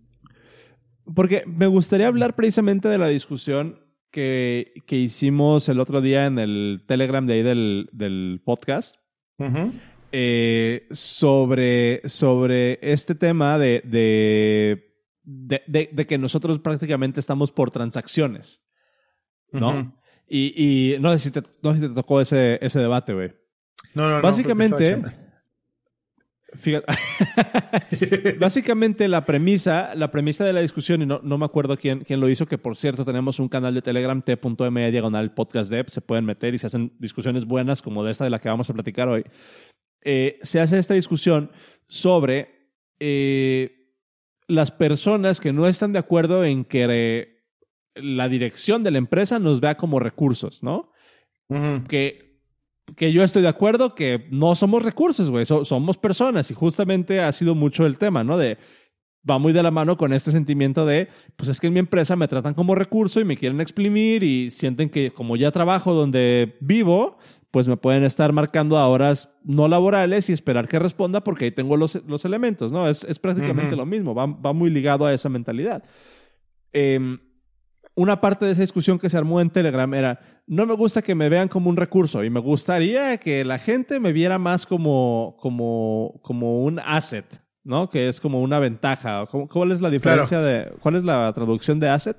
porque 1.14 1.44
me 1.46 1.68
gustaría 1.68 2.08
hablar 2.08 2.34
precisamente 2.34 2.88
de 2.88 2.98
la 2.98 3.06
discusión 3.06 3.78
que, 4.10 4.72
que, 4.84 4.96
hicimos 4.96 5.68
el 5.68 5.78
otro 5.78 6.00
día 6.00 6.26
en 6.26 6.40
el 6.40 6.82
Telegram 6.88 7.24
de 7.24 7.34
ahí 7.34 7.42
del, 7.44 7.88
del 7.92 8.42
podcast. 8.44 8.96
Eh, 10.10 10.88
sobre, 10.90 12.02
sobre 12.08 12.80
este 12.82 13.14
tema 13.14 13.58
de, 13.58 13.80
de, 13.84 15.62
de, 15.68 16.06
que 16.08 16.18
nosotros 16.18 16.58
prácticamente 16.58 17.20
estamos 17.20 17.52
por 17.52 17.70
transacciones. 17.70 18.64
¿No? 19.52 19.96
y, 20.28 20.94
y, 20.94 20.98
no, 21.00 21.12
sé 21.12 21.18
si 21.18 21.30
te, 21.30 21.42
no 21.62 21.72
sé 21.72 21.80
si 21.80 21.88
te 21.88 21.94
tocó 21.94 22.20
ese, 22.20 22.58
ese 22.62 22.78
debate, 22.78 23.12
güey. 23.12 23.32
No, 23.94 24.08
no, 24.08 24.16
no. 24.16 24.22
Básicamente. 24.22 25.02
Básicamente 28.40 29.06
la 29.08 29.24
premisa, 29.24 29.94
la 29.94 30.10
premisa 30.10 30.44
de 30.44 30.52
la 30.52 30.60
discusión, 30.60 31.02
y 31.02 31.06
no, 31.06 31.20
no 31.22 31.38
me 31.38 31.44
acuerdo 31.44 31.76
quién, 31.76 32.00
quién, 32.00 32.20
lo 32.20 32.28
hizo, 32.28 32.46
que 32.46 32.58
por 32.58 32.76
cierto 32.76 33.04
tenemos 33.04 33.38
un 33.38 33.48
canal 33.48 33.74
de 33.74 33.82
Telegram, 33.82 34.20
t.me 34.20 34.90
diagonal 34.90 35.32
podcast 35.32 35.70
dev, 35.70 35.88
se 35.88 36.00
pueden 36.00 36.24
meter 36.24 36.54
y 36.54 36.58
se 36.58 36.66
hacen 36.66 36.92
discusiones 36.98 37.44
buenas 37.44 37.82
como 37.82 38.04
de 38.04 38.10
esta 38.10 38.24
de 38.24 38.30
la 38.30 38.40
que 38.40 38.48
vamos 38.48 38.68
a 38.68 38.74
platicar 38.74 39.08
hoy. 39.08 39.24
Eh, 40.02 40.38
se 40.42 40.60
hace 40.60 40.78
esta 40.78 40.94
discusión 40.94 41.50
sobre 41.88 42.72
eh, 42.98 43.94
las 44.46 44.70
personas 44.70 45.40
que 45.40 45.52
no 45.52 45.66
están 45.66 45.92
de 45.92 45.98
acuerdo 45.98 46.44
en 46.44 46.64
que 46.64 47.39
la 47.94 48.28
dirección 48.28 48.82
de 48.82 48.90
la 48.90 48.98
empresa 48.98 49.38
nos 49.38 49.60
vea 49.60 49.76
como 49.76 49.98
recursos, 49.98 50.62
¿no? 50.62 50.92
Que 51.88 52.30
que 52.96 53.12
yo 53.12 53.22
estoy 53.22 53.42
de 53.42 53.48
acuerdo 53.48 53.94
que 53.94 54.26
no 54.30 54.54
somos 54.54 54.82
recursos, 54.82 55.30
güey, 55.30 55.44
somos 55.44 55.98
personas 55.98 56.50
y 56.50 56.54
justamente 56.54 57.20
ha 57.20 57.32
sido 57.32 57.54
mucho 57.54 57.86
el 57.86 57.98
tema, 57.98 58.24
¿no? 58.24 58.36
De 58.36 58.58
va 59.28 59.38
muy 59.38 59.52
de 59.52 59.62
la 59.62 59.70
mano 59.70 59.98
con 59.98 60.14
este 60.14 60.30
sentimiento 60.30 60.86
de, 60.86 61.08
pues 61.36 61.50
es 61.50 61.60
que 61.60 61.66
en 61.66 61.74
mi 61.74 61.78
empresa 61.78 62.16
me 62.16 62.26
tratan 62.26 62.54
como 62.54 62.74
recurso 62.74 63.20
y 63.20 63.24
me 63.24 63.36
quieren 63.36 63.60
exprimir 63.60 64.22
y 64.22 64.50
sienten 64.50 64.88
que 64.88 65.10
como 65.10 65.36
ya 65.36 65.50
trabajo 65.50 65.92
donde 65.92 66.56
vivo, 66.60 67.18
pues 67.50 67.68
me 67.68 67.76
pueden 67.76 68.04
estar 68.04 68.32
marcando 68.32 68.78
a 68.78 68.88
horas 68.88 69.30
no 69.44 69.68
laborales 69.68 70.30
y 70.30 70.32
esperar 70.32 70.68
que 70.68 70.78
responda 70.78 71.22
porque 71.22 71.46
ahí 71.46 71.50
tengo 71.50 71.76
los, 71.76 72.02
los 72.06 72.24
elementos, 72.24 72.72
¿no? 72.72 72.88
Es, 72.88 73.04
es 73.04 73.18
prácticamente 73.18 73.76
lo 73.76 73.84
mismo, 73.84 74.14
va, 74.14 74.26
va, 74.26 74.52
muy 74.54 74.70
ligado 74.70 75.04
a 75.04 75.12
esa 75.12 75.28
mentalidad. 75.28 75.84
Eh, 76.72 77.18
una 78.00 78.18
parte 78.18 78.46
de 78.46 78.52
esa 78.52 78.62
discusión 78.62 78.98
que 78.98 79.10
se 79.10 79.18
armó 79.18 79.42
en 79.42 79.50
Telegram 79.50 79.92
era, 79.92 80.20
no 80.46 80.64
me 80.64 80.72
gusta 80.72 81.02
que 81.02 81.14
me 81.14 81.28
vean 81.28 81.48
como 81.48 81.68
un 81.68 81.76
recurso 81.76 82.24
y 82.24 82.30
me 82.30 82.40
gustaría 82.40 83.18
que 83.18 83.44
la 83.44 83.58
gente 83.58 84.00
me 84.00 84.14
viera 84.14 84.38
más 84.38 84.64
como, 84.64 85.36
como, 85.38 86.18
como 86.22 86.62
un 86.62 86.78
asset, 86.78 87.26
¿no? 87.62 87.90
Que 87.90 88.08
es 88.08 88.18
como 88.18 88.40
una 88.40 88.58
ventaja. 88.58 89.26
¿Cuál 89.26 89.72
es 89.72 89.82
la 89.82 89.90
diferencia 89.90 90.40
de, 90.40 90.72
cuál 90.80 90.96
es 90.96 91.04
la 91.04 91.30
traducción 91.34 91.78
de 91.78 91.90
asset? 91.90 92.16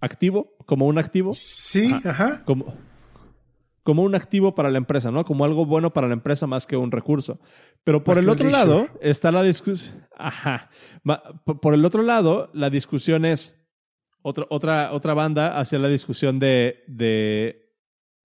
Activo, 0.00 0.56
como 0.64 0.86
un 0.86 0.96
activo. 0.96 1.32
Sí, 1.34 1.94
ajá. 2.02 2.42
Como, 2.46 2.72
como 3.90 4.04
un 4.04 4.14
activo 4.14 4.54
para 4.54 4.70
la 4.70 4.78
empresa, 4.78 5.10
¿no? 5.10 5.24
Como 5.24 5.44
algo 5.44 5.66
bueno 5.66 5.92
para 5.92 6.06
la 6.06 6.12
empresa 6.12 6.46
más 6.46 6.64
que 6.64 6.76
un 6.76 6.92
recurso. 6.92 7.40
Pero 7.82 8.04
por 8.04 8.18
el 8.18 8.28
otro 8.28 8.48
lado 8.48 8.86
está 9.00 9.32
la 9.32 9.42
discusión. 9.42 10.06
Ajá. 10.16 10.70
Por 11.60 11.74
el 11.74 11.84
otro 11.84 12.04
lado, 12.04 12.50
la 12.54 12.70
discusión 12.70 13.24
es. 13.24 13.60
Otra, 14.22 14.46
otra, 14.48 14.92
otra 14.92 15.12
banda 15.12 15.58
hacia 15.58 15.80
la 15.80 15.88
discusión 15.88 16.38
de, 16.38 16.84
de. 16.86 17.74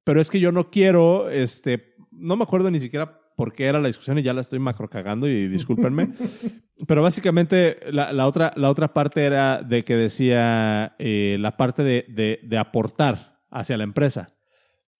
Pero 0.04 0.22
es 0.22 0.30
que 0.30 0.40
yo 0.40 0.52
no 0.52 0.70
quiero. 0.70 1.32
Este. 1.32 1.96
No 2.12 2.36
me 2.36 2.44
acuerdo 2.44 2.70
ni 2.70 2.80
siquiera 2.80 3.20
por 3.36 3.52
qué 3.52 3.66
era 3.66 3.80
la 3.80 3.88
discusión 3.88 4.20
y 4.20 4.22
ya 4.22 4.34
la 4.34 4.42
estoy 4.42 4.60
macro 4.60 4.88
cagando 4.88 5.28
y 5.28 5.48
discúlpenme. 5.48 6.10
Pero 6.88 7.02
básicamente 7.02 7.80
la, 7.92 8.28
otra, 8.28 8.54
la 8.56 8.70
otra 8.70 8.94
parte 8.94 9.26
era 9.26 9.64
de 9.64 9.84
que 9.84 9.96
decía 9.96 10.96
eh, 11.00 11.38
la 11.40 11.58
parte 11.58 11.82
de, 11.82 12.40
de, 12.44 12.58
aportar 12.60 13.40
hacia 13.50 13.78
la 13.78 13.84
empresa. 13.84 14.35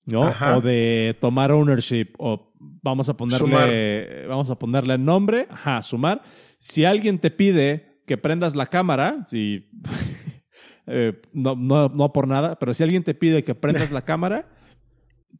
¿No? 0.06 0.34
O 0.56 0.62
de 0.62 1.18
tomar 1.20 1.52
ownership, 1.52 2.14
o 2.18 2.52
vamos 2.60 3.10
a 3.10 3.18
ponerle, 3.18 4.28
vamos 4.28 4.50
a 4.50 4.56
ponerle 4.56 4.98
nombre, 4.98 5.48
ajá, 5.50 5.82
sumar. 5.82 6.22
Si 6.60 6.86
alguien 6.86 7.20
te 7.20 7.32
pide 7.32 8.02
que 8.06 8.18
prendas 8.18 8.56
la 8.56 8.68
cámara, 8.68 9.28
y 9.32 9.66
eh, 10.88 11.22
no, 11.34 11.56
no, 11.56 11.90
no 11.90 12.14
por 12.14 12.28
nada, 12.28 12.58
pero 12.60 12.74
si 12.74 12.84
alguien 12.84 13.04
te 13.04 13.14
pide 13.14 13.44
que 13.44 13.56
prendas 13.56 13.92
la 13.92 14.04
cámara, 14.04 14.48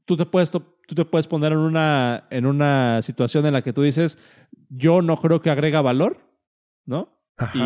tú 0.06 0.18
te 0.18 0.26
puedes, 0.26 0.52
tú 0.52 0.96
te 0.96 1.06
puedes 1.06 1.28
poner 1.28 1.52
en 1.52 1.60
una, 1.60 2.28
en 2.30 2.46
una 2.46 3.02
situación 3.02 3.46
en 3.46 3.54
la 3.54 3.62
que 3.62 3.74
tú 3.74 3.82
dices, 3.82 4.18
yo 4.70 5.02
no 5.02 5.18
creo 5.18 5.42
que 5.42 5.50
agrega 5.50 5.82
valor, 5.82 6.18
¿no? 6.86 7.16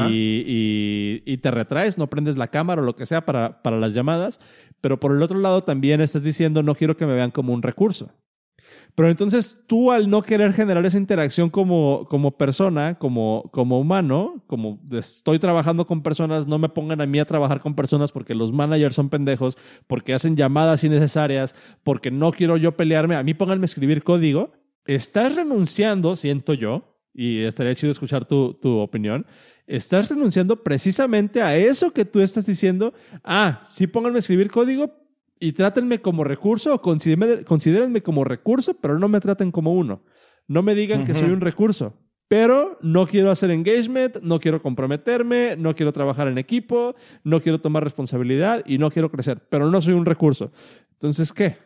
Y, 0.10 1.38
te 1.38 1.52
retraes, 1.52 1.98
no 1.98 2.10
prendes 2.10 2.38
la 2.38 2.48
cámara 2.48 2.82
o 2.82 2.86
lo 2.86 2.96
que 2.96 3.06
sea 3.06 3.26
para, 3.26 3.62
para 3.62 3.78
las 3.78 3.94
llamadas, 3.94 4.40
pero 4.82 5.00
por 5.00 5.12
el 5.12 5.22
otro 5.22 5.40
lado 5.40 5.64
también 5.64 6.02
estás 6.02 6.24
diciendo, 6.24 6.64
no 6.64 6.76
quiero 6.76 6.98
que 6.98 7.06
me 7.06 7.14
vean 7.14 7.32
como 7.32 7.54
un 7.54 7.62
recurso. 7.62 8.12
Pero 8.96 9.10
entonces 9.10 9.58
tú 9.68 9.92
al 9.92 10.10
no 10.10 10.24
querer 10.24 10.54
generar 10.54 10.86
esa 10.86 10.98
interacción 10.98 11.50
como, 11.50 12.06
como 12.10 12.38
persona, 12.38 12.96
como, 12.96 13.50
como 13.52 13.80
humano, 13.80 14.44
como 14.48 14.80
estoy 14.92 15.40
trabajando 15.40 15.86
con 15.86 16.04
personas, 16.04 16.48
no 16.48 16.58
me 16.58 16.70
pongan 16.70 17.02
a 17.02 17.06
mí 17.06 17.20
a 17.20 17.26
trabajar 17.26 17.62
con 17.62 17.76
personas 17.76 18.12
porque 18.12 18.36
los 18.36 18.52
managers 18.52 18.96
son 18.96 19.10
pendejos, 19.10 19.58
porque 19.88 20.14
hacen 20.14 20.36
llamadas 20.36 20.84
innecesarias, 20.84 21.56
porque 21.84 22.12
no 22.12 22.32
quiero 22.32 22.58
yo 22.58 22.76
pelearme, 22.76 23.16
a 23.16 23.24
mí 23.24 23.34
pónganme 23.34 23.64
a 23.64 23.66
escribir 23.66 24.04
código, 24.04 24.52
estás 24.86 25.36
renunciando, 25.36 26.16
siento 26.16 26.54
yo, 26.54 26.89
y 27.14 27.42
estaría 27.42 27.76
chido 27.76 27.92
escuchar 27.92 28.26
tu, 28.26 28.54
tu 28.54 28.78
opinión, 28.78 29.26
estás 29.68 30.10
renunciando 30.10 30.64
precisamente 30.64 31.42
a 31.42 31.58
eso 31.58 31.92
que 31.92 32.06
tú 32.06 32.22
estás 32.22 32.46
diciendo, 32.46 32.94
ah, 33.24 33.68
sí 33.70 33.88
pónganme 33.88 34.18
a 34.18 34.20
escribir 34.20 34.52
código, 34.52 35.00
y 35.40 35.54
trátenme 35.54 36.02
como 36.02 36.24
recurso 36.24 36.74
o 36.76 36.82
considérenme 36.82 38.02
como 38.02 38.24
recurso, 38.24 38.74
pero 38.74 39.00
no 39.00 39.08
me 39.08 39.22
traten 39.22 39.52
como 39.52 39.74
uno. 39.74 40.04
No 40.48 40.64
me 40.64 40.76
digan 40.76 41.06
que 41.06 41.14
soy 41.14 41.30
un 41.30 41.42
recurso. 41.42 41.96
Pero 42.28 42.78
no 42.82 43.08
quiero 43.08 43.32
hacer 43.32 43.50
engagement, 43.50 44.18
no 44.22 44.40
quiero 44.40 44.62
comprometerme, 44.62 45.56
no 45.58 45.74
quiero 45.74 45.92
trabajar 45.92 46.28
en 46.28 46.38
equipo, 46.38 46.96
no 47.24 47.42
quiero 47.42 47.60
tomar 47.60 47.84
responsabilidad 47.84 48.64
y 48.66 48.78
no 48.78 48.92
quiero 48.92 49.10
crecer. 49.10 49.42
Pero 49.50 49.72
no 49.72 49.82
soy 49.82 49.94
un 49.94 50.06
recurso. 50.06 50.52
Entonces, 50.92 51.34
¿qué? 51.34 51.58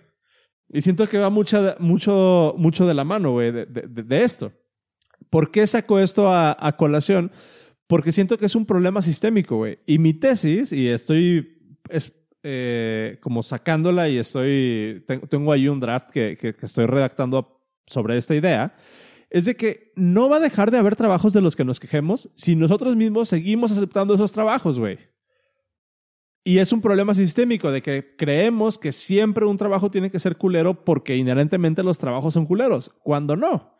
Y 0.70 0.82
siento 0.82 1.06
que 1.08 1.18
va 1.18 1.30
mucho, 1.30 1.76
mucho, 1.80 2.54
mucho 2.58 2.86
de 2.86 2.94
la 2.94 3.04
mano, 3.04 3.32
güey, 3.32 3.52
de, 3.52 4.24
esto. 4.24 4.54
¿Por 5.30 5.52
qué 5.52 5.66
saco 5.68 6.00
esto 6.00 6.32
a, 6.32 6.76
colación? 6.78 7.32
Porque 7.88 8.12
siento 8.12 8.38
que 8.38 8.46
es 8.46 8.56
un 8.56 8.66
problema 8.66 9.02
sistémico, 9.02 9.58
güey. 9.58 9.80
Y 9.86 10.00
mi 10.00 10.14
tesis, 10.14 10.72
y 10.72 10.88
estoy 10.88 11.58
es, 11.90 12.14
eh, 12.44 13.18
como 13.22 13.44
sacándola 13.44 14.10
y 14.10 14.18
estoy, 14.18 15.06
tengo 15.30 15.52
ahí 15.52 15.68
un 15.68 15.80
draft 15.80 16.10
que, 16.10 16.38
que, 16.38 16.56
estoy 16.62 16.86
redactando 16.86 17.62
sobre 17.86 18.18
esta 18.18 18.36
idea, 18.36 18.76
es 19.30 19.46
de 19.46 19.56
que 19.56 19.92
no 19.96 20.30
va 20.30 20.38
a 20.38 20.42
dejar 20.42 20.72
de 20.72 20.78
haber 20.78 20.96
trabajos 20.96 21.34
de 21.34 21.42
los 21.42 21.56
que 21.56 21.66
nos 21.66 21.80
quejemos 21.80 22.30
si 22.36 22.56
nosotros 22.56 22.96
mismos 22.96 23.30
seguimos 23.30 23.72
aceptando 23.72 24.14
esos 24.14 24.34
trabajos, 24.34 24.78
güey. 24.78 24.98
Y 26.46 26.58
es 26.58 26.74
un 26.74 26.82
problema 26.82 27.14
sistémico 27.14 27.72
de 27.72 27.82
que 27.82 28.16
creemos 28.18 28.78
que 28.78 28.92
siempre 28.92 29.46
un 29.46 29.58
trabajo 29.58 29.90
tiene 29.90 30.12
que 30.12 30.20
ser 30.20 30.36
culero 30.36 30.84
porque 30.84 31.16
inherentemente 31.16 31.84
los 31.84 31.98
trabajos 31.98 32.34
son 32.34 32.46
culeros, 32.46 32.94
cuando 33.02 33.38
no. 33.38 33.73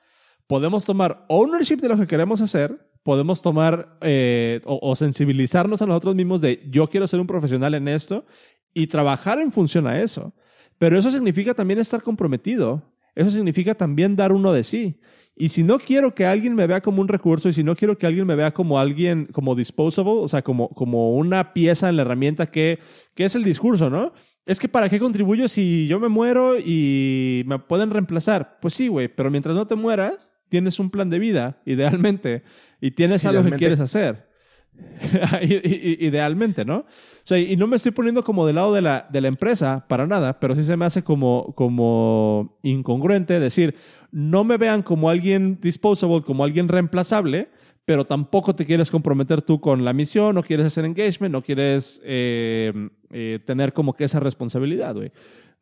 Podemos 0.48 0.86
tomar 0.86 1.26
ownership 1.30 1.78
de 1.78 1.90
lo 1.90 1.98
que 1.98 2.08
queremos 2.08 2.42
hacer, 2.42 2.78
podemos 3.04 3.42
tomar 3.42 3.98
eh, 4.02 4.62
o, 4.66 4.80
o, 4.82 4.96
sensibilizarnos 4.96 5.82
a 5.82 5.86
nosotros 5.86 6.16
mismos 6.16 6.42
de 6.42 6.64
yo 6.70 6.90
quiero 6.90 7.08
ser 7.08 7.20
un 7.20 7.28
profesional 7.28 7.74
en 7.74 7.88
esto 7.88 8.26
y 8.74 8.88
trabajar 8.88 9.40
en 9.40 9.52
función 9.52 9.88
a 9.88 10.02
eso. 10.02 10.34
Pero 10.78 10.98
eso 10.98 11.12
significa 11.12 11.54
también 11.54 11.80
estar 11.80 12.02
comprometido. 12.02 12.82
Eso 13.16 13.30
significa 13.30 13.76
también 13.76 14.16
dar 14.16 14.32
uno 14.32 14.54
de 14.54 14.64
sí. 14.64 15.00
Y 15.36 15.50
si 15.50 15.64
no 15.64 15.80
quiero 15.80 16.14
que 16.14 16.26
alguien 16.26 16.56
me 16.56 16.68
vea 16.68 16.82
como 16.82 17.02
un 17.02 17.08
recurso 17.08 17.50
y 17.50 17.54
si 17.54 17.64
no 17.64 17.76
quiero 17.76 17.98
que 17.98 18.06
alguien 18.06 18.28
me 18.28 18.36
vea 18.36 18.54
como 18.54 18.80
alguien, 18.80 19.28
como 19.32 19.56
disposable, 19.56 20.12
o 20.12 20.28
sea, 20.28 20.44
como, 20.44 20.70
como 20.70 21.16
una 21.16 21.54
pieza 21.54 21.90
en 21.90 21.96
la 21.96 22.04
herramienta 22.04 22.52
que, 22.52 22.80
que 23.16 23.26
es 23.26 23.36
el 23.36 23.44
discurso, 23.44 23.90
¿no? 23.90 24.14
Es 24.46 24.60
que 24.60 24.68
para 24.68 24.90
qué 24.90 25.00
contribuyo 25.00 25.48
si 25.48 25.88
yo 25.88 26.00
me 26.00 26.10
muero 26.10 26.60
y 26.60 27.44
me 27.48 27.60
pueden 27.60 27.90
reemplazar. 27.90 28.60
Pues 28.62 28.74
sí, 28.74 28.90
güey, 28.90 29.08
pero 29.08 29.32
mientras 29.32 29.56
no 29.56 29.66
te 29.66 29.76
mueras, 29.76 30.33
tienes 30.54 30.80
un 30.80 30.92
plan 30.92 31.10
de 31.10 31.18
vida, 31.18 31.58
idealmente, 31.66 32.44
y 32.80 32.92
tienes 32.92 33.26
algo 33.26 33.44
que 33.44 33.58
quieres 33.58 33.80
hacer. 33.80 34.28
Idealmente, 35.42 36.64
¿no? 36.64 36.78
O 36.78 36.86
sea, 37.24 37.40
y 37.40 37.58
no 37.58 37.66
me 37.66 37.76
estoy 37.76 37.92
poniendo 37.92 38.24
como 38.24 38.46
del 38.46 38.58
lado 38.58 38.72
de 38.72 38.84
la, 38.84 39.08
de 39.12 39.22
la 39.22 39.30
empresa 39.30 39.84
para 39.90 40.06
nada, 40.06 40.40
pero 40.40 40.54
sí 40.54 40.64
se 40.64 40.78
me 40.78 40.86
hace 40.86 41.04
como, 41.04 41.56
como 41.56 42.60
incongruente 42.62 43.40
decir, 43.40 43.74
no 44.12 44.44
me 44.44 44.58
vean 44.58 44.84
como 44.84 45.10
alguien 45.10 45.58
disposable, 45.60 46.22
como 46.22 46.44
alguien 46.44 46.68
reemplazable, 46.68 47.50
pero 47.84 48.06
tampoco 48.06 48.54
te 48.54 48.68
quieres 48.68 48.92
comprometer 48.92 49.42
tú 49.42 49.60
con 49.60 49.84
la 49.84 49.94
misión, 49.94 50.36
no 50.36 50.44
quieres 50.44 50.68
hacer 50.68 50.86
engagement, 50.86 51.32
no 51.32 51.42
quieres 51.42 52.00
eh, 52.06 52.72
eh, 53.10 53.40
tener 53.44 53.74
como 53.74 53.94
que 53.94 54.04
esa 54.04 54.20
responsabilidad, 54.20 54.94
güey. 54.94 55.12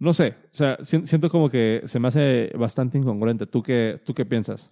No 0.01 0.13
sé, 0.13 0.29
o 0.45 0.53
sea, 0.53 0.79
siento 0.81 1.29
como 1.29 1.51
que 1.51 1.83
se 1.85 1.99
me 1.99 2.07
hace 2.07 2.49
bastante 2.57 2.97
incongruente. 2.97 3.45
¿Tú 3.45 3.61
qué, 3.61 4.01
tú 4.03 4.15
qué 4.15 4.25
piensas? 4.25 4.71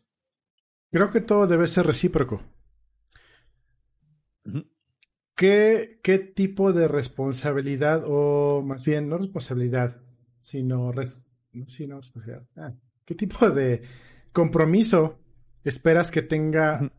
Creo 0.90 1.12
que 1.12 1.22
todo 1.22 1.46
debe 1.46 1.68
ser 1.68 1.86
recíproco. 1.86 2.42
¿Qué, 5.36 6.00
¿Qué 6.02 6.18
tipo 6.18 6.74
de 6.74 6.88
responsabilidad, 6.88 8.06
o 8.08 8.64
más 8.64 8.84
bien, 8.84 9.08
no 9.08 9.20
responsabilidad, 9.20 10.02
sino, 10.42 10.92
responsabilidad, 10.92 12.48
ah, 12.58 12.74
qué 13.06 13.14
tipo 13.14 13.52
de 13.52 13.84
compromiso 14.32 15.20
esperas 15.64 16.10
que 16.10 16.24
tenga 16.24 16.92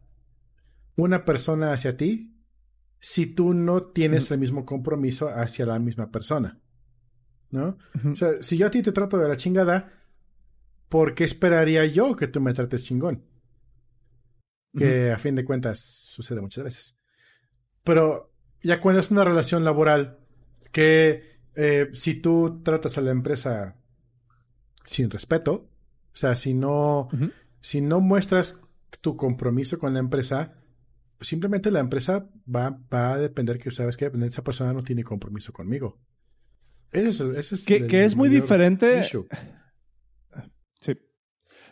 una 0.94 1.24
persona 1.24 1.72
hacia 1.72 1.96
ti 1.96 2.44
si 3.00 3.26
tú 3.26 3.54
no 3.54 3.88
tienes 3.88 4.30
el 4.30 4.38
mismo 4.38 4.64
compromiso 4.64 5.28
hacia 5.30 5.66
la 5.66 5.80
misma 5.80 6.12
persona? 6.12 6.60
¿No? 7.50 7.76
O 8.04 8.14
sea, 8.14 8.42
si 8.42 8.56
yo 8.56 8.66
a 8.66 8.70
ti 8.70 8.82
te 8.82 8.92
trato 8.92 9.18
de 9.18 9.28
la 9.28 9.36
chingada, 9.36 9.92
¿por 10.88 11.14
qué 11.14 11.24
esperaría 11.24 11.84
yo 11.86 12.14
que 12.14 12.28
tú 12.28 12.40
me 12.40 12.52
trates 12.52 12.84
chingón? 12.84 13.24
Que 14.76 15.10
a 15.10 15.18
fin 15.18 15.34
de 15.34 15.44
cuentas 15.44 15.80
sucede 15.80 16.40
muchas 16.40 16.64
veces. 16.64 16.96
Pero 17.82 18.32
ya 18.62 18.80
cuando 18.80 19.00
es 19.00 19.10
una 19.10 19.24
relación 19.24 19.64
laboral, 19.64 20.18
que 20.70 21.40
eh, 21.54 21.88
si 21.92 22.14
tú 22.14 22.60
tratas 22.62 22.96
a 22.98 23.00
la 23.00 23.10
empresa 23.10 23.76
sin 24.84 25.10
respeto, 25.10 25.68
o 26.12 26.16
sea, 26.16 26.34
si 26.34 26.54
no, 26.54 27.08
si 27.60 27.80
no 27.80 28.00
muestras 28.00 28.60
tu 29.00 29.16
compromiso 29.16 29.78
con 29.78 29.94
la 29.94 30.00
empresa, 30.00 30.54
simplemente 31.20 31.70
la 31.70 31.80
empresa 31.80 32.28
va, 32.52 32.78
va 32.92 33.12
a 33.12 33.18
depender 33.18 33.58
que 33.58 33.70
sabes 33.70 33.96
que 33.96 34.10
esa 34.22 34.44
persona 34.44 34.72
no 34.72 34.82
tiene 34.82 35.04
compromiso 35.04 35.52
conmigo. 35.52 35.98
Eso 36.92 37.32
es, 37.34 37.52
es 37.52 37.64
que, 37.64 38.04
es 38.04 38.16
muy 38.16 38.28
diferente. 38.28 39.02
Sí. 39.02 39.18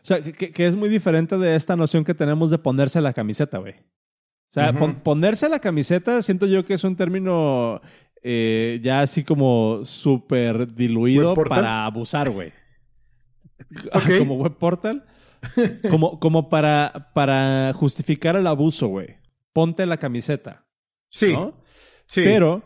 O 0.00 0.06
sea, 0.08 0.22
que, 0.22 0.52
que, 0.52 0.66
es 0.66 0.76
muy 0.76 0.88
diferente 0.88 1.36
de 1.36 1.56
esta 1.56 1.76
noción 1.76 2.04
que 2.04 2.14
tenemos 2.14 2.50
de 2.50 2.58
ponerse 2.58 3.00
la 3.00 3.12
camiseta, 3.12 3.58
güey. 3.58 3.74
O 3.74 4.50
sea, 4.50 4.72
ponerse 4.72 5.48
la 5.48 5.58
camiseta 5.58 6.22
siento 6.22 6.46
yo 6.46 6.64
que 6.64 6.74
es 6.74 6.84
un 6.84 6.96
término 6.96 7.82
eh, 8.22 8.80
ya 8.82 9.02
así 9.02 9.22
como 9.22 9.84
súper 9.84 10.74
diluido 10.74 11.34
para 11.34 11.84
abusar, 11.84 12.30
güey. 12.30 12.52
como 14.18 14.36
web 14.36 14.56
portal. 14.56 15.04
como, 15.90 16.18
como 16.18 16.48
para, 16.48 17.10
para 17.14 17.72
justificar 17.74 18.36
el 18.36 18.46
abuso, 18.46 18.88
güey. 18.88 19.16
Ponte 19.52 19.84
la 19.84 19.98
camiseta. 19.98 20.66
Sí. 21.08 21.36
Sí. 22.06 22.22
Pero 22.24 22.62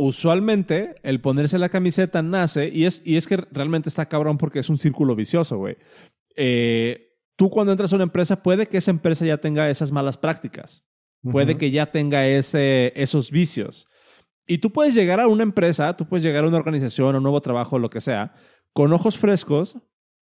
usualmente 0.00 0.94
el 1.02 1.20
ponerse 1.20 1.58
la 1.58 1.68
camiseta 1.68 2.22
nace, 2.22 2.70
y 2.72 2.86
es, 2.86 3.02
y 3.04 3.16
es 3.16 3.26
que 3.26 3.36
realmente 3.36 3.90
está 3.90 4.06
cabrón 4.06 4.38
porque 4.38 4.60
es 4.60 4.70
un 4.70 4.78
círculo 4.78 5.14
vicioso, 5.14 5.58
güey. 5.58 5.76
Eh, 6.36 7.18
tú 7.36 7.50
cuando 7.50 7.72
entras 7.72 7.92
a 7.92 7.96
una 7.96 8.04
empresa, 8.04 8.42
puede 8.42 8.66
que 8.66 8.78
esa 8.78 8.90
empresa 8.90 9.26
ya 9.26 9.38
tenga 9.38 9.68
esas 9.68 9.92
malas 9.92 10.16
prácticas. 10.16 10.86
Puede 11.22 11.58
que 11.58 11.70
ya 11.70 11.92
tenga 11.92 12.26
ese, 12.26 12.94
esos 12.96 13.30
vicios. 13.30 13.86
Y 14.46 14.58
tú 14.58 14.72
puedes 14.72 14.94
llegar 14.94 15.20
a 15.20 15.28
una 15.28 15.42
empresa, 15.42 15.94
tú 15.94 16.08
puedes 16.08 16.24
llegar 16.24 16.44
a 16.44 16.48
una 16.48 16.56
organización, 16.56 17.14
a 17.14 17.18
un 17.18 17.22
nuevo 17.22 17.42
trabajo, 17.42 17.78
lo 17.78 17.90
que 17.90 18.00
sea, 18.00 18.32
con 18.72 18.90
ojos 18.94 19.18
frescos 19.18 19.76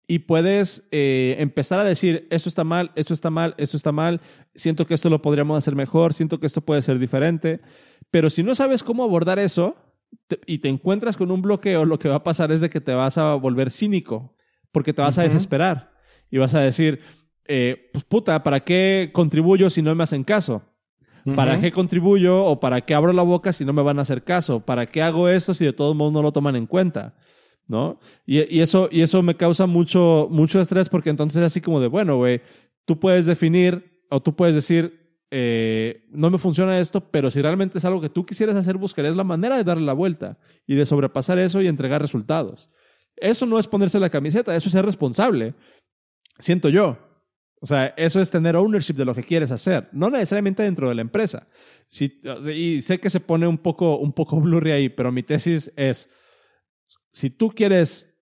y 0.08 0.20
puedes 0.20 0.88
eh, 0.90 1.36
empezar 1.38 1.78
a 1.78 1.84
decir, 1.84 2.26
esto 2.30 2.48
está 2.48 2.64
mal, 2.64 2.90
esto 2.96 3.14
está 3.14 3.30
mal, 3.30 3.54
esto 3.58 3.76
está 3.76 3.92
mal, 3.92 4.20
siento 4.56 4.88
que 4.88 4.94
esto 4.94 5.08
lo 5.08 5.22
podríamos 5.22 5.56
hacer 5.56 5.76
mejor, 5.76 6.14
siento 6.14 6.40
que 6.40 6.46
esto 6.46 6.62
puede 6.62 6.82
ser 6.82 6.98
diferente. 6.98 7.60
Pero 8.10 8.30
si 8.30 8.42
no 8.42 8.54
sabes 8.54 8.82
cómo 8.82 9.04
abordar 9.04 9.38
eso 9.38 9.76
y 10.46 10.58
te 10.58 10.68
encuentras 10.68 11.16
con 11.16 11.30
un 11.30 11.42
bloqueo, 11.42 11.84
lo 11.84 11.98
que 11.98 12.08
va 12.08 12.16
a 12.16 12.24
pasar 12.24 12.52
es 12.52 12.60
de 12.60 12.70
que 12.70 12.80
te 12.80 12.92
vas 12.92 13.18
a 13.18 13.34
volver 13.34 13.70
cínico 13.70 14.34
porque 14.72 14.92
te 14.92 15.02
vas 15.02 15.18
a 15.18 15.22
desesperar 15.22 15.92
Y 16.30 16.38
vas 16.38 16.54
a 16.54 16.60
decir, 16.60 17.00
eh, 17.46 17.90
pues 17.92 18.04
puta, 18.04 18.42
¿para 18.42 18.60
qué 18.60 19.10
contribuyo 19.12 19.70
si 19.70 19.82
no 19.82 19.94
me 19.94 20.04
hacen 20.04 20.24
caso? 20.24 20.62
¿Para 21.34 21.60
qué 21.60 21.72
contribuyo 21.72 22.44
o 22.44 22.58
para 22.58 22.80
qué 22.80 22.94
abro 22.94 23.12
la 23.12 23.22
boca 23.22 23.52
si 23.52 23.64
no 23.64 23.72
me 23.74 23.82
van 23.82 23.98
a 23.98 24.02
hacer 24.02 24.24
caso? 24.24 24.60
¿Para 24.60 24.86
qué 24.86 25.02
hago 25.02 25.28
esto 25.28 25.52
si 25.52 25.64
de 25.64 25.74
todos 25.74 25.94
modos 25.94 26.12
no 26.12 26.22
lo 26.22 26.32
toman 26.32 26.56
en 26.56 26.66
cuenta? 26.66 27.14
¿No? 27.66 28.00
Y, 28.24 28.60
eso, 28.60 28.88
y 28.90 29.02
eso 29.02 29.22
me 29.22 29.36
causa 29.36 29.66
mucho, 29.66 30.28
mucho 30.30 30.58
estrés 30.58 30.88
porque 30.88 31.10
entonces 31.10 31.42
es 31.42 31.46
así 31.46 31.60
como 31.60 31.80
de, 31.80 31.88
bueno, 31.88 32.16
güey, 32.16 32.40
tú 32.86 32.98
puedes 32.98 33.26
definir 33.26 34.00
o 34.08 34.20
tú 34.22 34.34
puedes 34.34 34.54
decir, 34.54 35.07
eh, 35.30 36.06
no 36.10 36.30
me 36.30 36.38
funciona 36.38 36.78
esto, 36.78 37.00
pero 37.00 37.30
si 37.30 37.42
realmente 37.42 37.78
es 37.78 37.84
algo 37.84 38.00
que 38.00 38.08
tú 38.08 38.24
quisieras 38.24 38.56
hacer, 38.56 38.76
buscarías 38.76 39.16
la 39.16 39.24
manera 39.24 39.56
de 39.56 39.64
darle 39.64 39.84
la 39.84 39.92
vuelta 39.92 40.38
y 40.66 40.74
de 40.74 40.86
sobrepasar 40.86 41.38
eso 41.38 41.60
y 41.60 41.66
entregar 41.66 42.00
resultados. 42.00 42.70
Eso 43.16 43.46
no 43.46 43.58
es 43.58 43.66
ponerse 43.66 43.98
la 43.98 44.10
camiseta, 44.10 44.54
eso 44.54 44.68
es 44.68 44.72
ser 44.72 44.84
responsable. 44.84 45.54
Siento 46.38 46.68
yo. 46.68 46.98
O 47.60 47.66
sea, 47.66 47.86
eso 47.96 48.20
es 48.20 48.30
tener 48.30 48.56
ownership 48.56 48.94
de 48.94 49.04
lo 49.04 49.14
que 49.14 49.24
quieres 49.24 49.50
hacer, 49.50 49.88
no 49.92 50.10
necesariamente 50.10 50.62
dentro 50.62 50.88
de 50.88 50.94
la 50.94 51.02
empresa. 51.02 51.48
y 52.54 52.80
sé 52.80 53.00
que 53.00 53.10
se 53.10 53.18
pone 53.18 53.48
un 53.48 53.58
poco, 53.58 53.98
un 53.98 54.12
poco 54.12 54.40
blurry 54.40 54.70
ahí, 54.70 54.88
pero 54.88 55.10
mi 55.10 55.24
tesis 55.24 55.72
es, 55.74 56.08
si 57.12 57.30
tú 57.30 57.50
quieres 57.50 58.14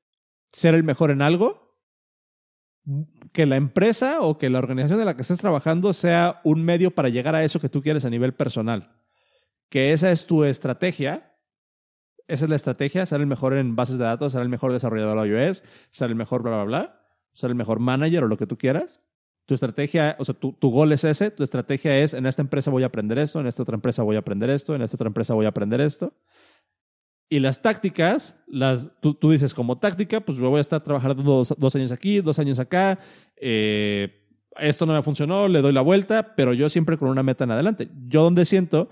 ser 0.52 0.74
el 0.74 0.84
mejor 0.84 1.10
en 1.10 1.20
algo, 1.20 1.76
que 3.36 3.44
la 3.44 3.56
empresa 3.56 4.22
o 4.22 4.38
que 4.38 4.48
la 4.48 4.60
organización 4.60 4.98
de 4.98 5.04
la 5.04 5.14
que 5.14 5.20
estés 5.20 5.36
trabajando 5.36 5.92
sea 5.92 6.40
un 6.42 6.64
medio 6.64 6.92
para 6.92 7.10
llegar 7.10 7.34
a 7.34 7.44
eso 7.44 7.60
que 7.60 7.68
tú 7.68 7.82
quieres 7.82 8.06
a 8.06 8.08
nivel 8.08 8.32
personal. 8.32 8.94
Que 9.68 9.92
esa 9.92 10.10
es 10.10 10.24
tu 10.24 10.44
estrategia. 10.44 11.34
Esa 12.28 12.46
es 12.46 12.48
la 12.48 12.56
estrategia, 12.56 13.04
ser 13.04 13.20
el 13.20 13.26
mejor 13.26 13.52
en 13.52 13.76
bases 13.76 13.98
de 13.98 14.04
datos, 14.04 14.32
ser 14.32 14.40
el 14.40 14.48
mejor 14.48 14.72
desarrollador 14.72 15.20
de 15.20 15.28
iOS, 15.28 15.64
ser 15.90 16.08
el 16.08 16.14
mejor 16.14 16.42
bla, 16.42 16.52
bla, 16.52 16.64
bla, 16.64 17.00
ser 17.34 17.50
el 17.50 17.56
mejor 17.56 17.78
manager 17.78 18.24
o 18.24 18.26
lo 18.26 18.38
que 18.38 18.46
tú 18.46 18.56
quieras. 18.56 19.02
Tu 19.44 19.52
estrategia, 19.52 20.16
o 20.18 20.24
sea, 20.24 20.34
tu, 20.34 20.54
tu 20.54 20.70
gol 20.70 20.92
es 20.92 21.04
ese, 21.04 21.30
tu 21.30 21.42
estrategia 21.42 21.94
es, 21.98 22.14
en 22.14 22.24
esta 22.24 22.40
empresa 22.40 22.70
voy 22.70 22.84
a 22.84 22.86
aprender 22.86 23.18
esto, 23.18 23.38
en 23.38 23.48
esta 23.48 23.64
otra 23.64 23.74
empresa 23.74 24.02
voy 24.02 24.16
a 24.16 24.20
aprender 24.20 24.48
esto, 24.48 24.74
en 24.74 24.80
esta 24.80 24.96
otra 24.96 25.08
empresa 25.08 25.34
voy 25.34 25.44
a 25.44 25.50
aprender 25.50 25.82
esto. 25.82 26.14
Y 27.28 27.40
las 27.40 27.60
tácticas, 27.60 28.36
las, 28.46 28.88
tú, 29.00 29.14
tú, 29.14 29.32
dices 29.32 29.52
como 29.52 29.78
táctica, 29.78 30.20
pues 30.20 30.38
yo 30.38 30.48
voy 30.48 30.58
a 30.58 30.60
estar 30.60 30.82
trabajando 30.82 31.22
dos, 31.22 31.54
dos 31.58 31.74
años 31.74 31.90
aquí, 31.90 32.20
dos 32.20 32.38
años 32.38 32.60
acá, 32.60 33.00
eh, 33.36 34.22
esto 34.58 34.86
no 34.86 34.94
me 34.94 35.02
funcionó, 35.02 35.48
le 35.48 35.60
doy 35.60 35.72
la 35.72 35.80
vuelta, 35.80 36.34
pero 36.36 36.54
yo 36.54 36.68
siempre 36.68 36.96
con 36.96 37.08
una 37.08 37.22
meta 37.22 37.44
en 37.44 37.50
adelante. 37.50 37.88
Yo 38.06 38.22
donde 38.22 38.44
siento 38.44 38.88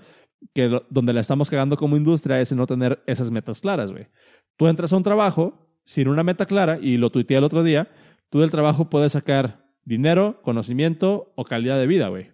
que 0.53 0.81
donde 0.89 1.13
la 1.13 1.21
estamos 1.21 1.49
cagando 1.49 1.77
como 1.77 1.97
industria 1.97 2.39
es 2.41 2.51
en 2.51 2.57
no 2.57 2.67
tener 2.67 3.01
esas 3.07 3.31
metas 3.31 3.61
claras, 3.61 3.91
güey. 3.91 4.07
Tú 4.57 4.67
entras 4.67 4.91
a 4.93 4.97
un 4.97 5.03
trabajo 5.03 5.65
sin 5.85 6.07
una 6.07 6.23
meta 6.23 6.45
clara, 6.45 6.77
y 6.81 6.97
lo 6.97 7.11
tuiteé 7.11 7.37
el 7.37 7.43
otro 7.43 7.63
día, 7.63 7.89
tú 8.29 8.41
del 8.41 8.51
trabajo 8.51 8.89
puedes 8.89 9.13
sacar 9.13 9.65
dinero, 9.85 10.41
conocimiento 10.41 11.31
o 11.35 11.45
calidad 11.45 11.79
de 11.79 11.87
vida, 11.87 12.09
güey. 12.09 12.31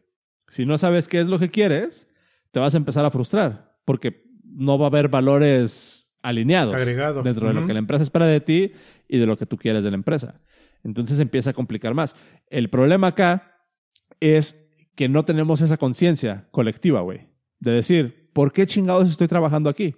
Si 0.48 0.66
no 0.66 0.78
sabes 0.78 1.08
qué 1.08 1.20
es 1.20 1.28
lo 1.28 1.38
que 1.38 1.50
quieres, 1.50 2.08
te 2.52 2.60
vas 2.60 2.74
a 2.74 2.78
empezar 2.78 3.06
a 3.06 3.12
frustrar 3.12 3.72
porque 3.86 4.24
no 4.52 4.78
va 4.78 4.86
a 4.86 4.90
haber 4.90 5.10
valores 5.10 6.14
alineados 6.22 6.76
dentro 7.24 7.48
de 7.48 7.54
lo 7.54 7.66
que 7.66 7.74
la 7.74 7.80
empresa 7.80 8.04
espera 8.04 8.28
de 8.28 8.42
ti 8.42 8.74
y 9.08 9.18
de 9.18 9.26
lo 9.26 9.38
que 9.38 9.46
tú 9.46 9.58
quieres 9.58 9.84
de 9.84 9.92
la 9.92 9.96
empresa. 9.96 10.42
Entonces 10.84 11.20
empieza 11.20 11.52
a 11.52 11.54
complicar 11.54 11.94
más. 11.94 12.16
El 12.48 12.70
problema 12.70 13.08
acá 13.08 13.66
es 14.20 14.58
que 14.96 15.10
no 15.10 15.26
tenemos 15.26 15.62
esa 15.62 15.78
conciencia 15.78 16.48
colectiva, 16.52 17.02
güey, 17.02 17.28
de 17.60 17.72
decir, 17.72 18.30
¿por 18.34 18.52
qué 18.52 18.66
chingados 18.66 19.10
estoy 19.10 19.28
trabajando 19.28 19.70
aquí? 19.70 19.96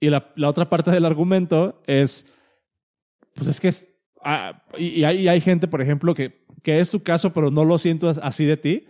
Y 0.00 0.10
la, 0.10 0.32
la 0.36 0.48
otra 0.48 0.68
parte 0.68 0.90
del 0.90 1.04
argumento 1.04 1.82
es, 1.86 2.26
pues 3.34 3.48
es 3.48 3.60
que 3.60 3.68
es, 3.68 3.94
Ah, 4.24 4.62
y, 4.78 5.04
hay, 5.04 5.28
hay, 5.28 5.40
gente, 5.42 5.68
por 5.68 5.82
ejemplo, 5.82 6.14
que, 6.14 6.46
que 6.62 6.80
es 6.80 6.90
tu 6.90 7.02
caso, 7.02 7.34
pero 7.34 7.50
no 7.50 7.64
lo 7.64 7.76
siento 7.76 8.08
así 8.22 8.46
de 8.46 8.56
ti. 8.56 8.86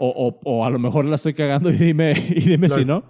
O, 0.00 0.08
o, 0.08 0.40
o 0.44 0.64
a 0.64 0.70
lo 0.70 0.78
mejor 0.78 1.04
la 1.04 1.16
estoy 1.16 1.34
cagando 1.34 1.70
y 1.72 1.76
dime, 1.76 2.12
y 2.12 2.40
dime 2.40 2.68
si 2.68 2.84
no. 2.84 3.04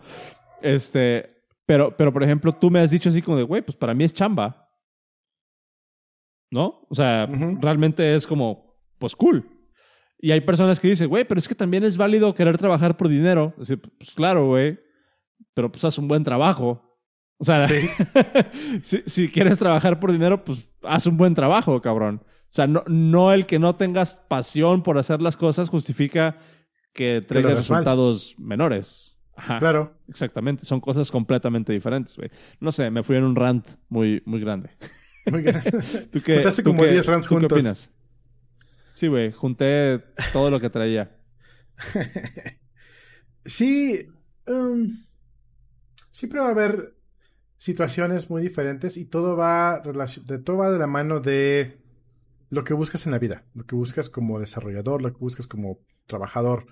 Este, 0.63 1.45
pero, 1.67 1.95
pero, 1.95 2.13
por 2.13 2.23
ejemplo, 2.23 2.53
tú 2.53 2.71
me 2.71 2.81
has 2.81 2.91
dicho 2.91 3.11
así 3.11 3.21
como 3.21 3.37
de, 3.37 3.43
güey, 3.43 3.63
pues 3.63 3.77
para 3.77 3.93
mí 3.93 4.05
es 4.05 4.15
chamba. 4.15 4.71
¿No? 6.51 6.87
O 6.89 6.95
sea, 6.95 7.27
realmente 7.61 8.15
es 8.15 8.27
como, 8.27 8.81
pues 8.99 9.15
cool. 9.15 9.47
Y 10.19 10.31
hay 10.33 10.41
personas 10.41 10.81
que 10.81 10.89
dicen, 10.89 11.09
güey, 11.09 11.25
pero 11.27 11.39
es 11.39 11.47
que 11.47 11.55
también 11.55 11.85
es 11.85 11.99
válido 11.99 12.35
querer 12.35 12.57
trabajar 12.57 12.97
por 12.97 13.09
dinero. 13.09 13.53
Decir, 13.59 13.81
pues 13.99 14.11
claro, 14.13 14.47
güey, 14.47 14.79
pero 15.53 15.71
pues 15.71 15.85
haz 15.85 15.99
un 15.99 16.09
buen 16.09 16.25
trabajo. 16.25 16.83
O 17.37 17.45
sea, 17.45 17.55
si, 18.83 19.03
si, 19.05 19.29
quieres 19.29 19.59
trabajar 19.59 20.01
por 20.01 20.11
dinero, 20.11 20.43
pues 20.43 20.67
haz 20.83 21.07
un 21.07 21.19
buen 21.19 21.35
trabajo, 21.35 21.81
cabrón. 21.83 22.23
O 22.25 22.51
sea, 22.51 22.67
no, 22.67 22.83
no 22.87 23.33
el 23.33 23.45
que 23.45 23.59
no 23.59 23.77
tengas 23.77 24.25
pasión 24.29 24.83
por 24.83 24.97
hacer 24.97 25.21
las 25.21 25.37
cosas 25.37 25.69
justifica 25.69 26.39
que 26.99 27.21
traigas 27.21 27.55
resultados 27.55 28.35
menores. 28.39 29.17
Ajá, 29.37 29.61
claro. 29.61 29.95
Exactamente. 30.09 30.65
Son 30.65 30.81
cosas 30.81 31.13
completamente 31.13 31.73
diferentes, 31.73 32.17
güey. 32.17 32.29
No 32.59 32.73
sé, 32.73 32.91
me 32.91 33.05
fui 33.05 33.15
en 33.17 33.23
un 33.23 33.37
rant 33.37 33.65
muy, 33.89 34.21
muy 34.27 34.41
grande. 34.41 34.71
Muy 35.31 35.43
grande. 35.43 35.71
¿Tú 36.13 36.21
qué, 36.21 36.43
como 36.65 36.85
10 36.85 37.07
rants 37.07 37.29
juntos. 37.29 37.49
¿Qué 37.49 37.55
opinas? 37.55 37.93
Sí, 38.95 39.07
güey. 39.07 39.31
Junté 39.31 40.01
todo 40.33 40.51
lo 40.51 40.59
que 40.59 40.71
traía. 40.71 41.17
sí. 43.45 44.09
Um, 44.49 45.05
siempre 46.11 46.41
va 46.41 46.49
a 46.49 46.51
haber 46.51 46.97
situaciones 47.59 48.29
muy 48.29 48.43
diferentes 48.43 48.97
y 48.97 49.05
todo 49.05 49.37
va, 49.37 49.83
de, 49.85 50.39
todo 50.39 50.57
va 50.57 50.73
de 50.73 50.79
la 50.81 50.89
mano 50.89 51.21
de 51.21 51.79
lo 52.51 52.65
que 52.65 52.75
buscas 52.75 53.07
en 53.07 53.13
la 53.13 53.21
vida, 53.21 53.45
lo 53.55 53.67
que 53.67 53.77
buscas 53.77 54.09
como 54.09 54.41
desarrollador, 54.41 55.01
lo 55.01 55.13
que 55.13 55.19
buscas 55.19 55.47
como 55.47 55.79
trabajador. 56.07 56.67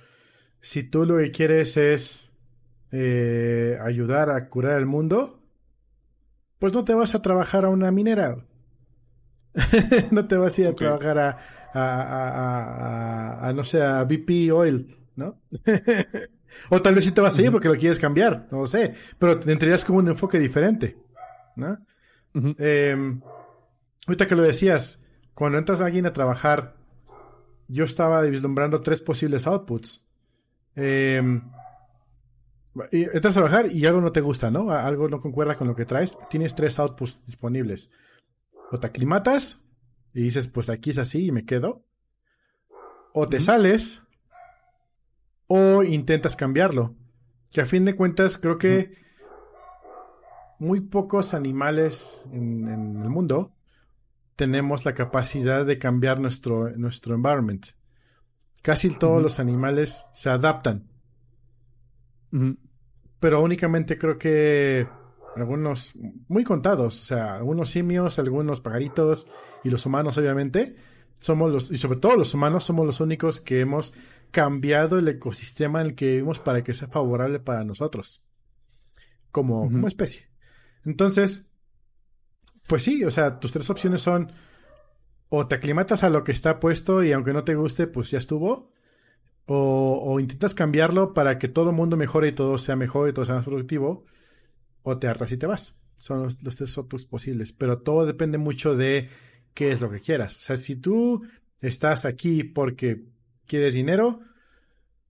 Si 0.61 0.83
tú 0.83 1.05
lo 1.05 1.19
que 1.19 1.31
quieres 1.31 1.77
es 1.77 2.31
eh, 2.93 3.79
ayudar 3.83 4.31
a 4.31 4.49
curar 4.49 4.79
el 4.79 4.87
mundo, 4.87 5.41
pues 6.59 6.73
no 6.73 6.85
te 6.85 6.95
vas 6.95 7.15
a 7.15 7.23
trabajar 7.23 7.65
a 7.65 7.71
una 7.71 7.91
minera. 7.91 8.45
no 10.11 10.27
te 10.27 10.37
vas 10.37 10.59
a 10.59 10.61
ir 10.63 10.67
a 10.69 10.75
trabajar 10.75 11.19
a, 11.19 11.39
a, 11.73 13.39
a, 13.43 13.49
a, 13.49 13.53
no 13.53 13.65
sé, 13.65 13.83
a 13.83 14.05
BP 14.05 14.53
Oil, 14.53 14.97
¿no? 15.15 15.41
O 16.71 16.81
tal 16.81 16.95
vez 16.95 17.05
sí 17.05 17.13
te 17.13 17.21
vas 17.21 17.39
a 17.39 17.43
ir 17.43 17.51
porque 17.51 17.69
lo 17.69 17.77
quieres 17.77 17.99
cambiar, 17.99 18.47
no 18.51 18.61
lo 18.61 18.67
sé. 18.67 18.95
Pero 19.19 19.39
tendrías 19.39 19.85
como 19.85 19.99
un 19.99 20.09
enfoque 20.09 20.39
diferente, 20.39 20.97
¿no? 21.57 21.79
Em, 22.59 23.21
ahorita 24.07 24.27
que 24.27 24.37
lo 24.37 24.43
decías, 24.43 25.03
cuando 25.35 25.59
entras 25.59 25.81
a 25.81 25.87
alguien 25.87 26.07
a 26.07 26.13
trabajar, 26.13 26.77
yo 27.69 27.85
estaba 27.85 28.21
vislumbrando 28.23 28.81
tres 28.81 29.03
posibles 29.03 29.47
outputs. 29.47 30.06
Eh, 30.77 31.22
entras 32.93 33.37
a 33.37 33.41
trabajar 33.41 33.72
y 33.72 33.87
algo 33.87 34.01
no 34.01 34.12
te 34.12 34.20
gusta, 34.20 34.51
¿no? 34.51 34.70
Algo 34.70 35.09
no 35.09 35.20
concuerda 35.20 35.57
con 35.57 35.66
lo 35.66 35.74
que 35.74 35.87
traes. 35.87 36.16
Tienes 36.31 36.55
tres 36.55 36.79
outputs 36.79 37.24
disponibles. 37.27 37.91
O 38.70 38.79
te 38.79 38.87
aclimatas 38.87 39.64
y 40.12 40.22
dices, 40.22 40.49
pues 40.49 40.70
aquí 40.70 40.91
es 40.91 40.99
así 40.99 41.27
y 41.27 41.33
me 41.33 41.45
quedo. 41.45 41.85
O 43.12 43.29
te 43.29 43.41
sales 43.41 44.03
o 45.47 45.83
intentas 45.83 46.37
cambiarlo. 46.37 46.95
Que 47.53 47.62
a 47.62 47.66
fin 47.66 47.85
de 47.85 47.95
cuentas 47.95 48.39
creo 48.39 48.59
que 48.59 49.07
muy 50.59 50.81
pocos 50.81 51.35
animales 51.35 52.24
en, 52.33 52.68
el 52.68 53.11
mundo 53.11 53.53
tenemos 54.37 54.85
la 54.85 54.95
capacidad 54.95 55.64
de 55.64 55.79
cambiar 55.79 56.20
nuestro, 56.20 56.70
nuestro 56.77 57.14
environment. 57.14 57.68
Casi 58.67 58.91
todos 58.91 59.23
los 59.23 59.39
animales 59.39 60.07
se 60.12 60.29
adaptan. 60.29 60.89
Pero 63.21 63.41
únicamente 63.41 63.97
creo 63.97 64.19
que 64.19 64.89
algunos, 65.37 65.93
muy 66.27 66.43
contados, 66.43 66.99
o 66.99 67.03
sea, 67.05 67.37
algunos 67.37 67.71
simios, 67.71 68.19
algunos 68.19 68.61
pajaritos 68.61 69.29
y 69.62 69.71
los 69.71 69.87
humanos 69.87 70.19
obviamente, 70.19 70.75
somos 71.21 71.53
los, 71.53 71.71
y 71.71 71.77
sobre 71.77 72.01
todo 72.01 72.17
los 72.17 72.35
humanos, 72.35 72.64
somos 72.64 72.85
los 72.85 72.99
únicos 72.99 73.41
que 73.41 73.61
hemos 73.61 73.95
cambiado 74.33 74.99
el 74.99 75.07
ecosistema 75.07 75.81
en 75.81 75.87
el 75.87 75.95
que 75.95 76.07
vivimos 76.07 76.41
para 76.41 76.64
que 76.64 76.75
sea 76.75 76.89
favorable 76.89 77.39
para 77.39 77.62
nosotros. 77.62 78.25
Como, 79.31 79.71
como 79.71 79.87
especie. 79.87 80.27
Entonces, 80.85 81.47
pues 82.67 82.83
sí, 82.83 83.05
o 83.05 83.12
sea, 83.12 83.39
tus 83.39 83.53
tres 83.53 83.71
opciones 83.71 84.03
son 84.03 84.33
o 85.29 85.47
te 85.47 85.57
aclimatas 85.57 86.05
a 86.05 86.11
lo 86.11 86.24
que 86.24 86.33
está 86.33 86.61
puesto 86.61 87.03
y 87.03 87.12
aunque 87.12 87.33
no 87.33 87.45
te 87.45 87.55
guste, 87.55 87.87
pues 87.87 88.11
ya 88.11 88.18
estuvo. 88.18 88.72
O, 89.47 90.03
o 90.05 90.18
intentas 90.20 90.55
cambiarlo 90.55 91.14
para 91.14 91.39
que 91.39 91.49
todo 91.49 91.70
el 91.70 91.77
mundo 91.77 91.97
mejore 91.97 92.29
y 92.29 92.33
todo 92.33 92.59
sea 92.59 92.74
mejor 92.74 93.09
y 93.09 93.12
todo 93.12 93.24
sea 93.24 93.37
más 93.37 93.45
productivo. 93.45 94.05
O 94.83 94.99
te 94.99 95.09
arras 95.09 95.33
y 95.33 95.37
te 95.37 95.47
vas. 95.47 95.77
Son 95.99 96.22
los, 96.22 96.39
tres 96.39 96.79
otros 96.79 97.07
posibles. 97.07 97.53
Pero 97.53 97.79
todo 97.79 98.07
depende 98.07 98.39
mucho 98.39 98.77
de 98.77 99.09
qué 99.55 99.72
es 99.72 99.81
lo 99.81 99.91
que 99.91 100.01
quieras. 100.01 100.37
O 100.37 100.41
sea, 100.41 100.57
si 100.57 100.77
tú 100.77 101.27
estás 101.61 102.05
aquí 102.05 102.45
porque 102.45 103.05
quieres 103.47 103.74
dinero, 103.74 104.20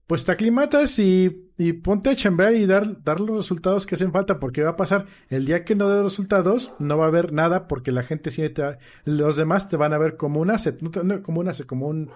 pues 0.07 0.23
te 0.23 0.31
aclimatas 0.31 0.97
y, 0.99 1.51
y 1.57 1.73
ponte 1.73 2.09
a 2.09 2.15
chambear 2.15 2.55
y 2.55 2.65
dar, 2.65 3.03
dar 3.03 3.19
los 3.19 3.35
resultados 3.35 3.85
que 3.85 3.95
hacen 3.95 4.13
falta, 4.13 4.39
porque 4.39 4.63
va 4.63 4.71
a 4.71 4.75
pasar 4.77 5.05
el 5.29 5.45
día 5.45 5.65
que 5.65 5.75
no 5.75 5.89
dé 5.89 6.01
resultados, 6.01 6.73
no 6.79 6.97
va 6.97 7.05
a 7.05 7.07
haber 7.09 7.33
nada, 7.33 7.67
porque 7.67 7.91
la 7.91 8.03
gente 8.03 8.31
sí 8.31 8.47
te, 8.49 8.77
los 9.03 9.35
demás 9.35 9.67
te 9.67 9.75
van 9.75 9.93
a 9.93 9.97
ver 9.97 10.15
como 10.15 10.39
un 10.39 10.49
asset, 10.49 10.81
no, 10.81 11.21
como 11.21 11.41
un 11.41 11.49
asset, 11.49 11.67
como 11.67 11.87
un, 11.87 12.09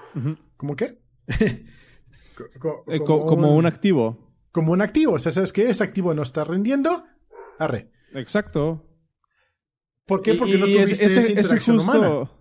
¿como 0.57 0.75
qué? 0.75 0.99
Eh, 2.87 2.99
como, 3.05 3.55
un, 3.55 3.67
activo. 3.67 4.17
Como 4.51 4.71
un 4.71 4.81
activo, 4.81 5.13
o 5.13 5.19
sea, 5.19 5.31
¿sabes 5.31 5.53
qué? 5.53 5.69
Ese 5.69 5.83
activo 5.83 6.15
no 6.15 6.23
está 6.23 6.43
rindiendo, 6.43 7.03
arre. 7.59 7.91
Exacto. 8.15 8.83
¿Por 10.07 10.23
qué? 10.23 10.33
Porque 10.33 10.57
no 10.57 10.65
tuviste 10.65 11.05
ese, 11.05 11.19
esa 11.19 11.29
interacción 11.29 11.79
humana. 11.79 12.31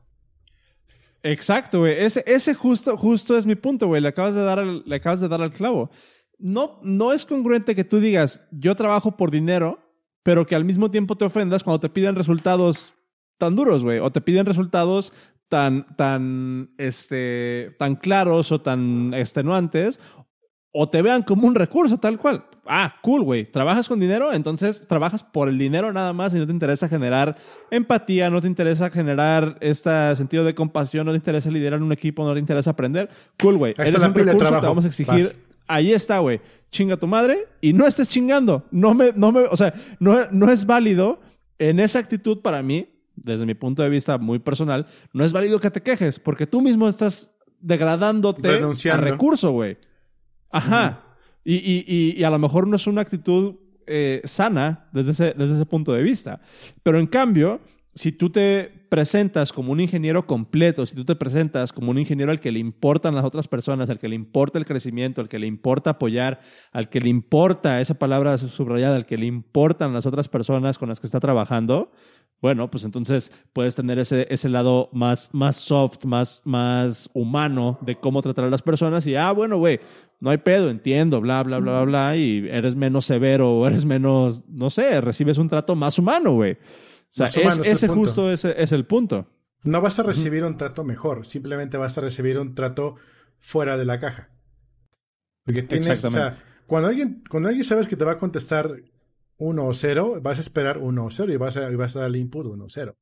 Exacto, 1.23 1.81
güey. 1.81 1.99
Ese, 1.99 2.25
ese 2.27 2.55
justo, 2.55 2.97
justo 2.97 3.37
es 3.37 3.47
mi 3.47 3.55
punto, 3.55 3.87
güey. 3.87 4.01
Le 4.01 4.09
acabas 4.09 4.35
de 4.35 4.43
dar 4.43 4.59
al, 4.59 4.83
le 4.87 4.97
acabas 4.97 5.21
de 5.21 5.29
dar 5.29 5.43
al 5.43 5.53
clavo. 5.53 5.91
No, 6.39 6.81
no 6.83 7.13
es 7.13 7.27
congruente 7.27 7.75
que 7.75 7.85
tú 7.85 8.01
digas, 8.01 8.47
yo 8.51 8.75
trabajo 8.75 9.17
por 9.17 9.31
dinero, 9.31 9.79
pero 10.23 10.47
que 10.47 10.55
al 10.55 10.65
mismo 10.65 10.91
tiempo 10.91 11.17
te 11.17 11.27
ofendas 11.27 11.63
cuando 11.63 11.81
te 11.81 11.91
piden 11.91 12.15
resultados 12.15 12.95
tan 13.39 13.57
duros, 13.57 13.85
güey. 13.85 13.99
O 13.99 14.11
te 14.11 14.21
piden 14.21 14.47
resultados 14.47 15.13
tan, 15.49 15.87
tan, 15.97 16.71
este, 16.79 17.75
tan 17.79 17.97
claros 17.97 18.53
o 18.53 18.61
tan 18.61 19.13
extenuantes, 19.13 20.01
o 20.73 20.89
te 20.89 21.03
vean 21.03 21.23
como 21.23 21.47
un 21.47 21.55
recurso 21.55 21.99
tal 21.99 22.19
cual. 22.19 22.45
Ah, 22.67 22.95
cool, 23.03 23.23
güey. 23.23 23.51
¿Trabajas 23.51 23.89
con 23.89 23.99
dinero? 23.99 24.33
Entonces 24.33 24.87
trabajas 24.87 25.25
por 25.25 25.49
el 25.49 25.59
dinero 25.59 25.93
nada 25.93 26.13
más 26.13 26.33
y 26.35 26.39
no 26.39 26.47
te 26.47 26.53
interesa 26.53 26.89
generar 26.89 27.37
empatía, 27.71 28.31
no 28.31 28.41
te 28.41 28.47
interesa 28.47 28.91
generar 28.91 29.57
este 29.61 30.15
sentido 30.15 30.45
de 30.45 30.55
compasión, 30.55 31.07
no 31.07 31.13
te 31.13 31.17
interesa 31.17 31.51
liderar 31.51 31.83
un 31.83 31.93
equipo, 31.93 32.25
no 32.25 32.33
te 32.33 32.39
interesa 32.39 32.71
aprender. 32.71 33.11
Cool, 33.41 33.57
güey. 33.57 33.75
Eres 33.77 33.95
un 33.95 34.15
recurso, 34.15 34.37
trabajo. 34.37 34.61
te 34.61 34.67
vamos 34.69 34.85
a 34.85 34.89
exigir. 34.89 35.25
Ahí 35.67 35.93
está, 35.93 36.19
güey. 36.19 36.41
Chinga 36.71 36.97
tu 36.97 37.07
madre 37.07 37.49
y 37.61 37.73
no 37.73 37.87
estés 37.87 38.09
chingando. 38.09 38.65
No 38.71 38.95
me, 38.95 39.13
no 39.15 39.33
me, 39.33 39.41
o 39.41 39.57
sea, 39.57 39.75
no, 39.99 40.17
no 40.31 40.51
es 40.51 40.67
válido 40.67 41.21
en 41.59 41.81
esa 41.81 41.99
actitud 41.99 42.41
para 42.41 42.63
mí, 42.63 42.89
desde 43.17 43.47
mi 43.47 43.55
punto 43.55 43.83
de 43.83 43.89
vista 43.89 44.19
muy 44.19 44.39
personal, 44.39 44.87
no 45.13 45.25
es 45.25 45.33
válido 45.33 45.61
que 45.61 45.71
te 45.71 45.83
quejes 45.83 46.19
porque 46.19 46.47
tú 46.47 46.61
mismo 46.61 46.89
estás 46.89 47.31
degradándote 47.61 48.61
a 48.91 48.97
recurso, 48.97 49.51
güey. 49.51 49.77
Ajá. 50.51 51.03
y, 51.45 51.55
y, 51.55 52.15
y, 52.19 52.25
a 52.25 52.31
lo 52.31 52.39
mejor 52.39 52.67
no 52.67 52.77
es 52.77 52.87
una 52.87 53.03
actitud 53.03 53.55
eh, 53.87 54.21
sana 54.25 54.89
desde 54.93 55.13
ese, 55.13 55.35
desde 55.37 55.55
ese 55.55 55.67
punto 55.67 55.93
de 55.93 56.03
vista. 56.03 56.41
Pero 56.83 56.99
en 56.99 57.07
cambio, 57.07 57.61
si 57.95 58.13
tú 58.13 58.31
te 58.31 58.71
presentas 58.89 59.53
como 59.53 59.73
un 59.73 59.81
ingeniero 59.81 60.27
completo, 60.27 60.87
si 60.87 60.95
tú 60.95 61.05
te 61.05 61.17
presentas 61.17 61.73
como 61.73 61.91
un 61.91 61.99
ingeniero 61.99 62.31
al 62.31 62.41
que 62.41 62.53
le 62.53 62.61
importan 62.61 63.15
las 63.15 63.25
otras 63.25 63.49
personas, 63.49 63.91
al 63.91 63.99
que 63.99 64.09
le 64.09 64.15
importa 64.15 64.59
el 64.59 64.65
crecimiento, 64.65 65.21
al 65.21 65.29
que 65.29 65.39
le 65.39 65.47
importa 65.47 65.91
apoyar, 65.91 66.41
al 66.73 66.89
que 66.89 67.01
le 67.01 67.09
importa 67.09 67.81
esa 67.81 67.95
palabra 67.95 68.39
subrayada, 68.39 68.97
al 68.97 69.07
que 69.07 69.19
le 69.19 69.27
importan 69.27 69.93
las 69.93 70.07
otras 70.07 70.29
personas 70.29 70.79
con 70.79 70.89
las 70.89 71.01
que 71.01 71.07
está 71.07 71.21
trabajando, 71.21 71.91
bueno, 72.41 72.71
pues 72.71 72.85
entonces 72.85 73.33
puedes 73.53 73.75
tener 73.75 73.99
ese, 73.99 74.27
ese 74.31 74.49
lado 74.49 74.89
más, 74.93 75.29
más 75.35 75.57
soft, 75.57 76.05
más, 76.05 76.41
más 76.45 77.11
humano 77.13 77.79
de 77.83 77.97
cómo 77.97 78.23
tratar 78.23 78.47
a 78.47 78.51
las 78.51 78.63
personas 78.63 79.07
y, 79.07 79.15
ah, 79.15 79.33
bueno, 79.33 79.59
güey, 79.59 79.81
no 80.21 80.31
hay 80.31 80.39
pedo, 80.39 80.71
entiendo, 80.71 81.21
bla, 81.21 81.43
bla, 81.43 81.59
bla, 81.59 81.73
bla, 81.73 81.85
bla, 81.85 82.17
y 82.17 82.49
eres 82.49 82.77
menos 82.77 83.05
severo 83.05 83.53
o 83.53 83.67
eres 83.69 83.85
menos, 83.85 84.43
no 84.49 84.71
sé, 84.71 85.01
recibes 85.01 85.39
un 85.39 85.49
trato 85.49 85.75
más 85.75 85.99
humano, 85.99 86.33
güey. 86.33 86.57
O 87.13 87.27
sea, 87.27 87.27
ese 87.27 87.89
justo 87.89 88.31
es, 88.31 88.45
es, 88.45 88.73
el 88.73 88.87
punto. 88.87 89.27
No 89.65 89.81
vas 89.81 89.99
a 89.99 90.05
recibir 90.05 90.45
un 90.45 90.57
trato 90.57 90.85
mejor, 90.85 91.27
simplemente 91.27 91.77
vas 91.77 91.99
a 91.99 92.03
recibir 92.03 92.39
un 92.39 92.55
trato 92.55 92.97
fuera 93.39 93.77
de 93.77 93.85
la 93.85 93.99
caja. 93.99 94.31
Porque 95.45 95.63
tienes, 95.63 96.05
o 96.05 96.11
sea, 96.11 96.39
cuando 96.67 96.89
alguien, 96.89 97.25
cuando 97.29 97.49
alguien 97.49 97.65
sabes 97.65 97.89
que 97.89 97.97
te 97.97 98.05
va 98.05 98.13
a 98.13 98.19
contestar 98.19 98.83
1 99.39 99.67
o 99.67 99.75
0, 99.75 100.21
vas 100.23 100.39
a 100.39 100.41
esperar 100.41 100.79
1 100.79 101.05
o 101.05 101.11
0 101.11 101.33
y 101.33 101.37
vas 101.37 101.57
a, 101.57 101.71
y 101.71 101.75
vas 101.75 101.97
a 101.97 102.01
darle 102.03 102.19
input 102.19 102.47
1 102.47 102.65
o 102.65 102.69
0. 102.69 102.97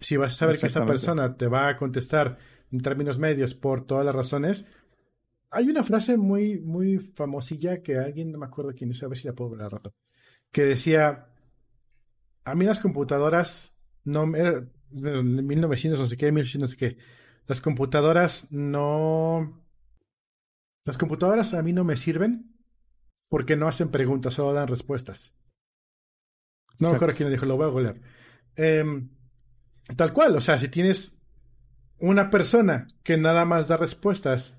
Si 0.00 0.16
vas 0.16 0.32
a 0.32 0.36
saber 0.36 0.58
que 0.58 0.66
esa 0.66 0.86
persona 0.86 1.36
te 1.36 1.48
va 1.48 1.68
a 1.68 1.76
contestar 1.76 2.38
en 2.70 2.80
términos 2.80 3.18
medios 3.18 3.54
por 3.54 3.84
todas 3.84 4.06
las 4.06 4.14
razones, 4.14 4.70
hay 5.50 5.68
una 5.68 5.82
frase 5.82 6.16
muy, 6.16 6.60
muy 6.60 6.98
famosilla 6.98 7.82
que 7.82 7.98
alguien, 7.98 8.30
no 8.30 8.38
me 8.38 8.46
acuerdo 8.46 8.72
quién 8.74 8.90
es, 8.90 9.02
a 9.02 9.08
ver 9.08 9.18
si 9.18 9.26
la 9.26 9.34
puedo 9.34 9.50
ver 9.50 9.62
al 9.62 9.70
rato, 9.70 9.94
que 10.52 10.64
decía, 10.64 11.28
a 12.50 12.54
mí 12.54 12.64
las 12.64 12.80
computadoras, 12.80 13.76
no, 14.04 14.34
era, 14.34 14.64
en 14.92 15.46
1900 15.46 16.00
no 16.00 16.06
sé 16.06 16.16
qué, 16.16 16.32
1800 16.32 16.60
no 16.60 16.68
sé 16.68 16.76
qué, 16.76 16.98
las 17.46 17.60
computadoras 17.60 18.50
no... 18.50 19.64
Las 20.84 20.96
computadoras 20.96 21.54
a 21.54 21.62
mí 21.62 21.72
no 21.72 21.84
me 21.84 21.96
sirven 21.96 22.54
porque 23.28 23.56
no 23.56 23.68
hacen 23.68 23.90
preguntas, 23.90 24.34
solo 24.34 24.54
dan 24.54 24.68
respuestas. 24.68 25.34
No 26.78 26.90
me 26.90 26.96
acuerdo 26.96 27.16
quién 27.16 27.30
dijo, 27.30 27.44
lo 27.46 27.56
voy 27.56 27.66
a 27.66 27.70
golear. 27.70 28.00
Em, 28.56 29.10
tal 29.96 30.12
cual, 30.12 30.36
o 30.36 30.40
sea, 30.40 30.58
si 30.58 30.68
tienes 30.68 31.18
una 31.98 32.30
persona 32.30 32.86
que 33.02 33.16
nada 33.16 33.44
más 33.44 33.68
da 33.68 33.76
respuestas 33.76 34.58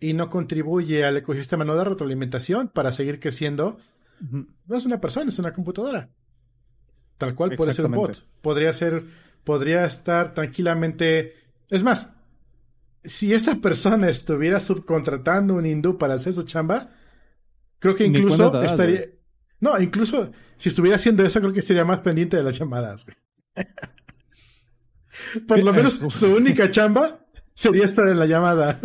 y 0.00 0.12
no 0.12 0.30
contribuye 0.30 1.04
al 1.04 1.16
ecosistema, 1.16 1.64
no 1.64 1.74
da 1.74 1.84
retroalimentación 1.84 2.68
para 2.68 2.92
seguir 2.92 3.20
creciendo, 3.20 3.78
no 4.20 4.76
es 4.76 4.86
una 4.86 5.00
persona, 5.00 5.30
es 5.30 5.38
una 5.38 5.52
computadora. 5.52 6.10
Tal 7.18 7.34
cual 7.34 7.56
puede 7.56 7.72
ser 7.72 7.86
un 7.86 7.92
bot. 7.92 8.24
Podría 8.40 8.72
ser, 8.72 9.04
podría 9.44 9.84
estar 9.84 10.34
tranquilamente. 10.34 11.34
Es 11.68 11.82
más, 11.82 12.12
si 13.04 13.34
esta 13.34 13.56
persona 13.56 14.08
estuviera 14.08 14.60
subcontratando 14.60 15.54
un 15.54 15.66
hindú 15.66 15.98
para 15.98 16.14
hacer 16.14 16.32
su 16.32 16.44
chamba, 16.44 16.90
creo 17.80 17.96
que 17.96 18.04
incluso 18.04 18.62
estaría. 18.62 19.06
No, 19.60 19.80
incluso 19.80 20.30
si 20.56 20.68
estuviera 20.68 20.96
haciendo 20.96 21.24
eso, 21.24 21.40
creo 21.40 21.52
que 21.52 21.58
estaría 21.60 21.84
más 21.84 21.98
pendiente 22.00 22.36
de 22.36 22.44
las 22.44 22.58
llamadas. 22.58 23.06
Por 25.48 25.64
lo 25.64 25.72
menos 25.72 25.94
su 25.94 26.28
única 26.28 26.70
chamba 26.70 27.26
sería 27.52 27.84
estar 27.84 28.06
en 28.06 28.20
la 28.20 28.26
llamada. 28.26 28.80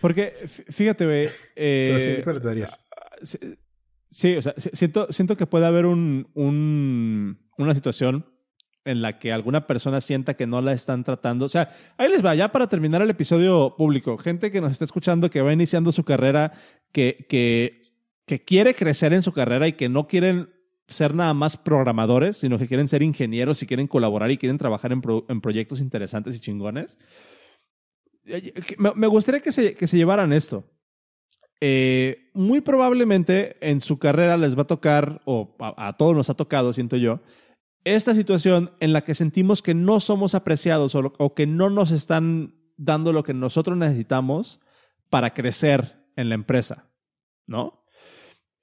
Porque, 0.00 0.32
fíjate, 0.70 1.04
güey. 1.04 1.28
Eh, 1.56 2.22
sí, 3.22 3.38
o 4.10 4.42
sea, 4.42 4.54
siento, 4.56 5.06
siento 5.10 5.36
que 5.36 5.46
puede 5.46 5.66
haber 5.66 5.86
un, 5.86 6.28
una 7.56 7.74
situación 7.74 8.26
en 8.84 9.02
la 9.02 9.18
que 9.18 9.32
alguna 9.32 9.66
persona 9.66 10.00
sienta 10.00 10.34
que 10.34 10.46
no 10.46 10.60
la 10.60 10.72
están 10.72 11.04
tratando. 11.04 11.44
O 11.44 11.48
sea, 11.48 11.70
ahí 11.98 12.08
les 12.08 12.24
va, 12.24 12.34
ya 12.34 12.50
para 12.50 12.68
terminar 12.68 13.02
el 13.02 13.10
episodio 13.10 13.74
público, 13.76 14.16
gente 14.18 14.50
que 14.50 14.60
nos 14.60 14.72
está 14.72 14.84
escuchando, 14.84 15.30
que 15.30 15.42
va 15.42 15.52
iniciando 15.52 15.92
su 15.92 16.02
carrera, 16.02 16.52
que, 16.92 17.26
que 17.28 17.80
que 18.30 18.44
quiere 18.44 18.76
crecer 18.76 19.12
en 19.12 19.22
su 19.22 19.32
carrera 19.32 19.66
y 19.66 19.72
que 19.72 19.88
no 19.88 20.06
quieren 20.06 20.50
ser 20.86 21.16
nada 21.16 21.34
más 21.34 21.56
programadores, 21.56 22.36
sino 22.36 22.60
que 22.60 22.68
quieren 22.68 22.86
ser 22.86 23.02
ingenieros 23.02 23.60
y 23.60 23.66
quieren 23.66 23.88
colaborar 23.88 24.30
y 24.30 24.38
quieren 24.38 24.56
trabajar 24.56 24.92
en, 24.92 25.40
proyectos 25.40 25.80
interesantes 25.80 26.36
y 26.36 26.40
chingones. 26.40 26.96
Me, 28.78 29.06
gustaría 29.08 29.40
que 29.40 29.50
se, 29.50 29.74
que 29.74 29.88
se, 29.88 29.96
llevaran 29.96 30.32
esto. 30.32 30.64
Eh, 31.60 32.30
muy 32.32 32.62
probablemente 32.62 33.56
en 33.60 33.80
su 33.80 33.98
carrera 33.98 34.36
les 34.36 34.56
va 34.56 34.62
a 34.62 34.66
tocar, 34.66 35.20
o 35.26 35.56
a, 35.58 35.96
todos 35.96 36.16
nos 36.16 36.30
ha 36.30 36.34
tocado, 36.34 36.72
siento 36.72 36.96
yo, 36.96 37.20
esta 37.84 38.14
situación 38.14 38.72
en 38.80 38.92
la 38.92 39.02
que 39.02 39.14
sentimos 39.14 39.62
que 39.62 39.74
no 39.74 40.00
somos 40.00 40.34
apreciados 40.34 40.94
o, 40.94 41.34
que 41.34 41.46
no 41.46 41.70
nos 41.70 41.90
están 41.90 42.54
dando 42.76 43.12
lo 43.12 43.22
que 43.22 43.34
nosotros 43.34 43.76
necesitamos 43.76 44.60
para 45.10 45.34
crecer 45.34 46.06
en 46.16 46.28
la 46.28 46.34
empresa, 46.34 46.90
¿no? 47.46 47.84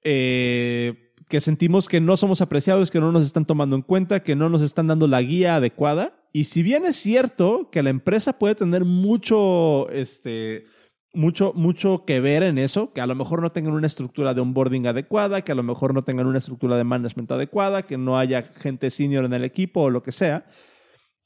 Eh, 0.02 1.14
que 1.28 1.40
sentimos 1.40 1.88
que 1.88 2.00
no 2.00 2.16
somos 2.16 2.40
apreciados, 2.40 2.90
que 2.90 3.00
no 3.00 3.12
nos 3.12 3.26
están 3.26 3.44
tomando 3.44 3.76
en 3.76 3.82
cuenta, 3.82 4.22
que 4.22 4.34
no 4.34 4.48
nos 4.48 4.62
están 4.62 4.86
dando 4.86 5.06
la 5.06 5.20
guía 5.20 5.56
adecuada. 5.56 6.14
Y 6.32 6.44
si 6.44 6.62
bien 6.62 6.86
es 6.86 6.96
cierto 6.96 7.70
que 7.70 7.82
la 7.82 7.90
empresa 7.90 8.38
puede 8.38 8.54
tener 8.54 8.84
mucho, 8.84 9.90
este, 9.90 10.64
mucho, 11.12 11.52
mucho 11.54 12.04
que 12.06 12.20
ver 12.20 12.42
en 12.42 12.58
eso, 12.58 12.92
que 12.92 13.00
a 13.00 13.06
lo 13.06 13.14
mejor 13.14 13.42
no 13.42 13.50
tengan 13.50 13.72
una 13.72 13.86
estructura 13.86 14.34
de 14.34 14.40
onboarding 14.40 14.86
adecuada, 14.86 15.42
que 15.42 15.52
a 15.52 15.54
lo 15.54 15.62
mejor 15.62 15.94
no 15.94 16.04
tengan 16.04 16.26
una 16.26 16.38
estructura 16.38 16.76
de 16.76 16.84
management 16.84 17.30
adecuada, 17.32 17.82
que 17.86 17.96
no 17.96 18.18
haya 18.18 18.42
gente 18.42 18.90
senior 18.90 19.24
en 19.24 19.32
el 19.32 19.44
equipo 19.44 19.82
o 19.82 19.90
lo 19.90 20.02
que 20.02 20.12
sea. 20.12 20.46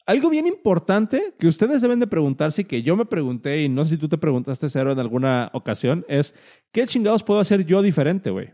Algo 0.07 0.31
bien 0.31 0.47
importante 0.47 1.35
que 1.39 1.47
ustedes 1.47 1.81
deben 1.81 2.01
de 2.01 2.07
preguntarse 2.07 2.63
y 2.63 2.65
que 2.65 2.83
yo 2.83 2.97
me 2.97 3.05
pregunté 3.05 3.63
y 3.63 3.69
no 3.69 3.85
sé 3.85 3.95
si 3.95 4.01
tú 4.01 4.09
te 4.09 4.19
preguntaste, 4.19 4.69
Cero, 4.69 4.93
en 4.93 4.99
alguna 4.99 5.51
ocasión, 5.53 6.05
es 6.09 6.35
¿qué 6.73 6.87
chingados 6.87 7.23
puedo 7.23 7.41
hacer 7.41 7.65
yo 7.65 7.83
diferente, 7.83 8.31
güey? 8.31 8.51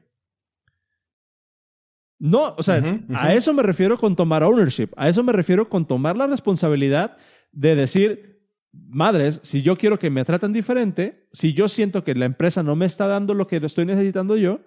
No, 2.19 2.55
o 2.57 2.63
sea, 2.63 2.83
a 3.15 3.35
eso 3.35 3.55
me 3.55 3.63
refiero 3.63 3.97
con 3.97 4.17
tomar 4.17 4.43
ownership, 4.43 4.89
a 4.97 5.09
eso 5.09 5.23
me 5.23 5.33
refiero 5.33 5.69
con 5.69 5.87
tomar 5.87 6.17
la 6.17 6.27
responsabilidad 6.27 7.17
de 7.53 7.77
decir, 7.77 8.38
madres, 8.73 9.41
si 9.43 9.63
yo 9.63 9.77
quiero 9.77 9.99
que 9.99 10.11
me 10.11 10.25
traten 10.25 10.53
diferente, 10.53 11.29
si 11.33 11.53
yo 11.53 11.69
siento 11.69 12.05
que 12.05 12.15
la 12.15 12.27
empresa 12.27 12.63
no 12.63 12.77
me 12.77 12.87
está 12.87 13.07
dando 13.07 13.35
lo 13.35 13.47
que 13.47 13.57
estoy 13.57 13.87
necesitando 13.87 14.37
yo, 14.37 14.61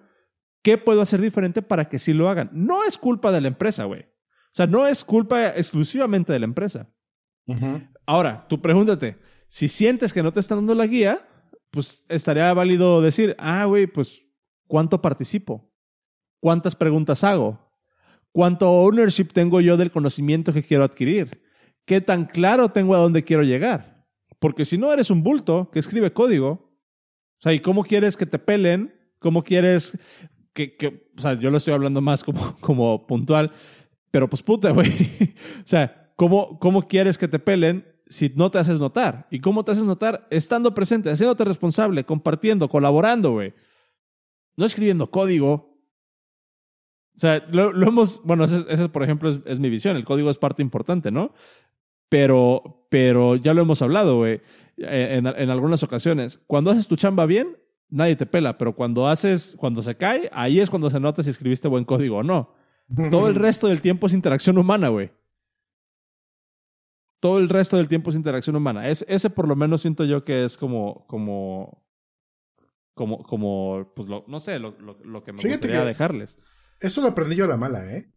¿qué 0.62 0.78
puedo 0.78 1.00
hacer 1.00 1.20
diferente 1.20 1.62
para 1.62 1.88
que 1.88 1.98
sí 1.98 2.12
lo 2.12 2.28
hagan? 2.28 2.50
No 2.52 2.84
es 2.84 2.98
culpa 2.98 3.32
de 3.32 3.40
la 3.40 3.48
empresa, 3.48 3.84
güey. 3.84 4.02
O 4.02 4.54
sea, 4.54 4.66
no 4.66 4.86
es 4.86 5.04
culpa 5.04 5.48
exclusivamente 5.48 6.32
de 6.32 6.38
la 6.38 6.44
empresa. 6.44 6.88
Ahora, 8.06 8.46
tú 8.48 8.60
pregúntate, 8.60 9.18
si 9.48 9.68
sientes 9.68 10.12
que 10.12 10.22
no 10.22 10.32
te 10.32 10.40
están 10.40 10.58
dando 10.58 10.74
la 10.74 10.86
guía, 10.86 11.26
pues 11.70 12.04
estaría 12.08 12.52
válido 12.52 13.00
decir, 13.00 13.34
ah, 13.38 13.64
güey, 13.64 13.86
pues, 13.86 14.22
¿cuánto 14.66 15.00
participo? 15.00 15.72
¿Cuántas 16.40 16.76
preguntas 16.76 17.24
hago? 17.24 17.72
¿Cuánto 18.30 18.70
ownership 18.70 19.28
tengo 19.32 19.60
yo 19.60 19.76
del 19.76 19.90
conocimiento 19.90 20.52
que 20.52 20.62
quiero 20.62 20.84
adquirir? 20.84 21.42
¿Qué 21.84 22.00
tan 22.00 22.26
claro 22.26 22.70
tengo 22.70 22.94
a 22.94 22.98
dónde 22.98 23.24
quiero 23.24 23.42
llegar? 23.42 23.91
Porque 24.42 24.64
si 24.64 24.76
no 24.76 24.92
eres 24.92 25.08
un 25.08 25.22
bulto 25.22 25.70
que 25.72 25.78
escribe 25.78 26.12
código, 26.12 26.50
o 26.50 27.38
sea, 27.38 27.52
¿y 27.52 27.60
cómo 27.60 27.84
quieres 27.84 28.16
que 28.16 28.26
te 28.26 28.40
pelen? 28.40 28.92
¿Cómo 29.20 29.44
quieres 29.44 29.96
que, 30.52 31.06
o 31.16 31.20
sea, 31.20 31.34
yo 31.34 31.48
lo 31.48 31.58
estoy 31.58 31.74
hablando 31.74 32.00
más 32.00 32.24
como, 32.24 32.56
como 32.60 33.06
puntual, 33.06 33.52
pero 34.10 34.28
pues 34.28 34.42
puta, 34.42 34.72
güey. 34.72 34.88
o 35.60 35.66
sea, 35.66 36.12
¿cómo, 36.16 36.58
¿cómo 36.58 36.88
quieres 36.88 37.18
que 37.18 37.28
te 37.28 37.38
pelen 37.38 37.86
si 38.08 38.32
no 38.34 38.50
te 38.50 38.58
haces 38.58 38.80
notar? 38.80 39.28
¿Y 39.30 39.38
cómo 39.38 39.64
te 39.64 39.70
haces 39.70 39.84
notar? 39.84 40.26
Estando 40.28 40.74
presente, 40.74 41.08
haciéndote 41.08 41.44
responsable, 41.44 42.02
compartiendo, 42.02 42.68
colaborando, 42.68 43.30
güey. 43.30 43.54
No 44.56 44.66
escribiendo 44.66 45.08
código. 45.08 45.78
O 47.14 47.18
sea, 47.18 47.46
lo, 47.48 47.70
hemos, 47.86 48.20
bueno, 48.24 48.44
esa, 48.46 48.88
por 48.90 49.04
ejemplo 49.04 49.30
es, 49.30 49.60
mi 49.60 49.70
visión, 49.70 49.96
el 49.96 50.04
código 50.04 50.30
es 50.30 50.38
parte 50.38 50.62
importante, 50.62 51.12
¿no? 51.12 51.32
Pero, 52.12 52.86
pero 52.90 53.36
ya 53.36 53.54
lo 53.54 53.62
hemos 53.62 53.80
hablado, 53.80 54.18
güey, 54.18 54.42
en, 54.76 55.26
en 55.26 55.48
algunas 55.48 55.82
ocasiones. 55.82 56.42
Cuando 56.46 56.70
haces 56.70 56.86
tu 56.86 56.96
chamba 56.96 57.24
bien, 57.24 57.56
nadie 57.88 58.16
te 58.16 58.26
pela, 58.26 58.58
pero 58.58 58.74
cuando 58.74 59.08
haces, 59.08 59.56
cuando 59.58 59.80
se 59.80 59.96
cae, 59.96 60.28
ahí 60.30 60.60
es 60.60 60.68
cuando 60.68 60.90
se 60.90 61.00
nota 61.00 61.22
si 61.22 61.30
escribiste 61.30 61.68
buen 61.68 61.86
código 61.86 62.18
o 62.18 62.22
no. 62.22 62.54
Todo 63.10 63.28
el 63.28 63.34
resto 63.46 63.66
del 63.66 63.80
tiempo 63.80 64.08
es 64.08 64.12
interacción 64.12 64.58
humana, 64.58 64.88
güey. 64.88 65.10
Todo 67.18 67.38
el 67.38 67.48
resto 67.48 67.78
del 67.78 67.88
tiempo 67.88 68.10
es 68.10 68.16
interacción 68.16 68.56
humana. 68.56 68.90
Es, 68.90 69.06
ese 69.08 69.30
por 69.30 69.48
lo 69.48 69.56
menos 69.56 69.80
siento 69.80 70.04
yo 70.04 70.22
que 70.22 70.44
es 70.44 70.58
como, 70.58 71.06
como, 71.06 71.82
como, 72.92 73.22
como, 73.22 73.90
pues 73.96 74.06
lo, 74.06 74.26
no 74.28 74.38
sé, 74.38 74.58
lo, 74.58 74.76
lo, 74.78 75.24
que 75.24 75.32
me 75.32 75.42
gustaría 75.42 75.86
dejarles. 75.86 76.38
Eso 76.78 77.00
lo 77.00 77.08
aprendí 77.08 77.36
yo 77.36 77.46
a 77.46 77.48
la 77.48 77.56
mala, 77.56 77.90
¿eh? 77.90 78.12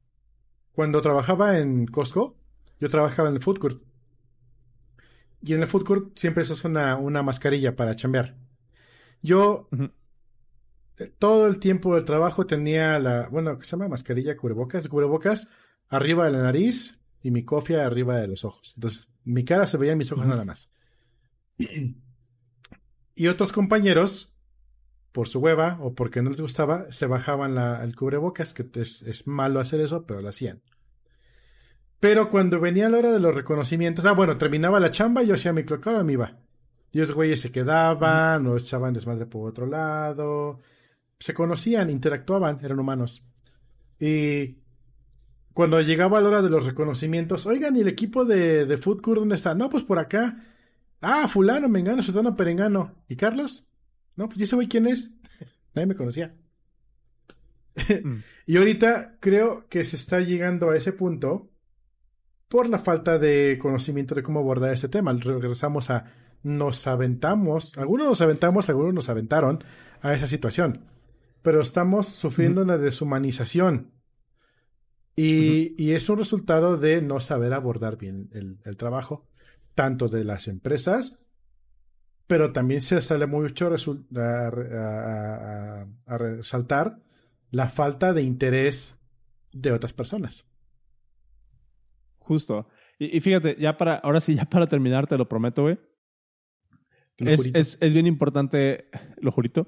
Cuando 0.73 1.01
trabajaba 1.01 1.59
en 1.59 1.85
Costco, 1.85 2.35
yo 2.79 2.89
trabajaba 2.89 3.29
en 3.29 3.35
el 3.35 3.41
food 3.41 3.57
court. 3.57 3.81
Y 5.41 5.53
en 5.53 5.61
el 5.61 5.67
food 5.67 5.83
court 5.83 6.17
siempre 6.17 6.43
eso 6.43 6.53
es 6.53 6.63
una, 6.63 6.95
una 6.97 7.21
mascarilla 7.23 7.75
para 7.75 7.95
chambear. 7.95 8.35
Yo 9.21 9.67
todo 11.19 11.47
el 11.47 11.59
tiempo 11.59 11.95
del 11.95 12.05
trabajo 12.05 12.45
tenía 12.45 12.99
la, 12.99 13.27
bueno, 13.29 13.57
¿qué 13.57 13.65
se 13.65 13.71
llama? 13.71 13.89
Mascarilla, 13.89 14.37
cubrebocas, 14.37 14.87
cubrebocas 14.87 15.49
arriba 15.89 16.25
de 16.25 16.31
la 16.31 16.43
nariz 16.43 16.99
y 17.21 17.31
mi 17.31 17.43
cofia 17.43 17.85
arriba 17.85 18.17
de 18.17 18.27
los 18.27 18.45
ojos. 18.45 18.73
Entonces, 18.75 19.09
mi 19.23 19.43
cara 19.43 19.67
se 19.67 19.77
veía 19.77 19.93
en 19.93 19.97
mis 19.97 20.11
ojos 20.11 20.25
nada 20.25 20.45
más. 20.45 20.71
Y 23.17 23.27
otros 23.27 23.53
compañeros, 23.53 24.35
por 25.13 25.29
su 25.29 25.39
hueva 25.39 25.77
o 25.79 25.95
porque 25.95 26.21
no 26.21 26.31
les 26.31 26.41
gustaba, 26.41 26.91
se 26.91 27.07
bajaban 27.07 27.55
la, 27.55 27.81
el 27.81 27.95
cubrebocas, 27.95 28.53
que 28.53 28.69
es, 28.73 29.03
es, 29.03 29.25
malo 29.25 29.61
hacer 29.61 29.79
eso, 29.79 30.05
pero 30.05 30.21
lo 30.21 30.27
hacían. 30.27 30.61
Pero 32.05 32.29
cuando 32.29 32.59
venía 32.59 32.87
la 32.87 32.99
hora 32.99 33.11
de 33.11 33.19
los 33.19 33.33
reconocimientos, 33.33 34.05
ah, 34.05 34.11
bueno, 34.11 34.37
terminaba 34.37 34.79
la 34.79 34.91
chamba, 34.91 35.23
yo 35.23 35.33
hacía 35.33 35.53
mi 35.53 35.63
clock, 35.63 35.87
me 36.03 36.13
iba. 36.13 36.37
Y 36.91 36.99
los 36.99 37.11
güeyes 37.11 37.41
se 37.41 37.51
quedaban 37.51 38.45
o 38.45 38.57
echaban 38.57 38.93
desmadre 38.93 39.25
por 39.25 39.49
otro 39.49 39.65
lado. 39.65 40.59
Se 41.17 41.33
conocían, 41.33 41.89
interactuaban, 41.89 42.59
eran 42.61 42.77
humanos. 42.77 43.25
Y 43.99 44.59
cuando 45.51 45.81
llegaba 45.81 46.21
la 46.21 46.27
hora 46.27 46.41
de 46.43 46.51
los 46.51 46.67
reconocimientos, 46.67 47.47
oigan, 47.47 47.75
¿y 47.75 47.79
el 47.79 47.87
equipo 47.87 48.23
de, 48.23 48.67
de 48.67 48.77
Food 48.77 49.01
Court 49.01 49.21
dónde 49.21 49.33
está? 49.33 49.55
No, 49.55 49.71
pues 49.71 49.83
por 49.83 49.97
acá. 49.97 50.45
Ah, 51.01 51.27
fulano, 51.27 51.69
mengano, 51.69 52.03
sotano, 52.03 52.35
perengano. 52.35 52.93
¿Y 53.09 53.15
Carlos? 53.15 53.67
No, 54.15 54.29
pues 54.29 54.41
¿y 54.41 54.43
ese 54.43 54.55
güey 54.55 54.67
quién 54.67 54.85
es? 54.85 55.09
Nadie 55.73 55.87
me 55.87 55.95
conocía. 55.95 56.35
Mm. 58.03 58.17
y 58.45 58.57
ahorita 58.57 59.17
creo 59.19 59.67
que 59.69 59.83
se 59.83 59.95
está 59.95 60.19
llegando 60.19 60.69
a 60.69 60.77
ese 60.77 60.93
punto 60.93 61.49
por 62.55 62.69
la 62.69 62.79
falta 62.79 63.19
de 63.19 63.59
conocimiento 63.61 64.15
de 64.15 64.23
cómo 64.23 64.39
abordar 64.39 64.71
ese 64.71 64.87
tema. 64.87 65.11
Regresamos 65.11 65.89
a 65.89 66.05
nos 66.41 66.87
aventamos, 66.87 67.77
algunos 67.77 68.07
nos 68.07 68.21
aventamos, 68.21 68.69
algunos 68.69 68.93
nos 68.93 69.09
aventaron 69.09 69.61
a 70.01 70.13
esa 70.13 70.25
situación, 70.25 70.85
pero 71.41 71.59
estamos 71.59 72.05
sufriendo 72.05 72.61
una 72.61 72.77
deshumanización. 72.77 73.91
Y, 75.17 75.91
es 75.91 76.07
un 76.09 76.17
resultado 76.17 76.77
de 76.77 77.01
no 77.01 77.19
saber 77.19 77.51
abordar 77.51 77.97
bien 77.97 78.29
el, 78.31 78.77
trabajo, 78.77 79.27
tanto 79.73 80.07
de 80.07 80.23
las 80.23 80.47
empresas, 80.47 81.19
pero 82.25 82.53
también 82.53 82.79
se 82.79 83.01
sale 83.01 83.27
mucho 83.27 83.67
a, 83.67 84.47
a, 86.05 86.17
resaltar 86.17 87.01
la 87.51 87.67
falta 87.67 88.13
de 88.13 88.21
interés 88.21 88.97
de 89.51 89.73
otras 89.73 89.91
personas. 89.91 90.45
Justo. 92.25 92.67
Y, 92.97 93.17
y, 93.17 93.21
fíjate, 93.21 93.55
ya 93.59 93.77
para, 93.77 93.95
ahora 93.95 94.19
sí, 94.19 94.35
ya 94.35 94.45
para 94.45 94.67
terminar, 94.67 95.07
te 95.07 95.17
lo 95.17 95.25
prometo, 95.25 95.63
güey. 95.63 95.77
Es, 97.17 97.77
es, 97.79 97.93
bien 97.93 98.07
importante, 98.07 98.89
lo 99.17 99.31
jurito, 99.31 99.67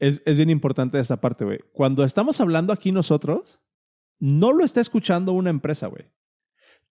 es, 0.00 0.20
es 0.24 0.36
bien 0.36 0.50
importante 0.50 0.98
esa 0.98 1.20
parte, 1.20 1.44
güey. 1.44 1.60
Cuando 1.72 2.02
estamos 2.02 2.40
hablando 2.40 2.72
aquí 2.72 2.90
nosotros, 2.90 3.60
no 4.18 4.52
lo 4.52 4.64
está 4.64 4.80
escuchando 4.80 5.32
una 5.32 5.50
empresa, 5.50 5.86
güey. 5.86 6.06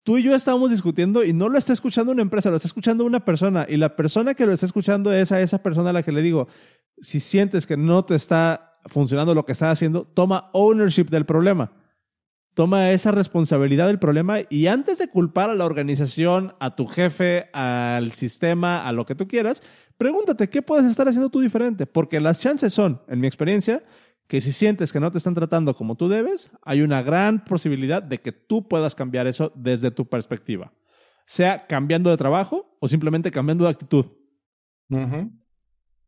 Tú 0.04 0.18
y 0.18 0.24
yo 0.24 0.34
estamos 0.34 0.72
discutiendo 0.72 1.22
y 1.22 1.32
no 1.32 1.48
lo 1.48 1.56
está 1.56 1.72
escuchando 1.72 2.10
una 2.10 2.22
empresa, 2.22 2.50
lo 2.50 2.56
está 2.56 2.66
escuchando 2.66 3.04
una 3.04 3.24
persona. 3.24 3.66
Y 3.68 3.76
la 3.76 3.94
persona 3.94 4.34
que 4.34 4.46
lo 4.46 4.52
está 4.52 4.66
escuchando 4.66 5.12
es 5.12 5.30
a 5.30 5.40
esa 5.40 5.62
persona 5.62 5.90
a 5.90 5.92
la 5.92 6.02
que 6.02 6.10
le 6.10 6.22
digo, 6.22 6.48
si 7.00 7.20
sientes 7.20 7.68
que 7.68 7.76
no 7.76 8.04
te 8.04 8.16
está 8.16 8.80
funcionando 8.86 9.32
lo 9.32 9.44
que 9.44 9.52
estás 9.52 9.70
haciendo, 9.70 10.04
toma 10.04 10.50
ownership 10.54 11.04
del 11.04 11.24
problema. 11.24 11.70
Toma 12.54 12.90
esa 12.90 13.12
responsabilidad 13.12 13.86
del 13.86 13.98
problema 13.98 14.38
y 14.50 14.66
antes 14.66 14.98
de 14.98 15.08
culpar 15.08 15.48
a 15.48 15.54
la 15.54 15.64
organización, 15.64 16.54
a 16.60 16.76
tu 16.76 16.86
jefe, 16.86 17.48
al 17.54 18.12
sistema, 18.12 18.86
a 18.86 18.92
lo 18.92 19.06
que 19.06 19.14
tú 19.14 19.26
quieras, 19.26 19.62
pregúntate 19.96 20.50
qué 20.50 20.60
puedes 20.60 20.90
estar 20.90 21.08
haciendo 21.08 21.30
tú 21.30 21.40
diferente, 21.40 21.86
porque 21.86 22.20
las 22.20 22.40
chances 22.40 22.74
son, 22.74 23.00
en 23.08 23.20
mi 23.20 23.26
experiencia, 23.26 23.82
que 24.26 24.40
si 24.40 24.52
sientes 24.52 24.92
que 24.92 25.00
no 25.00 25.10
te 25.10 25.18
están 25.18 25.34
tratando 25.34 25.74
como 25.74 25.96
tú 25.96 26.08
debes, 26.08 26.50
hay 26.62 26.82
una 26.82 27.02
gran 27.02 27.44
posibilidad 27.44 28.02
de 28.02 28.20
que 28.20 28.32
tú 28.32 28.68
puedas 28.68 28.94
cambiar 28.94 29.26
eso 29.26 29.52
desde 29.54 29.90
tu 29.90 30.08
perspectiva. 30.08 30.72
Sea 31.26 31.66
cambiando 31.66 32.10
de 32.10 32.16
trabajo 32.16 32.76
o 32.80 32.88
simplemente 32.88 33.30
cambiando 33.30 33.64
de 33.64 33.70
actitud. 33.70 34.06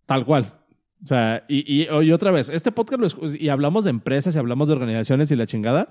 Tal 0.07 0.25
cual. 0.27 0.64
O 1.05 1.07
sea, 1.07 1.45
y, 1.49 1.87
otra 2.13 2.31
vez, 2.31 2.49
este 2.49 2.73
podcast 2.73 3.15
lo 3.19 3.35
y 3.35 3.51
hablamos 3.51 3.85
de 3.85 3.91
empresas 3.91 4.35
y 4.35 4.39
hablamos 4.39 4.69
de 4.69 4.75
organizaciones 4.75 5.31
y 5.31 5.37
la 5.37 5.47
chingada, 5.47 5.91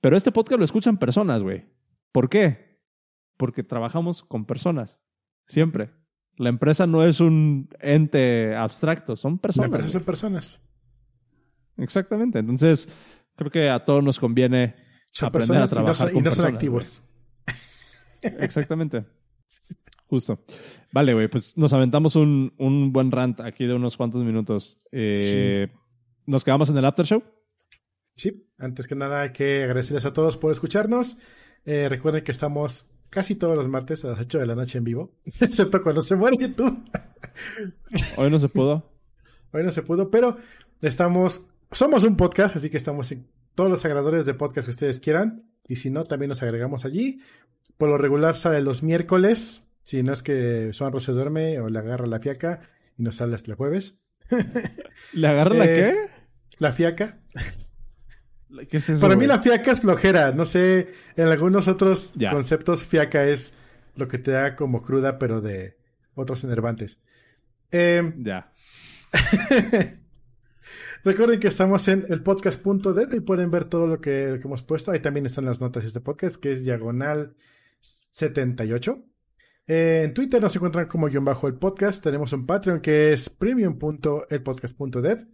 pero 0.00 0.16
este 0.16 0.30
podcast 0.30 0.60
lo 0.60 0.64
escuchan 0.64 0.96
personas, 0.96 1.42
güey. 1.42 1.64
¿Por 2.12 2.28
qué? 2.28 2.78
Porque 3.36 3.64
trabajamos 3.64 4.22
con 4.22 4.46
personas. 4.46 5.00
Siempre. 5.46 5.90
La 6.36 6.50
empresa 6.50 6.86
no 6.86 7.04
es 7.04 7.18
un 7.18 7.68
ente 7.80 8.54
abstracto, 8.54 9.16
son 9.16 9.38
personas. 9.38 9.70
La 9.70 9.76
empresa 9.76 9.98
son 9.98 10.04
personas. 10.04 10.62
Exactamente. 11.76 12.38
Entonces, 12.38 12.88
creo 13.34 13.50
que 13.50 13.68
a 13.68 13.84
todos 13.84 14.04
nos 14.04 14.20
conviene 14.20 14.76
aprender 15.20 15.62
a 15.62 15.66
trabajar 15.66 16.12
y 16.14 16.20
no 16.20 16.30
son, 16.30 16.46
activos. 16.46 17.02
Exactamente. 18.22 19.04
Justo. 20.14 20.38
Vale, 20.92 21.12
güey, 21.12 21.26
pues 21.26 21.56
nos 21.56 21.72
aventamos 21.72 22.14
un, 22.14 22.54
un, 22.56 22.92
buen 22.92 23.10
rant 23.10 23.40
aquí 23.40 23.66
de 23.66 23.74
unos 23.74 23.96
cuantos 23.96 24.22
minutos. 24.22 24.80
Eh, 24.92 25.72
¿Nos 26.24 26.44
quedamos 26.44 26.70
en 26.70 26.78
el 26.78 26.84
after 26.84 27.04
show? 27.04 27.20
Sí, 28.14 28.48
antes 28.56 28.86
que 28.86 28.94
nada 28.94 29.22
hay 29.22 29.32
que 29.32 29.64
agradecerles 29.64 30.04
a 30.04 30.12
todos 30.12 30.36
por 30.36 30.52
escucharnos. 30.52 31.18
Eh, 31.64 31.88
recuerden 31.88 32.22
que 32.22 32.30
estamos 32.30 32.88
casi 33.10 33.34
todos 33.34 33.56
los 33.56 33.66
martes 33.66 34.04
a 34.04 34.10
las 34.10 34.20
8 34.20 34.38
de 34.38 34.46
la 34.46 34.54
noche 34.54 34.78
en 34.78 34.84
vivo, 34.84 35.16
excepto 35.24 35.82
cuando 35.82 36.00
se 36.00 36.14
muere 36.14 36.36
YouTube. 36.38 36.78
Hoy 38.16 38.30
no 38.30 38.38
se 38.38 38.48
pudo. 38.48 38.88
Hoy 39.50 39.64
no 39.64 39.72
se 39.72 39.82
pudo, 39.82 40.12
pero 40.12 40.36
estamos, 40.80 41.48
somos 41.72 42.04
un 42.04 42.16
podcast, 42.16 42.54
así 42.54 42.70
que 42.70 42.76
estamos 42.76 43.10
en 43.10 43.26
todos 43.56 43.68
los 43.68 43.84
agregadores 43.84 44.26
de 44.26 44.34
podcast 44.34 44.68
que 44.68 44.74
ustedes 44.74 45.00
quieran. 45.00 45.50
Y 45.66 45.74
si 45.74 45.90
no, 45.90 46.04
también 46.04 46.28
nos 46.28 46.40
agregamos 46.44 46.84
allí. 46.84 47.20
Por 47.78 47.88
lo 47.88 47.98
regular 47.98 48.36
sale 48.36 48.62
los 48.62 48.84
miércoles, 48.84 49.64
si 49.84 50.02
no 50.02 50.12
es 50.12 50.22
que 50.22 50.72
Suanro 50.72 50.98
se 50.98 51.12
duerme 51.12 51.60
o 51.60 51.68
le 51.68 51.78
agarra 51.78 52.06
la 52.06 52.18
fiaca 52.18 52.60
y 52.98 53.02
nos 53.02 53.16
sale 53.16 53.36
hasta 53.36 53.52
el 53.52 53.56
jueves. 53.56 54.02
¿Le 55.12 55.28
agarra 55.28 55.54
la 55.54 55.64
eh, 55.66 55.68
qué? 55.68 55.94
La 56.58 56.72
fiaca. 56.72 57.20
Para 59.00 59.16
mí 59.16 59.26
la 59.26 59.38
fiaca 59.38 59.72
es 59.72 59.80
flojera. 59.80 60.32
No 60.32 60.44
sé, 60.44 60.88
en 61.16 61.28
algunos 61.28 61.68
otros 61.68 62.14
conceptos 62.30 62.84
fiaca 62.84 63.24
es 63.24 63.54
lo 63.96 64.08
que 64.08 64.18
te 64.18 64.32
da 64.32 64.56
como 64.56 64.82
cruda, 64.82 65.18
pero 65.18 65.40
de 65.40 65.76
otros 66.14 66.44
enervantes. 66.44 67.00
Em, 67.70 68.24
ya. 68.24 68.52
Recuerden 71.04 71.38
que 71.38 71.48
estamos 71.48 71.86
en 71.88 72.06
el 72.08 72.22
podcast.dev 72.22 73.14
y 73.14 73.20
pueden 73.20 73.50
ver 73.50 73.66
todo 73.66 73.86
lo 73.86 74.00
que, 74.00 74.40
hemos 74.42 74.62
puesto. 74.62 74.90
Ahí 74.92 75.00
también 75.00 75.26
están 75.26 75.44
las 75.44 75.60
notas 75.60 75.82
de 75.82 75.88
este 75.88 76.00
podcast, 76.00 76.36
que 76.36 76.52
es 76.52 76.64
diagonal 76.64 77.36
78. 77.80 79.04
En 79.66 80.12
Twitter 80.12 80.42
nos 80.42 80.54
encuentran 80.54 80.86
como 80.86 81.08
guion 81.08 81.24
bajo 81.24 81.48
el 81.48 81.54
podcast. 81.54 82.02
Tenemos 82.02 82.32
un 82.34 82.44
Patreon 82.44 82.80
que 82.80 83.12
es 83.12 83.30
premium.elpodcast.dev. 83.30 85.26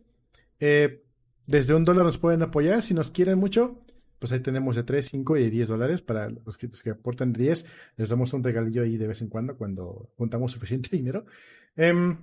Eh, 0.60 1.04
desde 1.46 1.74
un 1.74 1.82
dólar 1.82 2.04
nos 2.04 2.18
pueden 2.18 2.42
apoyar 2.42 2.82
si 2.82 2.94
nos 2.94 3.10
quieren 3.10 3.38
mucho. 3.38 3.80
Pues 4.20 4.30
ahí 4.32 4.40
tenemos 4.40 4.76
de 4.76 4.84
3, 4.84 5.04
5 5.04 5.36
y 5.38 5.50
10 5.50 5.68
dólares 5.70 6.02
para 6.02 6.28
los 6.28 6.56
que 6.56 6.90
aportan 6.90 7.32
de 7.32 7.42
10. 7.42 7.66
Les 7.96 8.08
damos 8.08 8.32
un 8.32 8.44
regalillo 8.44 8.82
ahí 8.82 8.96
de 8.96 9.08
vez 9.08 9.20
en 9.22 9.28
cuando 9.28 9.56
cuando 9.56 10.10
juntamos 10.16 10.52
suficiente 10.52 10.90
dinero. 10.96 11.26
Em, 11.74 12.16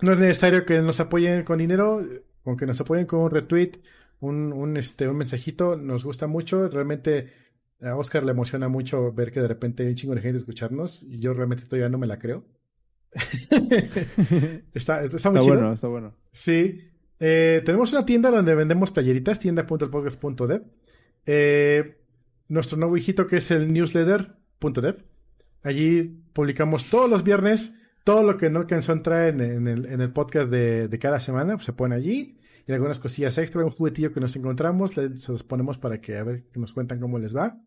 no 0.00 0.12
es 0.12 0.18
necesario 0.18 0.64
que 0.64 0.80
nos 0.80 1.00
apoyen 1.00 1.44
con 1.44 1.58
dinero, 1.58 2.06
con 2.42 2.56
que 2.56 2.64
nos 2.64 2.80
apoyen 2.80 3.04
con 3.04 3.20
un 3.20 3.30
retweet, 3.30 3.72
un, 4.20 4.52
un, 4.52 4.76
este, 4.78 5.08
un 5.08 5.16
mensajito, 5.16 5.76
nos 5.76 6.04
gusta 6.04 6.26
mucho. 6.26 6.68
Realmente 6.68 7.47
a 7.80 7.96
Oscar 7.96 8.24
le 8.24 8.32
emociona 8.32 8.68
mucho 8.68 9.12
ver 9.12 9.32
que 9.32 9.40
de 9.40 9.48
repente 9.48 9.82
hay 9.82 9.90
un 9.90 9.94
chingo 9.94 10.14
de 10.14 10.20
gente 10.20 10.38
escucharnos 10.38 11.02
y 11.02 11.18
yo 11.18 11.32
realmente 11.32 11.64
todavía 11.64 11.88
no 11.88 11.98
me 11.98 12.06
la 12.06 12.18
creo. 12.18 12.44
está, 14.74 15.02
está, 15.04 15.30
muy 15.30 15.38
está 15.38 15.40
chido. 15.40 15.46
bueno, 15.46 15.72
está 15.72 15.88
bueno. 15.88 16.14
Sí. 16.32 16.88
Eh, 17.20 17.62
tenemos 17.64 17.92
una 17.92 18.04
tienda 18.04 18.30
donde 18.30 18.54
vendemos 18.54 18.90
playeritas, 18.90 19.40
tienda.elpodcast.dev. 19.40 20.62
Eh, 21.26 21.98
nuestro 22.48 22.78
nuevo 22.78 22.96
hijito 22.96 23.26
que 23.26 23.36
es 23.36 23.50
el 23.50 23.72
newsletter.dev. 23.72 25.04
Allí 25.62 26.02
publicamos 26.32 26.88
todos 26.88 27.10
los 27.10 27.22
viernes 27.24 27.74
todo 28.08 28.22
lo 28.22 28.38
que 28.38 28.48
no 28.48 28.60
alcanzó 28.60 28.92
a 28.92 28.94
entrar 28.94 29.28
en, 29.28 29.40
en, 29.42 29.68
el, 29.68 29.84
en 29.84 30.00
el, 30.00 30.10
podcast 30.10 30.48
de, 30.48 30.88
de, 30.88 30.98
cada 30.98 31.20
semana, 31.20 31.56
pues 31.56 31.66
se 31.66 31.74
pone 31.74 31.94
allí. 31.94 32.37
Y 32.68 32.72
algunas 32.72 33.00
cosillas 33.00 33.38
extra, 33.38 33.64
un 33.64 33.70
juguetillo 33.70 34.12
que 34.12 34.20
nos 34.20 34.36
encontramos, 34.36 34.92
se 34.92 35.32
los 35.32 35.42
ponemos 35.42 35.78
para 35.78 36.02
que 36.02 36.18
a 36.18 36.22
ver 36.22 36.44
que 36.52 36.60
nos 36.60 36.74
cuentan 36.74 37.00
cómo 37.00 37.18
les 37.18 37.34
va. 37.34 37.58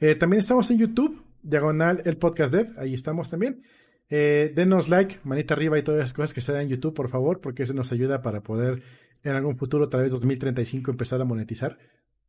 Eh, 0.00 0.14
también 0.14 0.38
estamos 0.38 0.70
en 0.70 0.78
YouTube, 0.78 1.22
diagonal 1.42 2.00
el 2.06 2.16
podcast 2.16 2.50
dev, 2.50 2.72
ahí 2.78 2.94
estamos 2.94 3.28
también. 3.28 3.62
Eh, 4.08 4.50
denos 4.56 4.88
like, 4.88 5.18
manita 5.24 5.52
arriba 5.52 5.78
y 5.78 5.82
todas 5.82 5.98
esas 5.98 6.14
cosas 6.14 6.32
que 6.32 6.40
se 6.40 6.52
dan 6.52 6.62
en 6.62 6.68
YouTube, 6.70 6.94
por 6.94 7.10
favor, 7.10 7.42
porque 7.42 7.64
eso 7.64 7.74
nos 7.74 7.92
ayuda 7.92 8.22
para 8.22 8.42
poder 8.42 8.82
en 9.22 9.32
algún 9.32 9.58
futuro, 9.58 9.90
tal 9.90 10.04
vez 10.04 10.10
2035, 10.10 10.90
empezar 10.90 11.20
a 11.20 11.26
monetizar, 11.26 11.76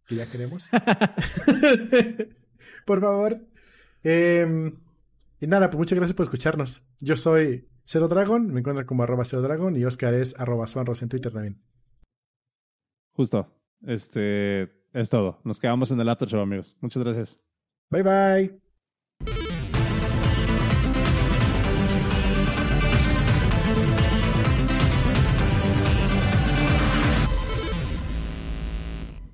que 0.05 0.16
ya 0.16 0.30
queremos. 0.30 0.68
por 2.86 2.99
favor. 2.99 3.39
Eh, 4.03 4.74
y 5.39 5.47
nada, 5.47 5.70
pues 5.70 5.80
muchas 5.80 5.97
gracias 5.97 6.18
por 6.18 6.26
escucharnos. 6.26 6.86
Yo 6.99 7.16
soy 7.16 7.70
Cero 7.86 8.09
Dragon, 8.09 8.51
me 8.51 8.59
encuentran 8.59 8.86
como 8.86 9.03
arroba 9.03 9.24
Cero 9.24 9.43
Dragon 9.43 9.78
y 9.78 9.86
Oscar 9.86 10.14
es 10.14 10.38
arroba 10.38 10.68
Swanros 10.68 11.01
en 11.03 11.07
Twitter 11.07 11.32
también. 11.32 11.62
Justo. 13.14 13.47
Este 13.86 14.72
es 14.93 15.09
todo. 15.09 15.39
Nos 15.43 15.59
quedamos 15.59 15.91
en 15.91 15.99
el 15.99 16.09
After 16.09 16.28
Show, 16.28 16.41
amigos. 16.41 16.78
Muchas 16.82 17.03
gracias. 17.03 17.39
Bye 17.89 18.03
bye. 18.03 18.70